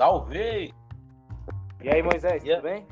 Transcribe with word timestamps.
Salve! 0.00 0.74
E 1.82 1.88
aí, 1.88 2.02
Moisés, 2.02 2.44
Yeah. 2.44 2.60
tudo 2.60 2.70
bem? 2.70 2.86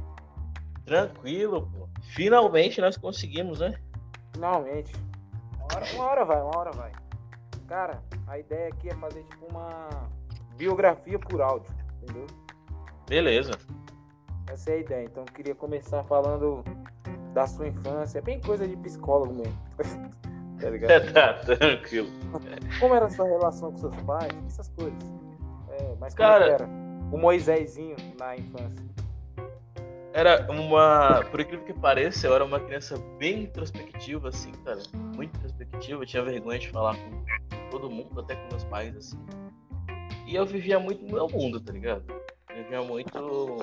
Tranquilo, 0.86 1.68
pô. 1.70 1.86
Finalmente 2.14 2.80
nós 2.80 2.96
conseguimos, 2.96 3.60
né? 3.60 3.78
Finalmente. 4.32 4.90
Uma 5.58 5.66
hora, 5.74 5.84
uma 5.94 6.04
hora 6.06 6.24
vai, 6.24 6.40
uma 6.42 6.56
hora 6.58 6.70
vai. 6.72 6.92
Cara, 7.68 8.02
a 8.26 8.38
ideia 8.38 8.68
aqui 8.68 8.88
é 8.88 8.94
fazer 8.94 9.22
tipo 9.24 9.44
uma 9.50 9.86
biografia 10.56 11.18
por 11.18 11.42
áudio, 11.42 11.70
entendeu? 12.02 12.26
Beleza. 13.06 13.52
Essa 14.50 14.70
é 14.70 14.74
a 14.76 14.78
ideia. 14.78 15.04
Então 15.04 15.24
eu 15.26 15.32
queria 15.34 15.54
começar 15.54 16.02
falando 16.04 16.64
da 17.34 17.46
sua 17.46 17.68
infância, 17.68 18.22
bem 18.22 18.40
coisa 18.40 18.66
de 18.66 18.78
psicólogo 18.78 19.34
mesmo. 19.34 19.58
tá 20.58 20.70
ligado? 20.70 20.88
tá, 21.12 21.34
tranquilo. 21.34 22.08
Como 22.80 22.94
era 22.94 23.04
a 23.04 23.10
sua 23.10 23.26
relação 23.26 23.72
com 23.72 23.76
seus 23.76 23.96
pais, 24.04 24.32
essas 24.46 24.68
coisas. 24.70 25.02
É, 25.68 25.94
mas 26.00 26.14
como 26.14 26.26
Cara- 26.28 26.44
é 26.46 26.56
que 26.56 26.62
era? 26.62 26.83
O 27.14 27.18
Moisésinho 27.18 27.94
na 28.18 28.36
infância. 28.36 28.84
Era 30.12 30.50
uma. 30.50 31.22
Por 31.30 31.40
incrível 31.40 31.64
que 31.64 31.72
pareça, 31.72 32.26
eu 32.26 32.34
era 32.34 32.44
uma 32.44 32.58
criança 32.58 32.96
bem 33.18 33.44
introspectiva, 33.44 34.30
assim, 34.30 34.50
cara. 34.64 34.80
Muito 35.14 35.36
introspectiva. 35.36 36.02
Eu 36.02 36.06
tinha 36.06 36.24
vergonha 36.24 36.58
de 36.58 36.68
falar 36.70 36.96
com 36.96 37.70
todo 37.70 37.88
mundo, 37.88 38.18
até 38.20 38.34
com 38.34 38.48
meus 38.48 38.64
pais, 38.64 38.96
assim. 38.96 39.16
E 40.26 40.34
eu 40.34 40.44
vivia 40.44 40.80
muito 40.80 41.04
no 41.04 41.12
meu 41.12 41.28
mundo, 41.28 41.60
tá 41.60 41.72
ligado? 41.72 42.04
Eu 42.50 42.56
vivia 42.64 42.82
muito 42.82 43.58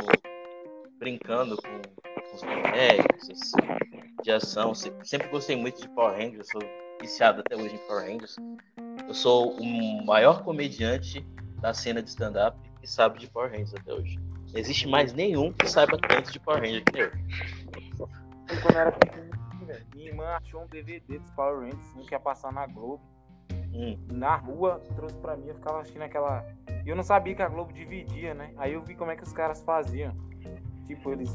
brincando 0.98 1.58
com, 1.58 1.82
com 1.82 2.36
os 2.36 2.42
bonecos, 2.42 3.30
assim, 3.30 4.14
de 4.24 4.32
ação. 4.32 4.74
Se- 4.74 4.94
Sempre 5.04 5.28
gostei 5.28 5.58
muito 5.58 5.82
de 5.82 5.90
Power 5.90 6.14
Rangers, 6.18 6.48
sou 6.50 6.62
viciado 7.02 7.42
até 7.42 7.58
hoje 7.58 7.76
em 7.76 7.80
Power 7.80 8.06
Rangers. 8.10 8.36
Eu 9.08 9.14
sou 9.14 9.52
o 9.60 10.06
maior 10.06 10.42
comediante 10.44 11.26
da 11.60 11.74
cena 11.74 12.02
de 12.02 12.10
stand-up 12.10 12.58
que 12.82 12.90
sabe 12.90 13.20
de 13.20 13.28
Power 13.30 13.52
Rangers 13.52 13.74
até 13.76 13.94
hoje. 13.94 14.20
Não 14.52 14.60
existe 14.60 14.88
mais 14.88 15.14
nenhum 15.14 15.54
que 15.54 15.70
saiba 15.70 15.98
tanto 15.98 16.32
de 16.32 16.40
Power 16.40 16.62
Rangers 16.62 16.84
que 16.84 17.00
eu. 17.00 17.12
Quando 18.48 18.76
eu 18.76 18.80
era 18.80 18.92
velho, 18.92 19.86
minha 19.96 20.10
irmã 20.10 20.26
achou 20.42 20.64
um 20.64 20.68
DVD 20.68 21.20
dos 21.20 21.30
Power 21.32 21.62
Rangers, 21.62 21.96
um 21.96 22.04
que 22.04 22.14
ia 22.14 22.20
passar 22.20 22.52
na 22.52 22.66
Globo. 22.66 23.02
Hum. 23.74 23.98
na 24.12 24.36
rua, 24.36 24.82
trouxe 24.98 25.18
pra 25.20 25.38
mim, 25.38 25.48
eu 25.48 25.56
ficava 25.56 25.80
assistindo 25.80 26.02
aquela. 26.02 26.46
E 26.86 26.90
eu 26.90 26.96
não 26.96 27.04
sabia 27.04 27.34
que 27.34 27.42
a 27.42 27.48
Globo 27.48 27.72
dividia, 27.72 28.34
né? 28.34 28.52
Aí 28.58 28.74
eu 28.74 28.84
vi 28.84 28.96
como 28.96 29.12
é 29.12 29.16
que 29.16 29.24
os 29.24 29.32
caras 29.32 29.64
faziam. 29.64 30.14
Tipo, 30.86 31.12
eles 31.12 31.34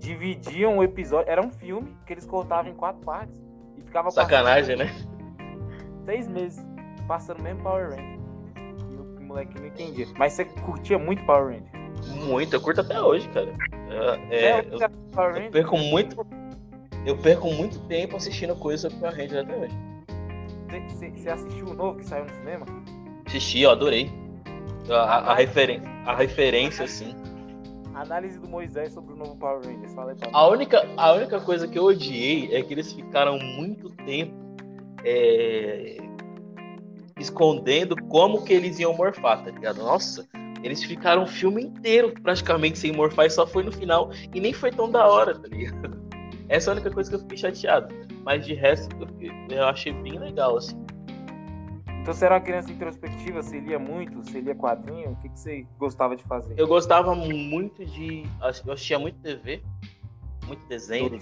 dividiam 0.00 0.78
o 0.78 0.82
episódio. 0.82 1.30
Era 1.30 1.40
um 1.40 1.50
filme 1.50 1.96
que 2.04 2.12
eles 2.12 2.26
cortavam 2.26 2.72
em 2.72 2.74
quatro 2.74 3.00
partes. 3.02 3.40
E 3.76 3.82
ficava 3.82 4.10
Sacanagem, 4.10 4.76
né? 4.76 4.86
seis 6.04 6.26
meses 6.26 6.64
passando 7.06 7.40
mesmo 7.42 7.62
Power 7.62 7.90
Ranger. 7.90 8.19
Moleque 9.30 9.60
não 9.60 9.66
entendia. 9.68 10.06
Mas 10.18 10.32
você 10.32 10.44
curtia 10.44 10.98
muito 10.98 11.24
Power 11.24 11.54
Ranger. 11.54 12.24
Muito, 12.26 12.54
eu 12.54 12.60
curto 12.60 12.80
até 12.80 13.00
hoje, 13.00 13.28
cara. 13.28 13.54
É, 14.30 14.36
é, 14.36 14.60
eu, 14.60 14.78
eu, 14.80 14.90
Power 15.12 15.30
eu 15.30 15.34
Ranger. 15.34 15.50
perco 15.52 15.78
muito. 15.78 16.26
Eu 17.06 17.16
perco 17.16 17.52
muito 17.52 17.78
tempo 17.86 18.16
assistindo 18.16 18.56
coisa 18.56 18.90
sobre 18.90 18.98
Power 18.98 19.16
Rangers 19.16 19.44
até 19.44 19.56
hoje. 19.56 19.78
Você, 21.16 21.30
assistiu 21.30 21.66
o 21.66 21.74
novo 21.74 21.98
que 21.98 22.04
saiu 22.04 22.24
no 22.24 22.30
cinema? 22.30 22.66
Assisti, 23.26 23.60
eu 23.60 23.70
adorei. 23.70 24.10
A, 24.88 24.94
a, 24.94 25.32
a, 25.32 25.34
referen 25.34 25.80
a 26.04 26.16
referência, 26.16 26.84
assim. 26.84 27.14
Análise 27.94 28.38
do 28.38 28.48
Moisés 28.48 28.92
sobre 28.92 29.14
o 29.14 29.16
novo 29.16 29.36
Power 29.36 29.64
Rangers. 29.64 29.94
Fala 29.94 30.10
aí 30.10 30.16
pra. 30.16 30.28
A 30.32 30.48
única, 30.48 30.88
a 30.96 31.12
única 31.12 31.40
coisa 31.40 31.68
que 31.68 31.78
eu 31.78 31.84
odiei 31.84 32.52
é 32.52 32.62
que 32.62 32.74
eles 32.74 32.92
ficaram 32.92 33.38
muito 33.38 33.90
tempo 33.90 34.34
é, 35.04 35.98
escondendo 37.20 37.94
como 38.08 38.42
que 38.44 38.52
eles 38.52 38.78
iam 38.78 38.96
morfar, 38.96 39.44
tá 39.44 39.50
ligado? 39.50 39.78
Nossa, 39.78 40.26
eles 40.62 40.82
ficaram 40.82 41.24
o 41.24 41.26
filme 41.26 41.62
inteiro 41.62 42.12
praticamente 42.22 42.78
sem 42.78 42.92
morfar 42.92 43.26
e 43.26 43.30
só 43.30 43.46
foi 43.46 43.62
no 43.62 43.72
final 43.72 44.10
e 44.34 44.40
nem 44.40 44.52
foi 44.52 44.70
tão 44.70 44.90
da 44.90 45.06
hora, 45.06 45.38
tá 45.38 45.48
ligado? 45.48 46.00
Essa 46.48 46.70
é 46.70 46.72
a 46.72 46.74
única 46.74 46.90
coisa 46.90 47.08
que 47.08 47.16
eu 47.16 47.20
fiquei 47.20 47.38
chateado. 47.38 47.94
Mas 48.24 48.44
de 48.44 48.54
resto, 48.54 48.88
eu, 49.48 49.64
achei 49.66 49.92
bem 49.92 50.18
legal, 50.18 50.56
assim. 50.56 50.76
Então 52.00 52.12
você 52.12 52.24
era 52.24 52.34
uma 52.34 52.40
criança 52.40 52.72
introspectiva, 52.72 53.42
você 53.42 53.60
lia 53.60 53.78
muito, 53.78 54.22
você 54.22 54.40
lia 54.40 54.54
quadrinho, 54.54 55.10
o 55.10 55.16
que, 55.16 55.28
que 55.28 55.38
você 55.38 55.66
gostava 55.78 56.16
de 56.16 56.24
fazer? 56.24 56.54
Eu 56.58 56.66
gostava 56.66 57.14
muito 57.14 57.84
de. 57.84 58.24
Eu 58.66 58.72
assistia 58.72 58.98
muito 58.98 59.18
TV, 59.20 59.62
muito 60.46 60.66
desenho. 60.66 61.18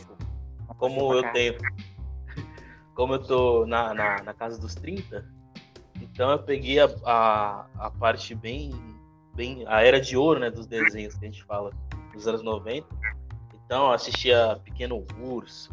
Como 0.78 1.12
eu 1.12 1.30
tenho. 1.32 1.56
Como 2.94 3.14
eu 3.14 3.22
tô 3.22 3.64
na, 3.66 3.94
na, 3.94 4.22
na 4.22 4.34
casa 4.34 4.58
dos 4.58 4.74
30, 4.74 5.24
então 6.18 6.32
eu 6.32 6.38
peguei 6.40 6.80
a, 6.80 6.88
a, 7.04 7.66
a 7.78 7.90
parte 7.92 8.34
bem, 8.34 8.72
bem. 9.36 9.64
a 9.68 9.82
era 9.82 10.00
de 10.00 10.16
ouro, 10.16 10.40
né? 10.40 10.50
Dos 10.50 10.66
desenhos 10.66 11.14
que 11.14 11.24
a 11.24 11.30
gente 11.30 11.44
fala 11.44 11.70
dos 12.12 12.26
anos 12.26 12.42
90. 12.42 12.88
Então 13.54 13.86
eu 13.86 13.92
assistia 13.92 14.60
Pequeno 14.64 15.06
Urso, 15.22 15.72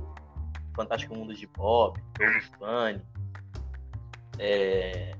Fantástico 0.75 1.16
Mundo 1.16 1.33
de 1.33 1.47
Bob, 1.47 2.00
Todo 2.13 2.59
Funny, 2.59 3.01
é, 4.38 5.16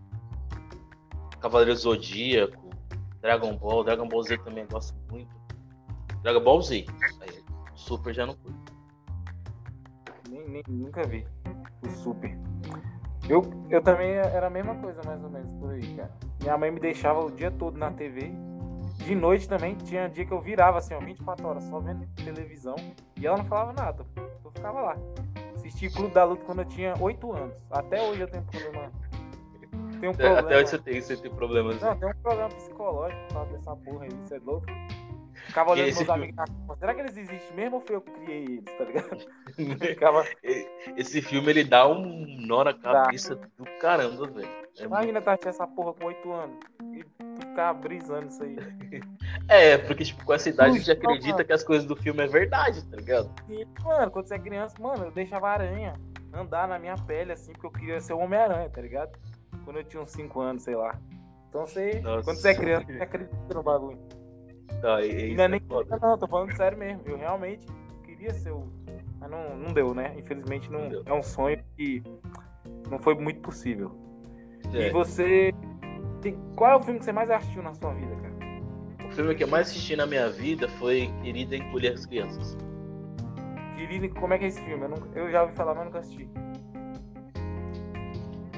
Cavaleiro 1.39 1.75
Zodíaco, 1.75 2.69
Dragon 3.19 3.57
Ball, 3.57 3.83
Dragon 3.83 4.07
Ball 4.07 4.21
Z 4.21 4.37
também 4.43 4.61
eu 4.65 4.69
gosto 4.69 4.95
muito. 5.09 5.35
Dragon 6.21 6.43
Ball 6.43 6.61
Z, 6.61 6.85
aí, 7.21 7.43
Super 7.73 8.13
já 8.13 8.27
não 8.27 8.35
curto. 8.35 8.73
Nem, 10.29 10.47
nem- 10.47 10.63
nunca 10.67 11.01
vi 11.07 11.25
o 11.83 11.89
Super. 11.89 12.37
Eu, 13.27 13.43
eu 13.69 13.81
também 13.81 14.11
era 14.11 14.47
a 14.47 14.49
mesma 14.49 14.75
coisa, 14.75 15.01
mais 15.03 15.23
ou 15.23 15.29
menos, 15.29 15.51
por 15.53 15.71
aí, 15.71 15.95
cara. 15.95 16.11
Minha 16.41 16.57
mãe 16.57 16.71
me 16.71 16.79
deixava 16.79 17.19
o 17.19 17.31
dia 17.31 17.49
todo 17.49 17.77
na 17.77 17.91
TV. 17.91 18.31
De 18.97 19.15
noite 19.15 19.49
também, 19.49 19.75
tinha 19.75 20.07
dia 20.07 20.25
que 20.25 20.31
eu 20.31 20.39
virava 20.39 20.77
assim, 20.77 20.93
ó, 20.93 20.99
24 20.99 21.47
horas, 21.47 21.63
só 21.65 21.79
vendo 21.79 22.05
televisão. 22.23 22.75
E 23.17 23.25
ela 23.25 23.37
não 23.37 23.45
falava 23.45 23.73
nada. 23.73 24.05
Eu 24.43 24.51
ficava 24.51 24.81
lá. 24.81 24.97
Assisti 25.55 25.89
Clube 25.89 26.13
da 26.13 26.23
Luta 26.23 26.43
quando 26.45 26.59
eu 26.59 26.65
tinha 26.65 26.93
8 26.99 27.31
anos. 27.33 27.55
Até 27.71 28.01
hoje 28.01 28.21
eu 28.21 28.27
tenho 28.27 28.43
problema. 28.43 28.91
Tenho 29.99 30.11
um 30.11 30.15
problema. 30.15 30.39
Até 30.39 30.57
hoje 30.57 30.69
você 30.69 30.77
tem, 30.77 31.01
você 31.01 31.17
tem 31.17 31.31
problemas. 31.31 31.81
Não, 31.81 31.95
tem 31.95 32.09
um 32.09 32.13
problema 32.21 32.49
psicológico 32.49 33.21
por 33.27 33.33
causa 33.33 33.51
dessa 33.53 33.75
porra 33.75 34.03
aí, 34.03 34.09
isso 34.23 34.35
é 34.35 34.39
louco. 34.39 34.65
Ficava 35.47 35.72
olhando 35.72 35.88
esse 35.89 36.03
meus 36.03 36.11
filme- 36.11 36.33
amigos 36.35 36.67
na. 36.67 36.75
Será 36.75 36.94
que 36.94 37.01
eles 37.01 37.17
existem 37.17 37.56
mesmo 37.56 37.75
ou 37.75 37.81
foi 37.81 37.95
eu 37.95 38.01
que 38.01 38.11
criei 38.11 38.44
eles, 38.45 38.78
tá 38.78 38.83
ligado? 38.83 39.25
Ficava. 39.79 40.23
Esse 40.97 41.22
filme 41.22 41.50
ele 41.50 41.63
dá 41.63 41.88
um 41.88 42.25
nó 42.45 42.63
na 42.63 42.73
cabeça 42.73 43.35
do 43.35 43.66
caramba, 43.79 44.28
velho. 44.28 44.47
É, 44.47 44.57
muito- 44.81 44.84
Imagina 44.84 45.22
tá 45.22 45.34
achando 45.34 45.50
essa 45.50 45.67
porra 45.67 45.94
com 45.94 46.05
8 46.07 46.31
anos 46.31 46.57
e 46.94 47.05
ficar 47.39 47.73
brisando 47.73 48.28
isso 48.28 48.44
aí. 48.44 48.55
é, 49.47 49.78
porque 49.78 50.03
tipo, 50.03 50.23
com 50.25 50.34
essa 50.34 50.50
idade 50.50 50.75
a 50.75 50.79
gente 50.79 50.91
acredita 50.91 51.34
mano. 51.34 51.45
que 51.45 51.53
as 51.53 51.63
coisas 51.63 51.85
do 51.88 51.95
filme 51.95 52.23
é 52.23 52.28
verdade, 52.28 52.84
tá 52.85 52.97
ligado? 52.97 53.31
E, 53.50 53.66
mano, 53.84 54.11
quando 54.11 54.28
você 54.28 54.35
é 54.35 54.39
criança, 54.39 54.75
mano, 54.81 55.05
eu 55.05 55.11
deixava 55.11 55.50
aranha 55.50 55.94
andar 56.34 56.67
na 56.67 56.78
minha 56.78 56.95
pele 56.95 57.31
assim, 57.31 57.53
porque 57.53 57.67
eu 57.67 57.72
queria 57.72 58.01
ser 58.01 58.13
o 58.13 58.19
Homem-Aranha, 58.19 58.69
tá 58.69 58.81
ligado? 58.81 59.17
Quando 59.63 59.78
eu 59.78 59.84
tinha 59.85 60.01
uns 60.03 60.09
5 60.09 60.41
anos, 60.41 60.63
sei 60.63 60.75
lá. 60.75 61.00
Então 61.47 61.66
você, 61.66 62.01
Nossa. 62.01 62.23
quando 62.25 62.38
você 62.38 62.50
é 62.50 62.55
criança, 62.55 62.85
você 62.85 63.01
acredita 63.01 63.53
no 63.53 63.63
bagulho. 63.63 63.97
Tá, 64.81 65.01
e, 65.05 65.31
e 65.31 65.35
não 65.35 65.43
é 65.43 65.45
é 65.45 65.49
nem 65.49 65.59
foda. 65.61 65.97
não, 66.01 66.17
tô 66.17 66.27
falando 66.27 66.55
sério 66.55 66.77
mesmo. 66.77 67.01
Eu 67.05 67.17
realmente 67.17 67.65
queria 68.03 68.33
ser 68.33 68.51
o. 68.51 68.67
Mas 69.19 69.29
não, 69.31 69.55
não 69.57 69.73
deu, 69.73 69.93
né? 69.93 70.13
Infelizmente 70.17 70.71
não, 70.71 70.89
Não 70.89 71.03
é 71.05 71.13
um 71.13 71.23
sonho 71.23 71.63
que 71.75 72.03
não 72.89 72.99
foi 72.99 73.15
muito 73.15 73.39
possível. 73.41 73.91
É. 74.73 74.87
E 74.87 74.89
você. 74.91 75.51
tem- 76.21 76.37
Qual 76.55 76.71
é 76.71 76.75
o 76.75 76.79
filme 76.79 76.99
que 76.99 77.05
você 77.05 77.11
mais 77.11 77.29
assistiu 77.31 77.63
na 77.63 77.73
sua 77.73 77.93
vida, 77.93 78.15
cara? 78.15 78.35
O 79.07 79.11
filme 79.11 79.35
que 79.35 79.43
eu 79.43 79.47
mais 79.47 79.67
assisti 79.69 79.95
na 79.95 80.05
minha 80.05 80.29
vida 80.29 80.67
foi 80.67 81.09
Querida 81.23 81.55
Encolher 81.55 81.93
as 81.93 82.05
Crianças. 82.05 82.57
Querido, 83.75 84.09
como 84.19 84.33
é 84.33 84.37
que 84.37 84.45
é 84.45 84.47
esse 84.47 84.61
filme? 84.61 84.85
Eu, 85.13 85.23
eu 85.25 85.31
já 85.31 85.43
ouvi 85.43 85.53
falar, 85.53 85.75
mas 85.75 85.85
nunca 85.85 85.99
assisti. 85.99 86.29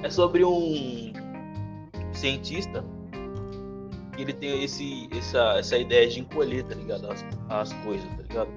É 0.03 0.09
sobre 0.09 0.46
um 0.46 1.11
cientista 2.14 2.84
ele 4.22 4.34
tem 4.34 4.64
esse, 4.64 5.08
essa, 5.11 5.59
essa 5.59 5.78
ideia 5.78 6.08
de 6.08 6.19
encolher, 6.19 6.64
tá 6.64 6.75
ligado? 6.75 7.11
As, 7.11 7.25
as 7.49 7.73
coisas, 7.84 8.08
tá 8.16 8.22
ligado? 8.23 8.49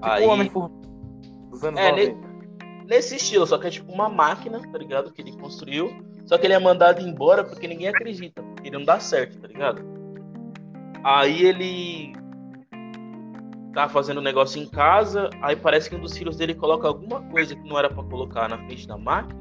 Tipo 0.00 0.26
o 0.26 0.28
homem 0.28 0.50
formiga 0.50 0.80
dos 1.50 1.64
anos 1.64 1.80
É, 1.80 1.90
90. 1.90 2.30
Nesse 2.86 3.16
estilo, 3.16 3.46
só 3.46 3.58
que 3.58 3.66
é 3.66 3.70
tipo 3.70 3.92
uma 3.92 4.08
máquina, 4.08 4.60
tá 4.60 4.78
ligado? 4.78 5.12
Que 5.12 5.22
ele 5.22 5.36
construiu. 5.36 5.92
Só 6.26 6.38
que 6.38 6.46
ele 6.46 6.54
é 6.54 6.58
mandado 6.58 7.00
embora 7.00 7.44
porque 7.44 7.68
ninguém 7.68 7.88
acredita. 7.88 8.42
Porque 8.42 8.68
ele 8.68 8.78
não 8.78 8.84
dá 8.84 8.98
certo, 8.98 9.38
tá 9.38 9.46
ligado? 9.46 9.82
Aí 11.04 11.44
ele 11.44 12.12
tá 13.72 13.88
fazendo 13.88 14.18
um 14.18 14.22
negócio 14.22 14.60
em 14.60 14.68
casa. 14.68 15.30
Aí 15.40 15.54
parece 15.54 15.88
que 15.88 15.94
um 15.94 16.00
dos 16.00 16.16
filhos 16.16 16.36
dele 16.36 16.54
coloca 16.54 16.88
alguma 16.88 17.22
coisa 17.22 17.54
que 17.54 17.68
não 17.68 17.78
era 17.78 17.88
pra 17.88 18.02
colocar 18.02 18.48
na 18.48 18.58
frente 18.58 18.86
da 18.86 18.98
máquina. 18.98 19.40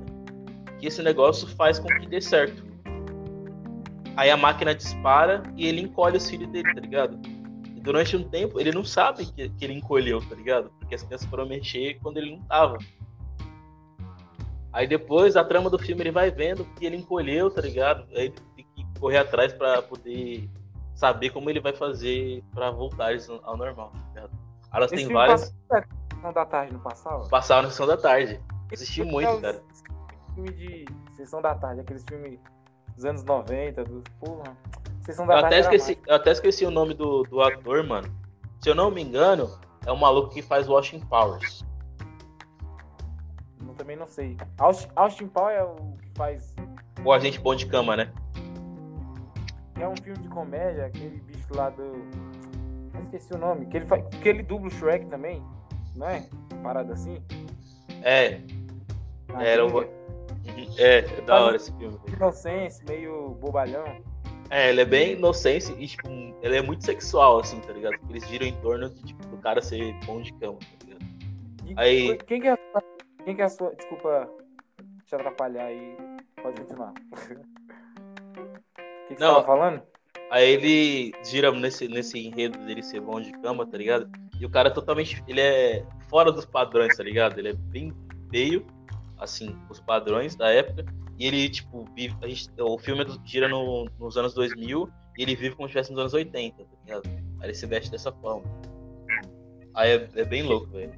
Que 0.79 0.87
esse 0.87 1.01
negócio 1.01 1.47
faz 1.55 1.79
com 1.79 1.87
que 1.87 2.07
dê 2.07 2.21
certo. 2.21 2.68
Aí 4.15 4.29
a 4.29 4.37
máquina 4.37 4.75
dispara 4.75 5.43
e 5.55 5.67
ele 5.67 5.81
encolhe 5.81 6.17
os 6.17 6.29
filhos 6.29 6.49
dele, 6.49 6.73
tá 6.73 6.81
ligado? 6.81 7.19
E 7.75 7.79
durante 7.79 8.15
um 8.17 8.23
tempo 8.23 8.59
ele 8.59 8.71
não 8.71 8.83
sabe 8.83 9.25
que, 9.25 9.49
que 9.49 9.65
ele 9.65 9.73
encolheu, 9.73 10.21
tá 10.27 10.35
ligado? 10.35 10.71
Porque 10.79 10.95
as 10.95 11.03
crianças 11.03 11.27
foram 11.27 11.47
mexer 11.47 11.97
quando 12.01 12.17
ele 12.17 12.31
não 12.31 12.41
tava. 12.43 12.77
Aí 14.71 14.87
depois, 14.87 15.35
a 15.35 15.43
trama 15.43 15.69
do 15.69 15.79
filme, 15.79 16.01
ele 16.03 16.11
vai 16.11 16.29
vendo 16.29 16.63
que 16.75 16.85
ele 16.85 16.95
encolheu, 16.95 17.49
tá 17.49 17.61
ligado? 17.61 18.05
Aí 18.11 18.25
ele 18.25 18.35
tem 18.55 18.65
que 18.75 18.99
correr 18.99 19.17
atrás 19.17 19.51
pra 19.51 19.81
poder 19.81 20.47
saber 20.93 21.31
como 21.31 21.49
ele 21.49 21.59
vai 21.59 21.73
fazer 21.73 22.43
pra 22.53 22.69
voltar 22.69 23.11
ao 23.43 23.57
normal. 23.57 23.91
tá 23.91 24.07
ligado? 24.09 24.31
Elas 24.71 24.91
têm 24.91 25.07
várias. 25.07 25.49
passava 25.49 25.87
na 25.87 26.15
Sessão 26.15 26.33
da 26.33 26.45
tarde, 26.45 26.73
não 26.73 26.79
passava? 26.81 27.29
Passaram 27.29 27.63
na 27.63 27.69
sessão 27.69 27.87
da 27.87 27.97
tarde. 27.97 28.39
Assisti 28.71 29.03
muito, 29.03 29.29
é 29.29 29.41
cara. 29.41 29.63
Filme 30.35 30.51
de 30.51 30.85
Sessão 31.15 31.41
da 31.41 31.55
Tarde, 31.55 31.81
aqueles 31.81 32.03
filmes 32.07 32.39
dos 32.99 33.05
anos 33.05 33.23
90, 33.23 33.83
dos. 33.85 34.03
Porra. 34.19 34.57
Sessão 35.05 35.23
Eu 35.25 35.29
da 35.29 35.41
Tarde. 35.41 35.55
até, 35.55 35.59
esqueci, 35.61 35.99
eu 36.05 36.15
até 36.15 36.31
esqueci 36.31 36.65
o 36.65 36.71
nome 36.71 36.93
do, 36.93 37.23
do 37.23 37.41
ator, 37.41 37.81
mano. 37.83 38.13
Se 38.61 38.69
eu 38.69 38.75
não 38.75 38.91
me 38.91 39.01
engano, 39.01 39.49
é 39.85 39.91
o 39.91 39.97
maluco 39.97 40.29
que 40.33 40.41
faz 40.41 40.67
Washington 40.67 41.05
Powers. 41.07 41.65
Eu 43.65 43.73
também 43.75 43.95
não 43.95 44.05
sei. 44.05 44.35
Austin, 44.57 44.89
Austin 44.97 45.27
Paul 45.27 45.49
é 45.49 45.63
o 45.63 45.75
que 46.01 46.09
faz. 46.15 46.53
O 47.03 47.13
agente 47.13 47.39
bom 47.39 47.55
de 47.55 47.65
cama, 47.67 47.95
né? 47.95 48.11
É 49.79 49.87
um 49.87 49.95
filme 49.95 50.19
de 50.19 50.27
comédia, 50.27 50.85
aquele 50.87 51.21
bicho 51.21 51.55
lá 51.55 51.69
do. 51.69 51.83
Eu 52.93 52.99
esqueci 52.99 53.33
o 53.33 53.37
nome. 53.37 53.65
Que 53.67 53.77
ele, 53.77 53.85
faz, 53.85 54.03
que 54.09 54.27
ele 54.27 54.43
dubla 54.43 54.67
o 54.67 54.71
Shrek 54.71 55.05
também, 55.05 55.41
não 55.95 56.05
é? 56.07 56.27
Parada 56.61 56.91
assim. 56.91 57.23
É, 58.03 58.41
Na 59.29 59.41
Era 59.41 59.65
o-. 59.65 59.85
é, 60.77 60.99
é 60.99 61.21
da 61.21 61.41
hora 61.43 61.55
esse 61.55 61.71
filme. 61.77 61.97
Inocência, 62.07 62.83
meio 62.87 63.29
bobalhão. 63.35 63.85
É, 64.49 64.69
ele 64.69 64.81
é 64.81 64.85
bem 64.85 65.13
inocente 65.13 65.71
e, 65.77 65.87
tipo, 65.87 66.09
ele 66.41 66.57
é 66.57 66.61
muito 66.61 66.83
sexual, 66.83 67.39
assim, 67.39 67.59
tá 67.61 67.71
ligado? 67.71 67.95
Eles 68.09 68.27
giram 68.27 68.47
em 68.47 68.55
torno 68.61 68.89
de, 68.89 69.03
tipo, 69.03 69.25
do 69.27 69.37
cara 69.37 69.61
ser 69.61 69.93
bom 70.05 70.21
de 70.21 70.33
cama, 70.33 70.57
tá 70.57 70.85
ligado? 70.85 71.05
E 71.67 71.73
Aí- 71.77 72.17
Quem 72.25 72.41
que 72.41 72.47
é 72.47 72.51
a 72.53 72.57
sua... 72.71 72.83
Quem 73.23 73.35
que 73.35 73.41
é 73.41 73.45
a 73.45 73.49
sua... 73.49 73.75
Desculpa 73.75 74.27
te 75.05 75.15
atrapalhar 75.15 75.65
aí. 75.65 75.95
Pode 76.41 76.61
continuar. 76.61 76.93
O 78.39 79.07
que, 79.09 79.15
que 79.15 79.21
você 79.21 79.25
Não. 79.25 79.33
tava 79.35 79.45
falando? 79.45 79.81
Aí 80.29 80.47
ele 80.51 81.11
gira 81.25 81.51
nesse, 81.51 81.87
nesse 81.87 82.19
enredo 82.19 82.59
dele 82.59 82.83
ser 82.83 83.01
bom 83.01 83.19
de 83.19 83.31
cama, 83.41 83.65
tá 83.65 83.75
ligado? 83.75 84.07
E 84.39 84.45
o 84.45 84.49
cara 84.51 84.69
é 84.69 84.71
totalmente. 84.71 85.23
Ele 85.27 85.41
é 85.41 85.83
fora 86.07 86.31
dos 86.31 86.45
padrões, 86.45 86.95
tá 86.95 87.03
ligado? 87.03 87.39
Ele 87.39 87.49
é 87.49 87.53
bem 87.53 87.91
feio, 88.29 88.63
assim, 89.19 89.55
os 89.69 89.79
padrões 89.79 90.35
da 90.35 90.49
época. 90.49 90.85
E 91.17 91.25
ele, 91.27 91.49
tipo, 91.49 91.85
vive. 91.95 92.15
a 92.21 92.27
gente- 92.27 92.49
o 92.59 92.77
filme 92.77 93.03
é 93.03 93.07
gira 93.27 93.47
no- 93.49 93.89
nos 93.99 94.15
anos 94.17 94.33
2000 94.33 94.89
e 95.17 95.23
ele 95.23 95.35
vive 95.35 95.55
como 95.55 95.67
se 95.67 95.71
estivesse 95.71 95.91
nos 95.91 95.99
anos 95.99 96.13
80, 96.13 96.63
tá 96.63 96.69
ligado? 96.85 97.03
Aí 97.39 97.47
ele 97.47 97.53
se 97.53 97.65
veste 97.65 97.91
dessa 97.91 98.11
forma. 98.11 98.43
Aí 99.73 99.91
é, 99.91 100.09
é 100.15 100.25
bem 100.25 100.43
louco, 100.43 100.67
velho. 100.71 100.93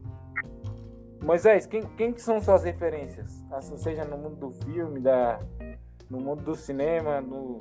Moisés, 1.23 1.65
quem, 1.65 1.83
quem 1.97 2.13
que 2.13 2.21
são 2.21 2.41
suas 2.41 2.63
referências? 2.63 3.43
Assim, 3.51 3.77
seja 3.77 4.05
no 4.05 4.17
mundo 4.17 4.35
do 4.37 4.51
filme, 4.65 4.99
da, 4.99 5.39
no 6.09 6.19
mundo 6.19 6.43
do 6.43 6.55
cinema, 6.55 7.21
no, 7.21 7.59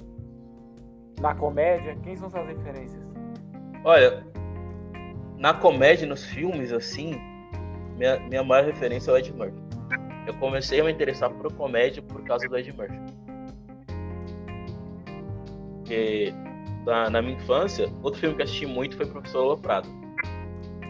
na 1.20 1.34
comédia, 1.34 1.94
quem 2.02 2.16
são 2.16 2.30
suas 2.30 2.46
referências? 2.46 3.02
Olha, 3.84 4.24
na 5.36 5.52
comédia, 5.54 6.06
nos 6.06 6.24
filmes, 6.24 6.72
assim, 6.72 7.18
minha, 7.96 8.18
minha 8.20 8.42
maior 8.42 8.64
referência 8.64 9.10
é 9.10 9.14
o 9.14 9.16
Ed 9.18 9.32
Murphy. 9.34 9.60
Eu 10.26 10.34
comecei 10.34 10.80
a 10.80 10.84
me 10.84 10.92
interessar 10.92 11.30
por 11.30 11.52
comédia 11.54 12.02
por 12.02 12.22
causa 12.24 12.46
do 12.48 12.56
Ed 12.56 12.72
Murphy. 12.72 12.98
Porque 15.78 16.32
na, 16.86 17.10
na 17.10 17.22
minha 17.22 17.34
infância, 17.36 17.90
outro 18.02 18.20
filme 18.20 18.36
que 18.36 18.42
assisti 18.42 18.66
muito 18.66 18.96
foi 18.96 19.06
Professor 19.06 19.42
Aloprado. 19.42 19.88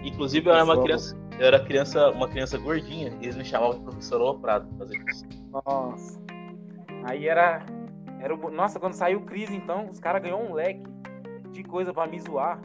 Inclusive, 0.05 0.49
eu 0.49 0.55
era 0.55 0.65
uma 0.65 0.82
criança, 0.82 1.17
eu 1.38 1.47
era 1.47 1.61
criança, 1.65 2.11
uma 2.11 2.29
criança 2.29 2.59
gordinha 2.59 3.09
e 3.21 3.25
eles 3.25 3.37
me 3.37 3.44
chamavam 3.44 3.79
de 3.79 3.85
Professor 3.85 4.21
Aloprado 4.21 4.69
fazer 4.79 5.03
isso. 5.09 5.25
Nossa. 5.67 6.21
Aí 7.05 7.26
era. 7.29 7.65
era 8.21 8.35
o- 8.35 8.50
nossa, 8.50 8.79
quando 8.79 8.94
saiu 8.94 9.19
o 9.19 9.23
Cris, 9.23 9.50
então, 9.50 9.88
os 9.88 9.99
caras 9.99 10.23
ganhou 10.23 10.41
um 10.43 10.53
leque 10.55 10.83
de 11.53 11.62
coisa 11.62 11.93
pra 11.93 12.06
me 12.06 12.19
zoar. 12.21 12.61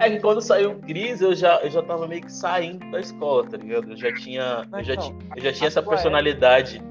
É 0.00 0.10
que 0.10 0.20
quando 0.20 0.40
saiu 0.40 0.72
o 0.72 0.78
Cris, 0.80 1.20
eu 1.20 1.34
já, 1.34 1.60
eu 1.60 1.70
já 1.70 1.82
tava 1.82 2.06
meio 2.08 2.22
que 2.22 2.32
saindo 2.32 2.90
da 2.90 3.00
escola, 3.00 3.46
tá 3.46 3.56
ligado? 3.58 3.90
Eu 3.90 3.96
já 3.96 4.12
tinha, 4.14 4.66
eu 4.72 4.82
já, 4.82 4.94
Então, 4.94 5.18
ti- 5.18 5.26
eu 5.36 5.42
já 5.42 5.52
tinha 5.52 5.66
a 5.66 5.68
essa 5.68 5.82
personalidade, 5.82 6.82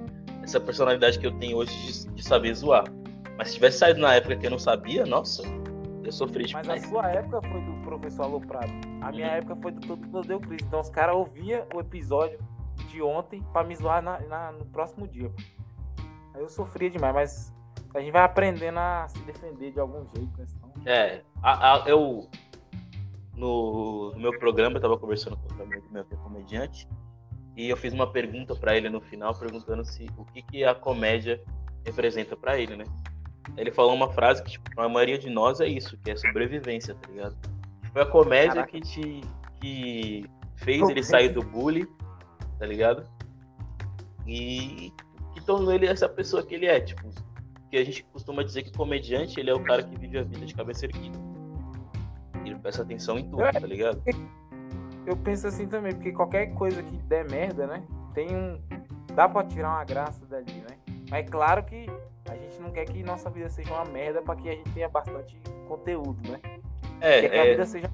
essa 0.44 0.60
personalidade 0.60 1.18
que 1.20 1.26
eu 1.26 1.32
tenho 1.40 1.58
hoje 1.58 1.72
de, 2.06 2.14
de 2.14 2.24
saber 2.24 2.54
zoar. 2.54 2.84
Mas 3.38 3.50
se 3.50 3.56
tivesse 3.56 3.80
saído 3.80 4.00
na 4.00 4.14
época 4.14 4.36
que 4.36 4.46
eu 4.46 4.52
não 4.52 4.60
sabia, 4.60 5.06
nossa, 5.08 5.42
eu 6.04 6.12
sofri 6.12 6.44
Mas 6.54 6.56
a 6.56 6.62
demais. 6.76 6.86
sua 6.88 7.08
época 7.10 7.42
foi 7.42 7.62
do 7.62 7.74
professor 7.84 8.24
Aloprado. 8.24 8.72
A 9.02 9.12
minha 9.12 9.28
Uhum. 9.28 9.34
época 9.34 9.56
foi 9.56 9.72
do 9.72 9.88
Todo 9.88 10.02
Mundo 10.06 10.28
Deu 10.28 10.40
Cris. 10.40 10.62
Então 10.66 10.80
os 10.80 10.90
caras 10.90 11.16
ouviam 11.16 11.66
o 11.74 11.80
episódio 11.80 12.38
de 12.90 13.02
ontem 13.02 13.44
pra 13.52 13.64
me 13.64 13.76
zoar 13.76 14.02
na, 14.04 14.20
na- 14.22 14.52
no 14.52 14.66
próximo 14.66 15.08
dia. 15.08 15.32
Aí 16.36 16.42
eu 16.42 16.50
sofria 16.50 16.90
demais, 16.92 17.14
mas 17.16 17.54
a 17.96 18.00
gente 18.02 18.12
vai 18.12 18.22
aprendendo 18.24 18.78
a 18.78 19.08
se 19.08 19.20
defender 19.24 19.72
de 19.72 19.80
algum 19.80 20.06
jeito, 20.16 20.32
né? 20.38 20.46
Senão- 20.46 20.72
É, 20.86 21.22
a- 21.42 21.74
a- 21.76 21.84
eu 21.88 22.28
no, 23.40 24.12
no 24.12 24.20
meu 24.20 24.38
programa 24.38 24.78
eu 24.78 24.82
tava 24.82 24.98
conversando 24.98 25.38
com 25.38 25.56
um 25.56 25.64
amigo 25.64 25.88
meu 25.90 26.04
que 26.04 26.14
é 26.14 26.18
comediante 26.18 26.88
e 27.56 27.70
eu 27.70 27.78
fiz 27.78 27.94
uma 27.94 28.12
pergunta 28.12 28.54
pra 28.54 28.76
ele 28.76 28.90
no 28.90 29.00
final 29.00 29.34
perguntando 29.34 29.84
se 29.86 30.08
o 30.18 30.26
que, 30.26 30.42
que 30.42 30.64
a 30.64 30.76
comédia 30.76 31.42
representa 31.86 32.36
pra 32.36 32.60
ele, 32.60 32.76
né? 32.76 32.84
Ele 33.58 33.72
falou 33.72 33.94
uma 33.94 34.12
frase 34.12 34.44
que 34.44 34.52
tipo, 34.52 34.70
pra 34.76 34.88
maioria 34.88 35.18
de 35.18 35.30
nós 35.30 35.60
é 35.60 35.68
isso, 35.68 35.98
que 35.98 36.12
é 36.12 36.16
sobrevivência, 36.16 36.94
tá 36.96 37.10
ligado? 37.10 37.38
Foi 37.92 38.02
a 38.02 38.06
comédia 38.06 38.66
Caraca. 38.66 38.72
que 38.72 38.82
te 38.82 39.22
que 39.60 40.26
fez 40.56 40.88
ele 40.88 41.04
sair 41.04 41.30
do 41.30 41.42
bullying, 41.42 41.88
tá 42.58 42.66
ligado? 42.66 43.04
E 44.28 44.94
que 45.34 45.42
tornou 45.42 45.74
ele 45.74 45.88
essa 45.88 46.08
pessoa 46.08 46.46
que 46.46 46.56
ele 46.56 46.66
é, 46.66 46.80
tipo, 46.80 47.10
que 47.70 47.78
a 47.78 47.84
gente 47.84 48.04
costuma 48.14 48.44
dizer 48.44 48.64
que 48.64 48.72
comediante 48.72 49.40
ele 49.40 49.50
é 49.50 49.54
o 49.54 49.64
cara 49.64 49.84
que 49.84 49.98
vive 49.98 50.18
a 50.20 50.24
vida 50.24 50.46
de 50.46 50.54
cabeça 50.54 50.86
erguida. 50.86 51.29
Ele 52.50 52.60
presta 52.60 52.82
atenção 52.82 53.18
em 53.18 53.30
tudo, 53.30 53.44
tá 53.52 53.60
ligado? 53.60 54.02
Eu 55.06 55.18
penso 55.18 55.48
assim 55.48 55.68
também, 55.68 55.94
porque 55.94 56.12
qualquer 56.12 56.48
coisa 56.54 56.84
que 56.84 56.98
der 56.98 57.30
merda, 57.30 57.66
né? 57.66 57.84
Tem 58.14 58.36
um. 58.36 58.60
Dá 59.16 59.28
pra 59.28 59.44
tirar 59.44 59.70
uma 59.70 59.84
graça 59.84 60.26
dali, 60.26 60.54
né? 60.54 60.78
Mas 61.10 61.20
é 61.20 61.24
claro 61.24 61.64
que 61.64 61.88
a 62.30 62.36
gente 62.36 62.62
não 62.62 62.72
quer 62.72 62.86
que 62.86 63.02
nossa 63.04 63.30
vida 63.30 63.50
seja 63.50 63.74
uma 63.74 63.86
merda 63.86 64.22
pra 64.22 64.36
que 64.36 64.50
a 64.50 64.54
gente 64.54 64.70
tenha 64.72 64.88
bastante 64.88 65.40
conteúdo, 65.68 66.20
né? 66.30 66.40
É, 67.02 67.22
Quer 67.22 67.30
que 67.30 67.38
a 67.38 67.46
é, 67.46 67.52
vida 67.52 67.66
seja. 67.66 67.92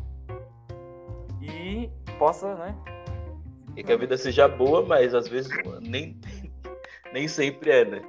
E 1.41 1.89
possa, 2.17 2.55
né? 2.55 2.75
é 3.77 3.83
que 3.83 3.91
a 3.91 3.97
vida 3.97 4.17
seja 4.17 4.47
boa, 4.47 4.85
mas 4.85 5.13
às 5.13 5.27
vezes 5.27 5.51
nem, 5.81 6.19
nem 7.13 7.27
sempre 7.27 7.71
é, 7.71 7.85
né? 7.85 8.01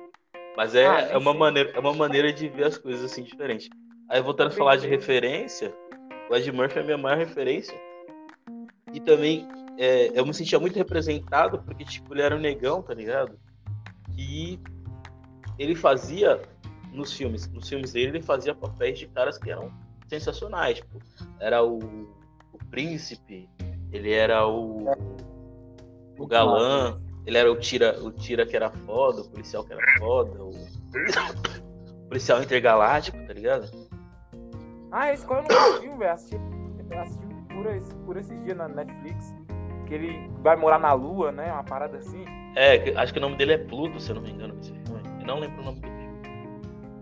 Mas 0.56 0.74
é, 0.74 0.86
Ah, 0.86 1.00
é, 1.00 1.16
uma 1.16 1.34
maneira, 1.34 1.70
é 1.74 1.78
uma 1.78 1.92
maneira 1.92 2.32
de 2.32 2.48
ver 2.48 2.64
as 2.64 2.78
coisas 2.78 3.04
assim 3.04 3.22
diferente. 3.22 3.68
Aí 4.08 4.22
voltando 4.22 4.48
a 4.48 4.52
falar 4.52 4.76
de 4.76 4.86
referência, 4.88 5.74
o 6.28 6.34
Ed 6.34 6.50
Murphy 6.52 6.78
é 6.78 6.82
a 6.82 6.84
minha 6.84 6.98
maior 6.98 7.18
referência. 7.18 7.78
E 8.92 9.00
também 9.00 9.46
é, 9.78 10.18
eu 10.18 10.24
me 10.24 10.32
sentia 10.32 10.58
muito 10.58 10.76
representado 10.76 11.58
porque, 11.62 11.84
tipo, 11.84 12.14
ele 12.14 12.22
era 12.22 12.34
um 12.34 12.40
negão, 12.40 12.82
tá 12.82 12.94
ligado? 12.94 13.38
E 14.16 14.58
ele 15.58 15.74
fazia 15.74 16.40
nos 16.92 17.12
filmes, 17.12 17.46
nos 17.52 17.68
filmes 17.68 17.92
dele, 17.92 18.16
ele 18.16 18.22
fazia 18.22 18.54
papéis 18.54 18.98
de 18.98 19.06
caras 19.06 19.38
que 19.38 19.50
eram 19.50 19.70
sensacionais. 20.08 20.78
Tipo, 20.78 20.98
era 21.38 21.62
o, 21.62 21.78
o 22.52 22.58
príncipe, 22.70 23.48
ele 23.92 24.12
era 24.12 24.46
o, 24.46 24.86
o 26.18 26.26
galã, 26.26 27.00
ele 27.26 27.36
era 27.36 27.50
o 27.52 27.56
tira, 27.56 28.02
o 28.02 28.10
tira 28.10 28.46
que 28.46 28.56
era 28.56 28.70
foda, 28.70 29.20
o 29.20 29.28
policial 29.28 29.64
que 29.64 29.72
era 29.72 29.98
foda, 29.98 30.42
o 30.42 30.52
policial 32.08 32.42
intergaláctico, 32.42 33.18
tá 33.26 33.32
ligado? 33.34 33.85
Ah, 34.90 35.12
esse 35.12 35.26
qual 35.26 35.42
eu 35.42 35.48
não 35.48 35.58
assisti, 35.58 35.88
velho. 35.88 36.12
Assisti, 36.12 36.36
assisti 36.98 37.26
por, 37.52 37.66
esse, 37.66 37.94
por 37.96 38.16
esses 38.16 38.44
dias 38.44 38.56
na 38.56 38.68
Netflix. 38.68 39.34
Que 39.86 39.94
ele 39.94 40.30
vai 40.42 40.56
morar 40.56 40.78
na 40.78 40.92
lua, 40.92 41.30
né? 41.30 41.52
Uma 41.52 41.62
parada 41.64 41.98
assim. 41.98 42.24
É, 42.56 42.92
acho 42.96 43.12
que 43.12 43.18
o 43.18 43.22
nome 43.22 43.36
dele 43.36 43.52
é 43.52 43.58
Pluto, 43.58 44.00
se 44.00 44.10
eu 44.10 44.16
não 44.16 44.22
me 44.22 44.30
engano, 44.30 44.54
filme. 44.62 44.80
Eu 45.20 45.26
não 45.26 45.38
lembro 45.38 45.60
o 45.60 45.64
nome 45.64 45.80
do 45.80 45.86
filme. 45.86 46.06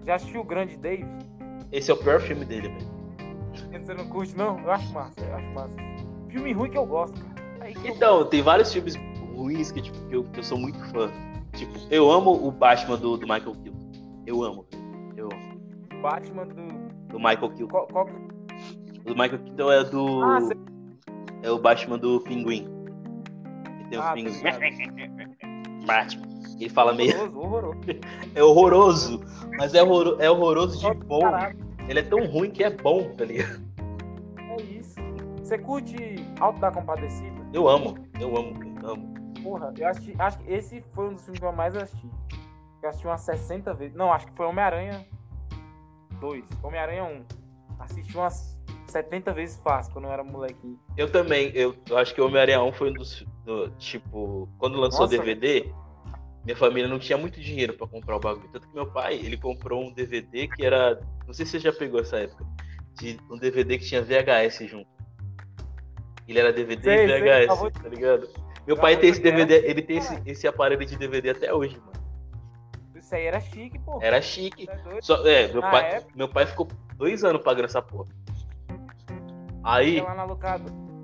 Já 0.04 0.16
assistiu 0.16 0.40
o 0.40 0.44
Grande 0.44 0.76
Dave? 0.76 1.06
Esse 1.72 1.90
é 1.90 1.94
o 1.94 1.96
pior 1.96 2.20
filme 2.20 2.44
dele, 2.44 2.68
velho. 2.68 2.94
Você 3.84 3.94
não 3.94 4.08
curte, 4.08 4.36
não? 4.36 4.58
Eu 4.60 4.70
acho 4.70 4.92
massa, 4.92 5.20
eu 5.20 5.34
acho 5.34 5.46
massa. 5.54 5.76
Filme 6.28 6.52
ruim 6.52 6.70
que 6.70 6.78
eu 6.78 6.86
gosto, 6.86 7.18
cara. 7.20 7.72
Que 7.72 7.88
eu 7.88 7.94
Então, 7.94 8.26
tem 8.26 8.42
vários 8.42 8.72
filmes 8.72 8.96
ruins 9.34 9.72
que, 9.72 9.80
tipo, 9.80 9.98
que, 10.08 10.14
eu, 10.16 10.24
que 10.24 10.40
eu 10.40 10.44
sou 10.44 10.58
muito 10.58 10.78
fã. 10.90 11.10
Tipo, 11.52 11.72
eu 11.90 12.10
amo 12.10 12.32
o 12.32 12.50
Batman 12.50 12.96
do, 12.96 13.16
do 13.16 13.26
Michael 13.26 13.54
Keaton. 13.62 13.92
Eu 14.26 14.42
amo. 14.42 14.66
Eu 15.16 15.28
amo. 15.32 16.00
Batman 16.02 16.46
do. 16.46 16.83
Do 17.14 17.20
Michael 17.20 17.50
Keaton. 17.50 17.68
Qual, 17.68 17.86
qual... 17.86 18.06
O 18.06 19.04
do 19.04 19.14
Michael 19.14 19.38
Keaton 19.38 19.70
é 19.72 19.84
do. 19.84 20.22
Ah. 20.24 20.38
É 21.44 21.50
o 21.50 21.58
Batman 21.60 21.96
do 21.96 22.20
Pinguim. 22.22 22.66
Que 23.78 23.84
tem 23.90 23.98
o 24.00 24.02
Ah, 24.02 24.12
Pinguim. 24.14 24.32
ligado. 24.32 24.58
Batman. 25.86 26.24
Ele 26.58 26.68
fala 26.70 26.92
meio. 26.92 27.14
Horroroso, 27.38 27.38
horroroso. 27.38 27.80
É 28.34 28.42
horroroso. 28.42 29.20
Mas 29.58 29.74
é, 29.74 29.82
horror... 29.82 30.16
é 30.18 30.28
horroroso 30.28 30.80
de 30.80 30.94
bom. 31.04 31.20
Caralho, 31.20 31.56
Ele 31.88 32.00
é 32.00 32.02
tão 32.02 32.26
ruim 32.26 32.50
que 32.50 32.64
é 32.64 32.70
bom, 32.70 33.08
tá 33.16 33.24
ligado? 33.24 33.62
é 34.36 34.62
isso. 34.62 34.96
Você 35.38 35.56
curte 35.56 35.96
Alto 36.40 36.58
da 36.58 36.72
Compadecida? 36.72 37.46
Eu 37.52 37.68
amo. 37.68 37.96
Eu 38.18 38.36
amo. 38.36 38.54
Eu 38.82 38.90
amo. 38.90 39.14
Porra, 39.40 39.72
eu 39.78 39.86
assisti, 39.88 40.16
acho 40.18 40.38
que 40.38 40.52
esse 40.52 40.80
foi 40.92 41.06
um 41.06 41.12
dos 41.12 41.22
filmes 41.22 41.38
que 41.38 41.46
eu 41.46 41.52
mais 41.52 41.76
assisti. 41.76 42.10
Eu 42.82 42.88
assisti 42.88 43.06
umas 43.06 43.20
60 43.20 43.72
vezes. 43.74 43.94
Não, 43.94 44.12
acho 44.12 44.26
que 44.26 44.32
foi 44.34 44.46
Homem-Aranha 44.46 45.06
2. 46.20 46.44
Homem-Aranha 46.62 47.04
1. 47.04 47.24
Assisti 47.78 48.16
umas 48.16 48.60
70 48.86 49.32
vezes 49.32 49.56
fácil 49.62 49.92
quando 49.92 50.06
eu 50.06 50.12
era 50.12 50.22
molequinho. 50.22 50.78
Eu 50.96 51.10
também, 51.10 51.50
eu 51.54 51.76
acho 51.96 52.14
que 52.14 52.20
Homem-Aranha 52.20 52.62
1 52.62 52.72
foi 52.72 52.90
um 52.90 52.94
dos. 52.94 53.24
Do, 53.44 53.68
tipo, 53.72 54.48
quando 54.58 54.78
lançou 54.78 55.04
o 55.04 55.08
DVD, 55.08 55.70
minha 56.44 56.56
família 56.56 56.88
não 56.88 56.98
tinha 56.98 57.18
muito 57.18 57.40
dinheiro 57.40 57.74
pra 57.74 57.86
comprar 57.86 58.16
o 58.16 58.20
bagulho. 58.20 58.48
Tanto 58.52 58.68
que 58.68 58.74
meu 58.74 58.86
pai, 58.86 59.14
ele 59.14 59.36
comprou 59.36 59.82
um 59.82 59.92
DVD 59.92 60.48
que 60.48 60.64
era. 60.64 61.00
Não 61.26 61.34
sei 61.34 61.44
se 61.44 61.52
você 61.52 61.58
já 61.58 61.72
pegou 61.72 62.00
essa 62.00 62.18
época. 62.18 62.44
De 62.94 63.18
um 63.30 63.36
DVD 63.36 63.78
que 63.78 63.84
tinha 63.84 64.02
VHS 64.02 64.68
junto. 64.68 64.88
Ele 66.28 66.38
era 66.38 66.52
DVD 66.52 66.82
Sei, 66.82 67.04
e 67.04 67.08
sei, 67.08 67.20
VHS, 67.20 67.44
acabou 67.44 67.70
tá 67.70 67.88
ligado? 67.88 68.28
Meu 68.66 68.76
pai 68.76 68.96
tem 68.96 69.10
esse 69.10 69.20
DVD, 69.20 69.56
ele 69.66 69.82
tem 69.82 69.98
esse, 69.98 70.22
esse 70.24 70.46
aparelho 70.46 70.86
de 70.86 70.96
DVD 70.96 71.30
até 71.30 71.52
hoje, 71.52 71.78
mano. 71.78 72.03
Isso 73.14 73.16
aí 73.16 73.26
era 73.26 73.40
chique, 73.40 73.78
pô. 73.78 73.98
Era 74.02 74.20
chique. 74.20 74.66
Tá? 74.66 74.76
Só, 75.00 75.24
é, 75.26 75.46
meu 75.52 75.60
Na 75.60 75.70
pai, 75.70 75.90
época- 75.94 76.12
meu 76.16 76.28
pai 76.28 76.46
ficou 76.46 76.66
dois 76.96 77.22
anos 77.22 77.42
pagando 77.42 77.66
essa 77.66 77.80
porra. 77.80 78.08
Aí, 79.62 80.02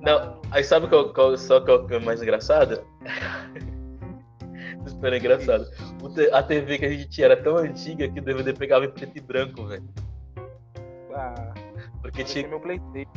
não, 0.03 0.41
aí 0.51 0.65
sabe 0.65 0.89
qual, 0.89 1.13
qual, 1.15 1.37
só 1.37 1.61
qual 1.61 1.87
que 1.87 1.95
é 1.95 1.99
mais 2.01 2.21
engraçado? 2.21 2.83
Super 4.87 5.13
engraçado. 5.15 5.67
Te- 6.15 6.31
a 6.33 6.43
TV 6.43 6.79
que 6.79 6.85
a 6.87 6.91
gente 6.91 7.09
tinha 7.09 7.27
era 7.27 7.37
tão 7.37 7.57
antiga 7.57 8.09
que 8.09 8.19
o 8.19 8.23
DVD 8.23 8.53
pegava 8.53 8.85
em 8.85 8.91
preto 8.91 9.17
e 9.17 9.21
branco, 9.21 9.65
velho. 9.67 9.89
Ah, 11.15 11.55
Porque, 12.03 12.25
tinha, 12.25 12.47
meu 12.49 12.59
Playstation. 12.61 13.11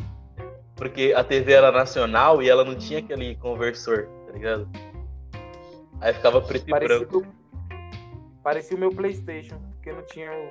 porque 0.75 1.13
a 1.15 1.23
TV 1.23 1.51
era 1.53 1.71
nacional 1.71 2.41
e 2.43 2.49
ela 2.49 2.63
não 2.63 2.75
tinha 2.75 2.99
aquele 2.99 3.35
conversor, 3.37 4.07
tá 4.27 4.33
ligado? 4.33 4.69
Aí 5.99 6.13
ficava 6.13 6.41
preto 6.41 6.67
e 6.67 6.71
Parecia, 6.71 6.99
branco. 6.99 7.25
Parecia 8.43 8.75
o 8.75 8.79
meu 8.79 8.89
Playstation, 8.89 9.59
porque 9.71 9.91
não 9.91 10.03
tinha 10.03 10.31
o, 10.31 10.49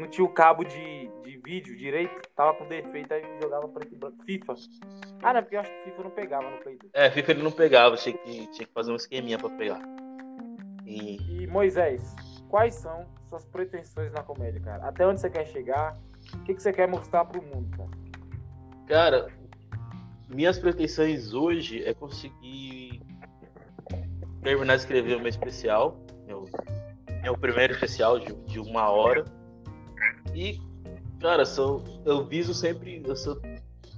não 0.00 0.08
tinha 0.08 0.24
o 0.24 0.28
cabo 0.28 0.64
de, 0.64 1.10
de 1.22 1.38
vídeo 1.38 1.76
direito, 1.76 2.20
tava 2.34 2.54
com 2.54 2.66
defeito, 2.66 3.12
aí 3.12 3.22
jogava 3.40 3.68
preto 3.68 3.94
e 3.94 3.96
branco. 3.96 4.22
FIFA. 4.24 4.54
Ah, 5.22 5.32
não, 5.32 5.42
porque 5.42 5.56
eu 5.56 5.60
acho 5.60 5.70
que 5.70 5.84
FIFA 5.84 6.02
não 6.02 6.10
pegava 6.10 6.50
no 6.50 6.58
Playstation. 6.58 6.92
É, 6.92 7.10
FIFA 7.10 7.32
ele 7.32 7.42
não 7.42 7.52
pegava, 7.52 7.96
tinha 7.96 8.16
que, 8.16 8.46
tinha 8.48 8.66
que 8.66 8.72
fazer 8.72 8.92
um 8.92 8.96
esqueminha 8.96 9.38
pra 9.38 9.50
pegar. 9.50 9.80
E 10.84 11.42
E 11.42 11.46
Moisés, 11.46 12.14
quais 12.48 12.74
são 12.74 13.06
suas 13.28 13.44
pretensões 13.44 14.10
na 14.12 14.22
comédia, 14.22 14.60
cara? 14.60 14.88
Até 14.88 15.06
onde 15.06 15.20
você 15.20 15.30
quer 15.30 15.46
chegar? 15.46 15.96
O 16.34 16.42
que, 16.44 16.54
que 16.54 16.62
você 16.62 16.72
quer 16.72 16.88
mostrar 16.88 17.24
pro 17.24 17.42
mundo, 17.42 17.76
cara? 17.76 17.90
Cara, 18.86 19.28
minhas 20.28 20.58
pretensões 20.58 21.34
hoje 21.34 21.84
é 21.84 21.92
conseguir 21.92 23.02
terminar 24.42 24.76
de 24.76 24.82
escrever 24.82 25.16
o 25.16 25.20
meu 25.20 25.28
especial, 25.28 26.00
meu, 26.26 26.46
meu 27.28 27.36
primeiro 27.36 27.74
especial 27.74 28.18
de, 28.18 28.32
de 28.46 28.58
uma 28.58 28.88
hora. 28.88 29.24
E, 30.34 30.58
cara, 31.20 31.44
sou, 31.44 31.84
eu 32.06 32.24
viso 32.24 32.54
sempre, 32.54 33.02
eu 33.04 33.14
sou, 33.14 33.38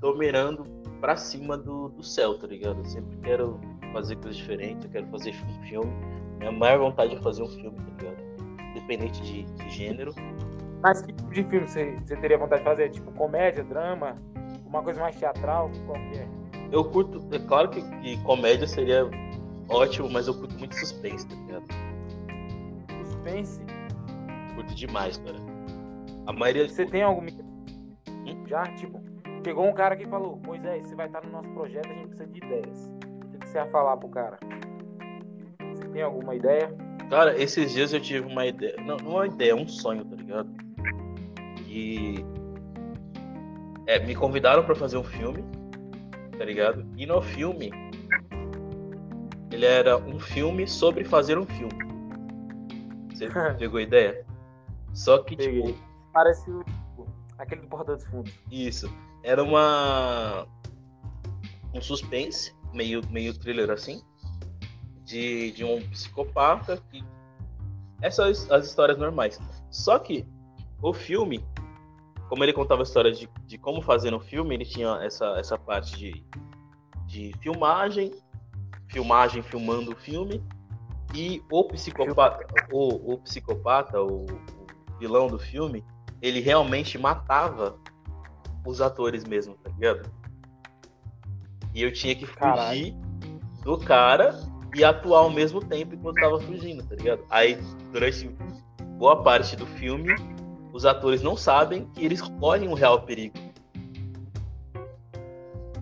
tô 0.00 0.16
mirando 0.16 0.64
pra 1.00 1.16
cima 1.16 1.56
do, 1.56 1.90
do 1.90 2.02
céu, 2.02 2.36
tá 2.38 2.46
ligado? 2.48 2.78
Eu 2.78 2.84
sempre 2.84 3.16
quero 3.18 3.60
fazer 3.92 4.16
coisas 4.16 4.36
diferentes, 4.36 4.84
eu 4.84 4.90
quero 4.90 5.06
fazer 5.06 5.30
um 5.30 5.62
filme. 5.68 5.92
Minha 6.38 6.52
maior 6.52 6.80
vontade 6.80 7.14
é 7.14 7.20
fazer 7.20 7.42
um 7.42 7.48
filme, 7.48 7.76
tá 7.76 8.02
ligado? 8.02 8.70
Independente 8.70 9.22
de, 9.22 9.44
de 9.44 9.70
gênero. 9.70 10.12
Mas 10.82 11.02
que 11.02 11.12
tipo 11.12 11.32
de 11.32 11.44
filme 11.44 11.68
você, 11.68 11.96
você 12.04 12.16
teria 12.16 12.38
vontade 12.38 12.62
de 12.62 12.68
fazer? 12.68 12.88
Tipo, 12.90 13.12
comédia, 13.12 13.62
drama? 13.62 14.16
Uma 14.66 14.82
coisa 14.82 15.00
mais 15.00 15.14
teatral? 15.14 15.70
Qual 15.86 15.98
que 16.10 16.18
é? 16.18 16.28
Eu 16.72 16.84
curto, 16.84 17.22
é 17.32 17.38
claro 17.38 17.68
que, 17.68 17.82
que 18.00 18.20
comédia 18.22 18.66
seria 18.66 19.08
ótimo, 19.68 20.08
mas 20.08 20.26
eu 20.26 20.34
curto 20.34 20.58
muito 20.58 20.74
suspense, 20.74 21.26
tá 21.28 21.34
ligado? 21.34 21.79
Suspense? 23.20 23.60
Curto 24.54 24.74
demais, 24.74 25.18
cara. 25.18 25.36
A 26.26 26.32
maioria. 26.32 26.68
Você 26.68 26.86
tem 26.86 27.02
alguma. 27.02 27.28
Hum? 28.08 28.46
Já, 28.46 28.64
tipo, 28.74 29.00
chegou 29.44 29.68
um 29.68 29.72
cara 29.72 29.96
que 29.96 30.06
falou: 30.06 30.40
Moisés, 30.44 30.86
você 30.86 30.94
vai 30.94 31.06
estar 31.06 31.22
no 31.24 31.30
nosso 31.30 31.50
projeto, 31.50 31.86
a 31.86 31.94
gente 31.94 32.06
precisa 32.06 32.26
de 32.26 32.38
ideias. 32.38 32.90
O 33.34 33.38
que 33.38 33.48
você 33.48 33.58
ia 33.58 33.66
falar 33.66 33.96
pro 33.96 34.08
cara? 34.08 34.38
Você 35.74 35.86
tem 35.88 36.02
alguma 36.02 36.34
ideia? 36.34 36.74
Cara, 37.08 37.40
esses 37.40 37.72
dias 37.72 37.92
eu 37.92 38.00
tive 38.00 38.26
uma 38.26 38.46
ideia. 38.46 38.76
Não, 38.78 38.96
não 38.96 39.12
é 39.12 39.14
uma 39.14 39.26
ideia, 39.26 39.50
é 39.52 39.54
um 39.54 39.68
sonho, 39.68 40.04
tá 40.04 40.16
ligado? 40.16 40.48
Que. 41.66 42.24
É, 43.86 43.98
me 43.98 44.14
convidaram 44.14 44.64
pra 44.64 44.74
fazer 44.74 44.96
um 44.96 45.04
filme, 45.04 45.44
tá 46.38 46.44
ligado? 46.44 46.86
E 46.96 47.06
no 47.06 47.20
filme. 47.20 47.70
Ele 49.50 49.66
era 49.66 49.96
um 49.96 50.20
filme 50.20 50.66
sobre 50.66 51.04
fazer 51.04 51.36
um 51.36 51.44
filme. 51.44 51.89
Você 53.28 53.28
pegou 53.58 53.78
a 53.78 53.82
ideia? 53.82 54.24
Só 54.94 55.18
que, 55.18 55.36
Peguei. 55.36 55.62
tipo, 55.62 55.78
Parece 56.12 56.50
o, 56.50 56.64
aquele 57.38 57.62
do 57.62 57.68
Porta 57.68 57.94
dos 57.94 58.04
Fundos. 58.06 58.32
Isso. 58.50 58.92
Era 59.22 59.42
uma. 59.42 60.46
Um 61.72 61.80
suspense, 61.80 62.54
meio, 62.72 63.02
meio 63.10 63.38
thriller 63.38 63.70
assim. 63.70 64.02
De, 65.04 65.52
de 65.52 65.64
um 65.64 65.80
psicopata 65.90 66.82
que. 66.90 67.04
Essas 68.02 68.50
as 68.50 68.66
histórias 68.66 68.98
normais. 68.98 69.38
Só 69.70 69.98
que 69.98 70.26
o 70.82 70.94
filme, 70.94 71.44
como 72.28 72.42
ele 72.42 72.52
contava 72.52 72.80
a 72.80 72.84
história 72.84 73.12
de, 73.12 73.28
de 73.46 73.58
como 73.58 73.82
fazer 73.82 74.14
um 74.14 74.20
filme, 74.20 74.54
ele 74.54 74.64
tinha 74.64 74.98
essa, 75.02 75.38
essa 75.38 75.58
parte 75.58 75.98
de, 75.98 76.24
de 77.06 77.32
filmagem, 77.40 78.10
filmagem 78.88 79.42
filmando 79.42 79.92
o 79.92 79.96
filme, 79.96 80.42
e 81.14 81.42
o 81.50 81.64
psicopata, 81.64 82.46
o, 82.72 83.14
o 83.14 83.18
psicopata, 83.18 84.00
o, 84.00 84.24
o 84.24 84.98
vilão 84.98 85.26
do 85.26 85.38
filme, 85.38 85.84
ele 86.22 86.40
realmente 86.40 86.98
matava 86.98 87.76
os 88.66 88.80
atores 88.80 89.24
mesmo, 89.24 89.54
tá 89.54 89.70
ligado? 89.70 90.10
E 91.74 91.82
eu 91.82 91.92
tinha 91.92 92.14
que 92.14 92.26
fugir 92.26 92.38
Caralho. 92.38 92.96
do 93.62 93.78
cara 93.78 94.40
e 94.74 94.84
atuar 94.84 95.20
ao 95.20 95.30
mesmo 95.30 95.60
tempo 95.60 95.94
enquanto 95.94 96.20
tava 96.20 96.40
fugindo, 96.40 96.84
tá 96.84 96.94
ligado? 96.94 97.24
Aí, 97.30 97.58
durante 97.92 98.28
boa 98.98 99.22
parte 99.22 99.56
do 99.56 99.66
filme, 99.66 100.14
os 100.72 100.84
atores 100.84 101.22
não 101.22 101.36
sabem 101.36 101.86
que 101.86 102.04
eles 102.04 102.20
correm 102.20 102.68
um 102.68 102.74
real 102.74 103.02
perigo. 103.02 103.36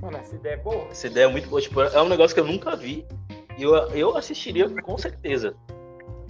Mano, 0.01 0.17
essa 0.17 0.37
ideia 0.37 0.55
é 0.55 0.57
boa. 0.57 0.89
Essa 0.91 1.07
ideia 1.07 1.25
é 1.25 1.29
muito 1.29 1.49
boa. 1.49 1.61
Tipo, 1.61 1.83
é 1.83 2.01
um 2.01 2.09
negócio 2.09 2.35
que 2.35 2.41
eu 2.41 2.47
nunca 2.47 2.77
vi. 2.77 3.07
Eu, 3.59 3.75
eu 3.91 4.17
assistiria 4.17 4.69
com 4.83 4.97
certeza. 4.99 5.57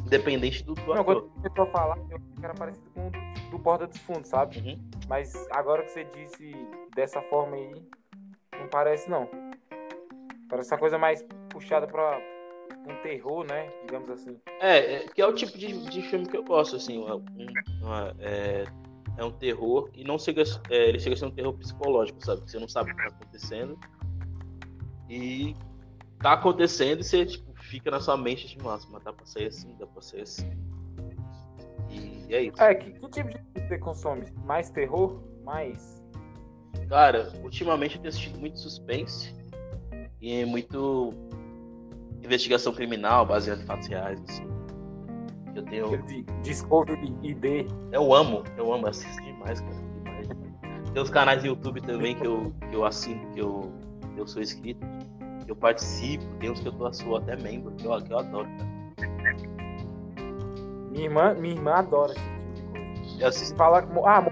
Independente 0.06 0.64
do, 0.64 0.75
do 0.75 0.87
Não, 0.87 0.92
ator. 0.94 1.04
quando 1.04 1.20
você 1.42 1.50
começou 1.50 1.64
a 1.64 1.66
falar, 1.66 1.99
eu 1.99 2.16
achei 2.16 2.18
que 2.38 2.44
era 2.44 2.54
parecido 2.54 2.90
com 2.94 3.06
o 3.08 3.11
do- 3.11 3.50
do 3.50 3.58
Porta 3.58 3.87
dos 3.87 3.99
Fundos, 3.99 4.28
sabe? 4.30 4.58
Uhum. 4.58 4.78
Mas 5.08 5.35
agora 5.50 5.82
que 5.82 5.90
você 5.90 6.04
disse 6.04 6.54
dessa 6.94 7.20
forma 7.23 7.56
aí, 7.56 7.70
não 8.58 8.68
parece 8.68 9.08
não. 9.11 9.28
Parece 10.49 10.73
uma 10.73 10.78
coisa 10.78 10.97
mais 10.97 11.23
puxada 11.50 11.87
pra 11.87 12.18
um 12.87 12.94
terror, 13.02 13.44
né? 13.44 13.70
Digamos 13.85 14.08
assim. 14.11 14.38
É, 14.61 14.94
é, 14.94 15.08
que 15.08 15.20
é 15.20 15.26
o 15.26 15.35
tipo 15.35 15.58
de, 15.58 15.76
de 15.90 16.02
filme 16.02 16.26
que 16.26 16.37
eu 16.37 16.44
gosto, 16.44 16.76
assim. 16.76 16.99
uma- 16.99 17.16
um- 17.16 17.47
uma- 17.82 18.14
é, 18.20 18.64
é 19.18 19.25
um 19.25 19.30
terror 19.32 19.90
e 19.94 20.04
não 20.04 20.18
chega, 20.18 20.42
é, 20.70 20.88
ele 20.88 20.99
chega 20.99 21.14
a 21.14 21.18
ser 21.18 21.26
um 21.26 21.30
terror 21.30 21.52
psicológico, 21.52 22.25
sabe? 22.25 22.40
Você 22.50 22.58
não 22.58 22.68
sabe 22.68 22.92
o 22.92 22.97
que 22.97 23.02
tá 23.02 23.08
acontecendo. 23.14 23.78
E 25.11 25.54
tá 26.20 26.32
acontecendo 26.32 27.00
e 27.00 27.04
você 27.04 27.25
tipo, 27.25 27.52
fica 27.62 27.90
na 27.90 28.00
sua 28.00 28.16
mente, 28.16 28.48
tipo, 28.48 28.64
nossa, 28.64 28.87
mas 28.90 29.02
dá 29.02 29.12
pra 29.12 29.26
sair 29.26 29.46
assim, 29.46 29.75
dá 29.78 29.87
pra 29.87 30.02
sair 30.02 30.22
assim. 30.22 30.50
E 31.90 32.34
é 32.34 32.42
isso. 32.42 32.62
É, 32.62 32.75
que, 32.75 32.90
que 32.92 33.08
tipo 33.08 33.28
de 33.28 33.40
você 33.68 33.78
consome? 33.78 34.26
Mais 34.44 34.70
terror? 34.70 35.22
Mais. 35.44 36.02
Cara, 36.88 37.32
ultimamente 37.42 37.96
eu 37.96 38.02
tenho 38.02 38.08
assistido 38.08 38.38
muito 38.38 38.58
suspense 38.58 39.34
e 40.20 40.44
muito 40.44 41.14
investigação 42.22 42.72
criminal 42.72 43.25
baseada 43.25 43.62
em 43.62 43.66
fatos 43.66 43.87
reais, 43.87 44.20
assim. 44.28 44.46
Eu 45.54 45.64
tenho. 45.64 46.02
Discovery 46.42 47.14
ID. 47.22 47.70
Eu 47.92 48.14
amo, 48.14 48.44
eu 48.56 48.72
amo, 48.72 48.87
assisto 48.87 49.22
demais, 49.22 49.60
cara. 49.60 49.75
Demais. 49.75 50.90
Tem 50.92 51.02
os 51.02 51.10
canais 51.10 51.42
do 51.42 51.48
YouTube 51.48 51.80
também 51.82 52.16
que 52.16 52.26
eu, 52.26 52.52
que 52.68 52.75
eu 52.75 52.84
assino, 52.84 53.32
que 53.32 53.40
eu, 53.40 53.72
que 54.14 54.20
eu 54.20 54.26
sou 54.26 54.42
inscrito, 54.42 54.87
eu 55.48 55.56
participo, 55.56 56.24
tem 56.38 56.50
uns 56.50 56.60
que 56.60 56.68
eu 56.68 56.72
tô 56.72 56.92
sou 56.92 57.16
até 57.16 57.36
membro, 57.36 57.72
que 57.72 57.84
eu, 57.86 58.02
que 58.02 58.12
eu 58.12 58.18
adoro, 58.18 58.48
cara. 58.48 58.68
Minha 60.90 61.04
irmã, 61.04 61.34
minha 61.34 61.54
irmã 61.54 61.72
adora 61.74 62.12
esse 62.12 62.20
tipo 62.22 62.54
de 62.54 62.62
coisa. 62.62 63.20
Eu 63.22 63.28
assisto. 63.28 63.56
mo- 63.92 64.06
Ah, 64.06 64.24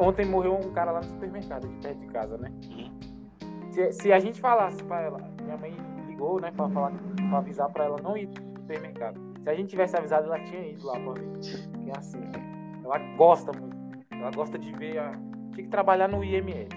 ontem 0.00 0.24
morreu 0.26 0.54
um 0.56 0.72
cara 0.72 0.90
lá 0.92 1.00
no 1.00 1.06
supermercado, 1.08 1.66
aqui 1.66 1.76
perto 1.82 1.98
de 2.00 2.06
casa, 2.08 2.38
né? 2.38 2.50
Uhum. 2.70 3.70
Se, 3.72 3.92
se 3.92 4.12
a 4.12 4.18
gente 4.18 4.40
falasse 4.40 4.82
pra 4.84 5.00
ela, 5.02 5.18
minha 5.42 5.56
mãe 5.56 5.74
ligou, 6.06 6.40
né, 6.40 6.50
pra, 6.50 6.68
falar, 6.68 6.92
pra 7.28 7.38
avisar 7.38 7.68
pra 7.70 7.84
ela 7.84 7.96
não 8.02 8.16
ir 8.16 8.26
no 8.28 8.60
supermercado. 8.60 9.20
Se 9.42 9.50
a 9.50 9.54
gente 9.54 9.68
tivesse 9.68 9.96
avisado, 9.96 10.26
ela 10.26 10.40
tinha 10.40 10.66
ido 10.68 10.86
lá 10.86 10.98
pra 10.98 11.12
ver. 11.12 11.28
Que 11.40 11.90
é 11.90 11.98
assim, 11.98 12.20
ela 12.84 12.98
gosta 13.16 13.52
muito. 13.52 13.76
Ela 14.10 14.30
gosta 14.30 14.58
de 14.58 14.72
ver 14.72 14.98
a. 14.98 15.12
Tinha 15.52 15.64
que 15.64 15.68
trabalhar 15.70 16.08
no 16.08 16.24
IML. 16.24 16.68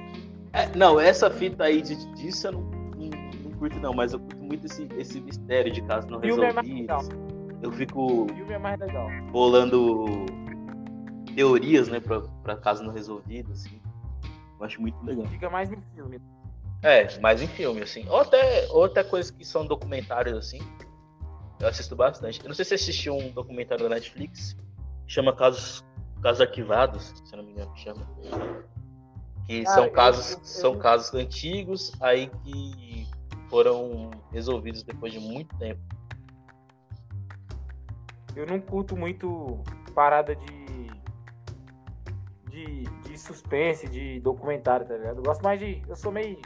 É, 0.53 0.67
não, 0.75 0.99
essa 0.99 1.29
fita 1.31 1.65
aí 1.65 1.81
de, 1.81 1.95
disso 2.15 2.47
eu 2.47 2.51
não 2.53 2.78
curto, 3.59 3.79
não, 3.79 3.93
mas 3.93 4.13
eu 4.13 4.19
curto 4.19 4.37
muito 4.43 4.65
esse, 4.65 4.87
esse 4.97 5.19
mistério 5.21 5.71
de 5.71 5.81
casos 5.83 6.09
não 6.09 6.19
Filme 6.21 6.45
é 6.45 6.53
mais 6.53 6.67
legal. 6.67 6.99
resolvidos. 7.01 7.29
Eu 7.61 7.71
fico 7.73 8.23
O 8.23 8.27
filme 8.33 8.53
é 8.53 8.57
mais 8.57 8.79
legal. 8.79 9.07
bolando 9.31 10.05
teorias, 11.35 11.87
né, 11.89 11.99
pra, 11.99 12.21
pra 12.43 12.55
casos 12.57 12.85
não 12.85 12.93
resolvidos, 12.93 13.61
assim. 13.61 13.81
Eu 14.59 14.65
acho 14.65 14.81
muito 14.81 15.01
legal. 15.05 15.25
Fica 15.27 15.49
mais 15.49 15.69
no 15.69 15.79
filme. 15.93 16.19
É, 16.81 17.19
mais 17.19 17.41
em 17.41 17.47
filme, 17.47 17.81
assim. 17.81 18.07
Ou 18.09 18.19
até, 18.21 18.67
ou 18.71 18.85
até 18.85 19.03
coisas 19.03 19.29
que 19.31 19.45
são 19.45 19.65
documentários, 19.65 20.37
assim. 20.37 20.59
Eu 21.59 21.67
assisto 21.67 21.95
bastante. 21.95 22.39
Eu 22.41 22.47
não 22.47 22.55
sei 22.55 22.63
se 22.63 22.69
você 22.69 22.75
assistiu 22.75 23.15
um 23.17 23.31
documentário 23.31 23.83
da 23.87 23.95
Netflix, 23.95 24.55
chama 25.05 25.33
Casos, 25.35 25.83
Casos 26.21 26.41
Arquivados, 26.41 27.13
se 27.25 27.33
eu 27.33 27.37
não 27.37 27.43
me 27.43 27.51
engano, 27.51 27.71
chama. 27.75 28.07
Que 29.45 29.63
Ah, 29.67 29.71
são 29.71 29.85
eu- 29.85 29.91
casos, 29.91 30.31
eu- 30.31 30.37
eu- 30.37 30.43
são 30.45 30.77
casos 30.77 31.13
antigos, 31.13 31.91
aí 31.99 32.29
que 32.43 33.07
foram 33.49 34.11
resolvidos 34.31 34.83
depois 34.83 35.11
de 35.13 35.19
muito 35.19 35.55
tempo. 35.57 35.81
Eu 38.35 38.45
não 38.45 38.59
curto 38.59 38.95
muito 38.95 39.59
parada 39.93 40.35
de, 40.35 40.91
de. 42.49 42.83
de 43.03 43.17
suspense, 43.17 43.87
de 43.87 44.19
documentário, 44.19 44.85
tá 44.85 44.95
ligado? 44.95 45.17
Eu 45.17 45.23
gosto 45.23 45.41
mais 45.41 45.59
de. 45.59 45.81
Eu 45.87 45.95
sou 45.95 46.11
meio. 46.11 46.37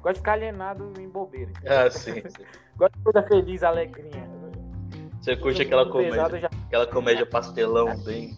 Gosto 0.00 0.14
de 0.14 0.20
ficar 0.20 0.32
alienado 0.32 0.92
em 0.98 1.08
bobeira. 1.08 1.52
Ah, 1.66 1.90
sim. 1.90 2.14
sim. 2.28 2.44
Gosto 2.76 2.96
de 2.96 3.02
coisa 3.04 3.22
feliz, 3.22 3.62
alegrinha. 3.62 4.28
Você 5.20 5.36
curte 5.36 5.62
aquela 5.62 5.88
comédia, 5.88 6.20
eu 6.36 6.40
já- 6.40 6.50
aquela 6.66 6.86
comédia 6.86 7.24
pastelão, 7.26 7.96
bem. 8.04 8.36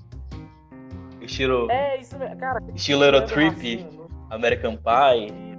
Estilo, 1.23 1.71
É, 1.71 1.99
isso 1.99 2.19
mesmo. 2.19 2.37
Cara, 2.37 2.61
estilo 2.75 3.03
Eurotrip, 3.05 3.49
assim, 3.57 3.97
no- 3.97 4.09
American 4.29 4.77
Pie. 4.77 5.54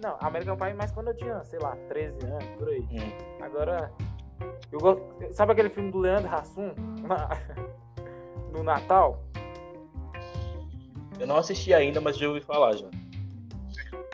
Não, 0.00 0.16
American 0.20 0.56
Pie 0.56 0.74
mais 0.74 0.92
quando 0.92 1.08
eu 1.08 1.16
tinha, 1.16 1.42
sei 1.44 1.58
lá, 1.58 1.76
13 1.88 2.24
anos, 2.26 2.44
por 2.58 2.68
aí. 2.68 2.80
Hum. 2.82 3.42
Agora, 3.42 3.92
eu 4.70 4.78
gosto. 4.78 5.02
Sabe 5.32 5.52
aquele 5.52 5.70
filme 5.70 5.90
do 5.90 5.98
Leandro 5.98 6.30
Hassum? 6.32 6.72
Na- 7.06 7.28
No 8.52 8.62
Natal? 8.62 9.22
Eu 11.20 11.26
não 11.26 11.36
assisti 11.36 11.74
ainda, 11.74 12.00
mas 12.00 12.16
já 12.16 12.28
ouvi 12.28 12.40
falar 12.40 12.74
já. 12.76 12.88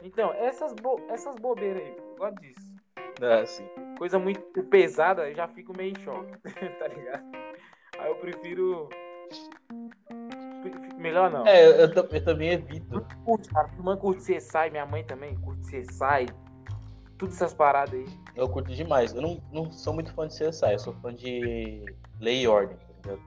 Então, 0.02 0.32
essas, 0.34 0.72
bo... 0.74 1.00
essas 1.08 1.36
bobeiras 1.36 1.82
aí, 1.82 1.96
eu 1.96 2.16
gosto 2.16 2.40
disso. 2.40 2.74
Ah, 3.22 3.46
sim. 3.46 3.64
Coisa 3.96 4.18
muito 4.18 4.42
pesada, 4.64 5.28
eu 5.28 5.34
já 5.34 5.46
fico 5.46 5.76
meio 5.76 5.92
em 5.92 6.00
choque, 6.02 6.32
tá 6.78 6.88
ligado? 6.88 7.24
Aí 7.98 8.10
eu 8.10 8.16
prefiro. 8.16 8.88
Melhor 10.98 11.30
não. 11.30 11.46
É, 11.46 11.66
eu, 11.66 11.70
eu 11.72 11.94
tam- 11.94 12.08
eu 12.10 12.24
também 12.24 12.50
evito. 12.50 13.04
Curte, 13.24 13.48
cara. 13.50 13.66
Minha 13.68 13.78
irmã 13.80 13.96
curte 13.96 14.22
CSI, 14.22 14.70
minha 14.70 14.86
mãe 14.86 15.04
também 15.04 15.34
curte 15.36 15.62
CSI. 15.62 16.26
Tudo 17.18 17.32
essas 17.32 17.54
paradas 17.54 17.94
aí. 17.94 18.06
Eu 18.34 18.48
curto 18.48 18.74
demais. 18.74 19.12
Eu 19.14 19.22
não, 19.22 19.40
não 19.52 19.70
sou 19.70 19.92
muito 19.94 20.12
fã 20.14 20.26
de 20.26 20.34
CSI, 20.34 20.72
eu 20.72 20.78
sou 20.78 20.94
fã 20.94 21.14
de 21.14 21.84
Lei 22.20 22.42
e 22.42 22.48
Ordem, 22.48 22.76
tá 22.76 22.84
ligado? 23.12 23.22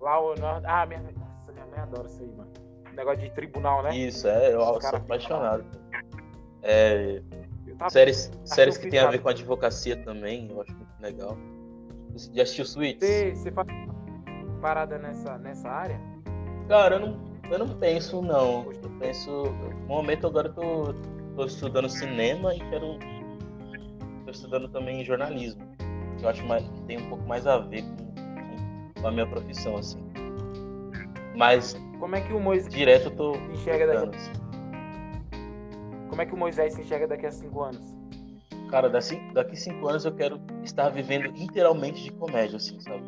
Lá 0.00 0.20
o. 0.20 0.34
Ah, 0.64 0.86
minha, 0.86 1.00
nossa, 1.00 1.52
minha 1.52 1.66
mãe 1.66 1.78
adora 1.80 2.06
isso 2.08 2.22
aí, 2.22 2.28
mano. 2.36 2.50
Negócio 2.94 3.20
de 3.20 3.30
tribunal, 3.30 3.82
né? 3.82 3.96
Isso, 3.96 4.26
é, 4.28 4.54
eu 4.54 4.60
sou 4.80 4.96
apaixonado. 4.96 5.64
É, 6.62 7.22
Eu 7.66 7.76
tava- 7.76 7.90
séries 7.90 8.30
séries 8.44 8.76
que 8.76 8.88
tem 8.90 8.98
a 8.98 9.04
tá- 9.04 9.10
ver 9.12 9.18
com 9.20 9.28
advocacia 9.28 9.96
também, 10.04 10.50
eu 10.50 10.60
acho 10.60 10.74
muito 10.74 10.90
legal. 11.00 11.36
Já 12.34 12.42
assistiu 12.42 12.64
Suits? 12.64 13.06
Você, 13.06 13.34
você 13.36 13.52
faz 13.52 13.68
parada 14.58 14.98
nessa, 14.98 15.38
nessa 15.38 15.68
área? 15.68 16.00
Cara, 16.68 16.96
eu 16.96 17.00
não, 17.00 17.18
eu 17.50 17.58
não 17.58 17.68
penso, 17.78 18.20
não. 18.22 18.70
Eu 18.72 18.90
penso. 18.98 19.30
No 19.82 19.86
momento 19.86 20.26
agora 20.26 20.48
eu 20.48 20.54
tô, 20.54 20.94
tô 21.36 21.44
estudando 21.46 21.88
cinema 21.88 22.54
e 22.54 22.58
quero. 22.70 22.98
Tô 24.24 24.30
estudando 24.30 24.68
também 24.68 25.04
jornalismo. 25.04 25.62
Que 26.18 26.24
eu 26.24 26.28
acho 26.28 26.44
mais, 26.46 26.62
que 26.68 26.82
tem 26.82 26.98
um 26.98 27.08
pouco 27.08 27.26
mais 27.26 27.46
a 27.46 27.58
ver 27.58 27.82
com, 27.82 29.00
com- 29.00 29.06
a 29.08 29.10
minha 29.10 29.26
profissão, 29.26 29.76
assim. 29.76 30.02
Mas 31.36 31.74
Como 32.00 32.16
é 32.16 32.20
que 32.20 32.32
o 32.32 32.40
Moisés 32.40 32.72
direto 32.74 33.06
eu 33.06 33.10
tô. 33.16 33.36
enxerga 33.52 33.86
daqui, 33.86 34.16
estudando, 34.16 34.16
assim. 34.16 36.08
como 36.10 36.20
é 36.22 36.26
que 36.26 36.34
o 36.34 36.36
Moisés 36.36 36.74
se 36.74 36.80
enxerga 36.82 37.06
daqui 37.06 37.26
a 37.26 37.30
cinco 37.32 37.62
anos? 37.62 37.96
Cara, 38.70 38.90
daqui, 38.90 39.16
daqui 39.32 39.56
cinco 39.56 39.88
anos 39.88 40.04
eu 40.04 40.12
quero 40.14 40.40
estar 40.64 40.88
vivendo 40.90 41.26
inteiramente 41.40 42.02
de 42.02 42.12
comédia, 42.12 42.56
assim, 42.56 42.78
sabe? 42.80 43.04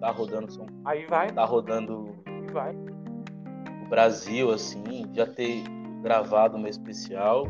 Tá 0.00 0.10
rodando 0.10 0.50
São 0.52 0.66
Aí 0.84 1.06
vai, 1.06 1.30
tá 1.30 1.44
rodando 1.44 2.14
vai. 2.52 2.74
o 2.74 3.88
Brasil, 3.88 4.50
assim, 4.50 5.04
já 5.12 5.26
ter 5.26 5.62
gravado 6.02 6.56
uma 6.56 6.68
especial. 6.68 7.44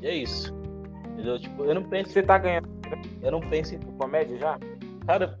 E 0.00 0.06
é 0.06 0.14
isso. 0.14 0.52
Entendeu? 1.12 1.38
Tipo, 1.38 1.64
eu 1.64 1.74
não 1.74 1.84
penso, 1.84 2.10
Você 2.10 2.22
tá 2.22 2.38
ganhando 2.38 2.68
eu 3.22 3.30
não 3.30 3.40
penso 3.40 3.74
em, 3.74 3.78
comédia 3.96 4.36
já? 4.38 4.58
cara, 5.06 5.38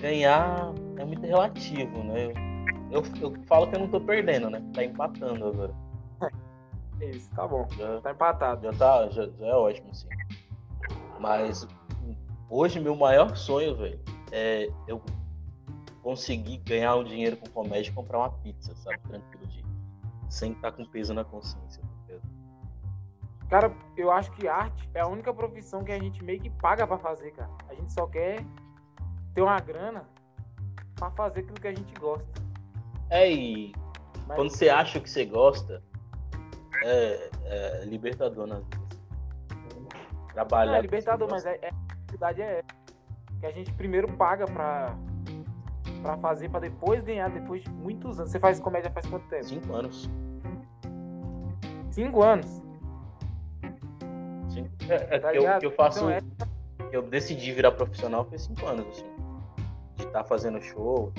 ganhar 0.00 0.72
é 0.98 1.04
muito 1.04 1.24
relativo, 1.24 2.02
né? 2.04 2.26
Eu, 2.90 3.02
eu, 3.02 3.32
eu 3.32 3.34
falo 3.46 3.68
que 3.68 3.76
eu 3.76 3.80
não 3.80 3.88
tô 3.88 4.00
perdendo, 4.00 4.50
né? 4.50 4.62
Tá 4.74 4.84
empatando 4.84 5.46
agora. 5.46 5.74
Isso, 7.00 7.32
tá 7.34 7.46
bom. 7.46 7.66
Já, 7.76 8.00
Tá 8.00 8.10
empatado. 8.10 8.62
já 8.64 8.72
tá, 8.72 9.08
já, 9.08 9.26
já 9.38 9.46
é 9.46 9.54
ótimo, 9.54 9.90
assim. 9.90 10.08
Mas 11.20 11.66
hoje 12.50 12.80
meu 12.80 12.96
maior 12.96 13.36
sonho, 13.36 13.76
velho, 13.76 14.00
é 14.32 14.68
eu 14.86 15.00
conseguir 16.08 16.56
ganhar 16.64 16.96
um 16.96 17.04
dinheiro 17.04 17.36
com 17.36 17.46
comédia 17.50 17.90
e 17.90 17.92
comprar 17.92 18.20
uma 18.20 18.30
pizza, 18.30 18.74
sabe? 18.76 18.98
Tranquilo 19.00 19.46
de. 19.46 19.62
Sem 20.30 20.52
estar 20.52 20.72
com 20.72 20.82
peso 20.86 21.12
na 21.12 21.22
consciência. 21.22 21.82
tá? 21.82 22.14
Cara, 23.50 23.76
eu 23.94 24.10
acho 24.10 24.30
que 24.32 24.48
arte 24.48 24.88
é 24.94 25.00
a 25.00 25.06
única 25.06 25.34
profissão 25.34 25.84
que 25.84 25.92
a 25.92 25.98
gente 25.98 26.24
meio 26.24 26.40
que 26.40 26.48
paga 26.48 26.86
pra 26.86 26.96
fazer, 26.96 27.32
cara. 27.32 27.50
A 27.68 27.74
gente 27.74 27.92
só 27.92 28.06
quer 28.06 28.42
ter 29.34 29.42
uma 29.42 29.60
grana 29.60 30.08
pra 30.96 31.10
fazer 31.10 31.40
aquilo 31.40 31.60
que 31.60 31.68
a 31.68 31.74
gente 31.74 31.92
gosta. 32.00 32.42
É, 33.10 33.30
e 33.30 33.74
Mas 34.26 34.36
quando 34.36 34.50
você 34.50 34.70
acha 34.70 34.98
o 34.98 35.02
que 35.02 35.10
você 35.10 35.26
gosta, 35.26 35.82
é, 36.84 37.30
é 37.44 37.84
libertador 37.84 38.46
na 38.46 38.60
vida. 38.60 38.78
Trabalhar. 40.32 40.72
Não, 40.72 40.78
é 40.78 40.82
libertador, 40.82 41.28
mas 41.30 41.44
é, 41.44 41.58
é- 41.60 41.68
a 41.70 42.10
verdade 42.10 42.40
é 42.40 42.58
essa. 42.60 42.78
que 43.40 43.46
a 43.46 43.52
gente 43.52 43.72
primeiro 43.74 44.10
paga 44.16 44.46
pra, 44.46 44.96
pra 45.98 46.16
fazer, 46.18 46.48
pra 46.48 46.60
depois 46.60 47.02
ganhar, 47.02 47.28
depois 47.30 47.62
de 47.62 47.70
muitos 47.70 48.18
anos. 48.18 48.30
Você 48.30 48.38
faz 48.40 48.58
comédia 48.60 48.90
faz 48.90 49.06
quanto 49.06 49.28
tempo? 49.28 49.44
Cinco 49.44 49.72
anos. 49.74 50.10
Cinco 51.90 52.22
anos. 52.22 52.62
Cinco... 54.48 54.68
É, 54.88 55.16
é 55.16 55.18
Tá 55.18 55.32
que, 55.32 55.38
eu, 55.38 55.58
que 55.58 55.66
eu 55.66 55.72
faço. 55.72 55.98
Então, 55.98 56.10
é- 56.10 56.20
eu 56.90 57.02
decidi 57.02 57.52
virar 57.52 57.72
profissional 57.72 58.24
foi 58.24 58.38
cinco 58.38 58.66
anos, 58.66 58.86
assim. 58.88 59.06
De 59.96 60.04
estar 60.04 60.24
fazendo 60.24 60.60
show, 60.62 61.12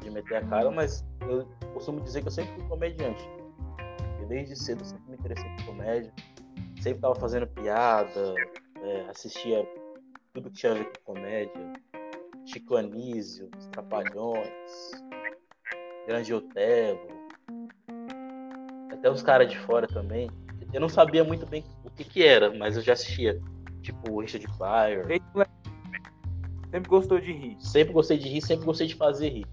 de 0.00 0.10
meter 0.10 0.36
a 0.36 0.42
cara, 0.44 0.70
mas 0.70 1.04
eu 1.22 1.46
costumo 1.72 2.00
dizer 2.00 2.20
que 2.22 2.28
eu 2.28 2.32
sempre 2.32 2.52
fui 2.54 2.68
comediante. 2.68 3.28
Eu 4.20 4.26
desde 4.28 4.54
cedo 4.56 4.82
eu 4.82 4.84
sempre 4.84 5.10
me 5.10 5.16
interessei 5.16 5.50
por 5.56 5.66
comédia. 5.66 6.12
Sempre 6.80 7.00
tava 7.00 7.14
fazendo 7.14 7.46
piada, 7.46 8.34
é, 8.82 9.06
assistia 9.08 9.66
tudo 10.32 10.50
que 10.50 10.56
tinha 10.56 10.72
a 10.72 10.74
ver 10.76 10.84
com 10.84 11.14
comédia. 11.14 11.72
Chico 12.44 12.76
Anísio, 12.76 13.48
Os 13.58 13.66
Trapalhões, 13.66 14.90
Grande 16.06 16.34
Otelo. 16.34 17.08
Até 18.92 19.10
os 19.10 19.22
caras 19.22 19.48
de 19.48 19.58
fora 19.58 19.86
também. 19.86 20.30
Eu 20.72 20.80
não 20.80 20.88
sabia 20.88 21.24
muito 21.24 21.46
bem 21.46 21.64
o 21.84 21.90
que 21.90 22.04
que 22.04 22.24
era, 22.24 22.52
mas 22.52 22.76
eu 22.76 22.82
já 22.82 22.92
assistia. 22.92 23.40
Tipo 23.80 24.20
Richard 24.20 24.46
Pryor. 24.58 25.06
Sempre 26.70 26.88
gostou 26.88 27.20
de 27.20 27.32
rir. 27.32 27.56
Sempre 27.60 27.92
gostei 27.92 28.18
de 28.18 28.28
rir, 28.28 28.40
sempre 28.40 28.66
gostei 28.66 28.86
de 28.86 28.94
fazer 28.94 29.28
rir. 29.28 29.46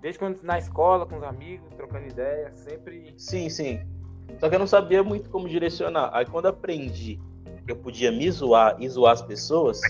Desde 0.00 0.18
quando 0.18 0.42
na 0.42 0.58
escola, 0.58 1.06
com 1.06 1.16
os 1.16 1.22
amigos, 1.22 1.68
trocando 1.76 2.06
ideia, 2.06 2.52
sempre. 2.52 3.14
Sim, 3.16 3.48
sim. 3.48 3.80
Só 4.38 4.48
que 4.48 4.54
eu 4.54 4.58
não 4.58 4.66
sabia 4.66 5.02
muito 5.02 5.30
como 5.30 5.48
direcionar. 5.48 6.10
Aí 6.12 6.26
quando 6.26 6.46
aprendi 6.46 7.18
que 7.64 7.72
eu 7.72 7.76
podia 7.76 8.12
me 8.12 8.30
zoar 8.30 8.76
e 8.78 8.88
zoar 8.88 9.12
as 9.12 9.22
pessoas, 9.22 9.80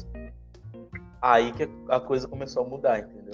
aí 1.25 1.53
que 1.53 1.67
a 1.89 1.99
coisa 1.99 2.29
começou 2.29 2.65
a 2.65 2.69
mudar, 2.69 2.99
entendeu? 2.99 3.33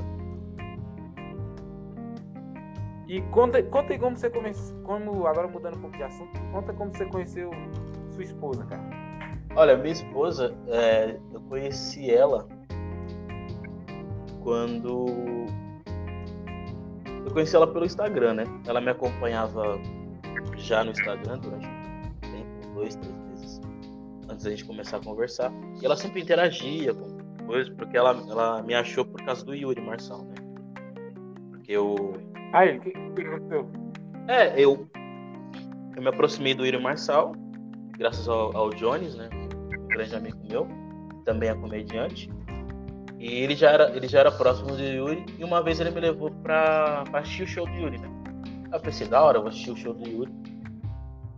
E 3.08 3.20
conta, 3.32 3.60
conta 3.64 3.92
aí 3.92 3.98
como 3.98 4.16
você 4.16 4.30
começou. 4.30 4.80
Como, 4.82 5.26
agora 5.26 5.48
mudando 5.48 5.76
um 5.76 5.80
pouco 5.80 5.96
de 5.96 6.02
assunto, 6.04 6.40
conta 6.52 6.72
como 6.72 6.92
você 6.92 7.04
conheceu 7.06 7.50
sua 8.12 8.22
esposa, 8.22 8.64
cara. 8.66 8.82
Olha, 9.56 9.76
minha 9.76 9.92
esposa, 9.92 10.54
é, 10.68 11.18
eu 11.32 11.40
conheci 11.40 12.08
ela 12.08 12.46
quando. 14.44 15.06
Eu 17.26 17.32
conheci 17.32 17.56
ela 17.56 17.66
pelo 17.66 17.84
Instagram, 17.84 18.34
né? 18.34 18.44
Ela 18.66 18.80
me 18.80 18.90
acompanhava 18.90 19.76
já 20.56 20.84
no 20.84 20.92
Instagram 20.92 21.38
durante 21.40 21.66
um 21.66 22.20
tempo, 22.20 22.74
dois, 22.74 22.94
três 22.94 23.16
meses, 23.16 23.60
antes 24.28 24.44
da 24.44 24.50
gente 24.50 24.64
começar 24.64 24.98
a 24.98 25.00
conversar. 25.00 25.52
E 25.82 25.84
ela 25.84 25.96
sempre 25.96 26.22
interagia 26.22 26.94
com 26.94 27.09
porque 27.76 27.96
ela, 27.96 28.10
ela 28.28 28.62
me 28.62 28.74
achou 28.74 29.04
por 29.04 29.22
causa 29.22 29.44
do 29.44 29.54
Yuri 29.54 29.80
Marçal, 29.80 30.24
né? 30.24 30.34
Porque 31.50 31.72
eu. 31.72 32.14
Aí, 32.52 32.78
o 32.78 32.80
que, 32.80 32.90
aconteceu? 32.90 33.70
É, 34.28 34.60
eu. 34.60 34.88
Eu 35.96 36.02
me 36.02 36.08
aproximei 36.08 36.54
do 36.54 36.64
Yuri 36.64 36.80
Marçal, 36.80 37.32
graças 37.98 38.28
ao, 38.28 38.56
ao 38.56 38.70
Jones, 38.70 39.16
né? 39.16 39.28
Um 39.78 39.88
grande 39.88 40.14
amigo 40.14 40.38
meu, 40.48 40.68
também 41.24 41.48
é 41.48 41.54
comediante. 41.54 42.30
E 43.18 43.26
ele 43.42 43.54
já 43.54 43.70
era, 43.70 43.94
ele 43.94 44.08
já 44.08 44.20
era 44.20 44.30
próximo 44.30 44.68
do 44.68 44.82
Yuri, 44.82 45.26
e 45.38 45.44
uma 45.44 45.62
vez 45.62 45.78
ele 45.78 45.90
me 45.90 46.00
levou 46.00 46.30
pra, 46.30 47.04
pra 47.10 47.20
assistir 47.20 47.42
o 47.42 47.46
show 47.46 47.66
do 47.66 47.72
Yuri, 47.72 47.98
né? 47.98 48.08
Eu 48.72 48.80
pensei, 48.80 49.06
da 49.06 49.22
hora, 49.22 49.38
eu 49.38 49.42
vou 49.42 49.50
assistir 49.50 49.72
o 49.72 49.76
show 49.76 49.92
do 49.92 50.08
Yuri 50.08 50.32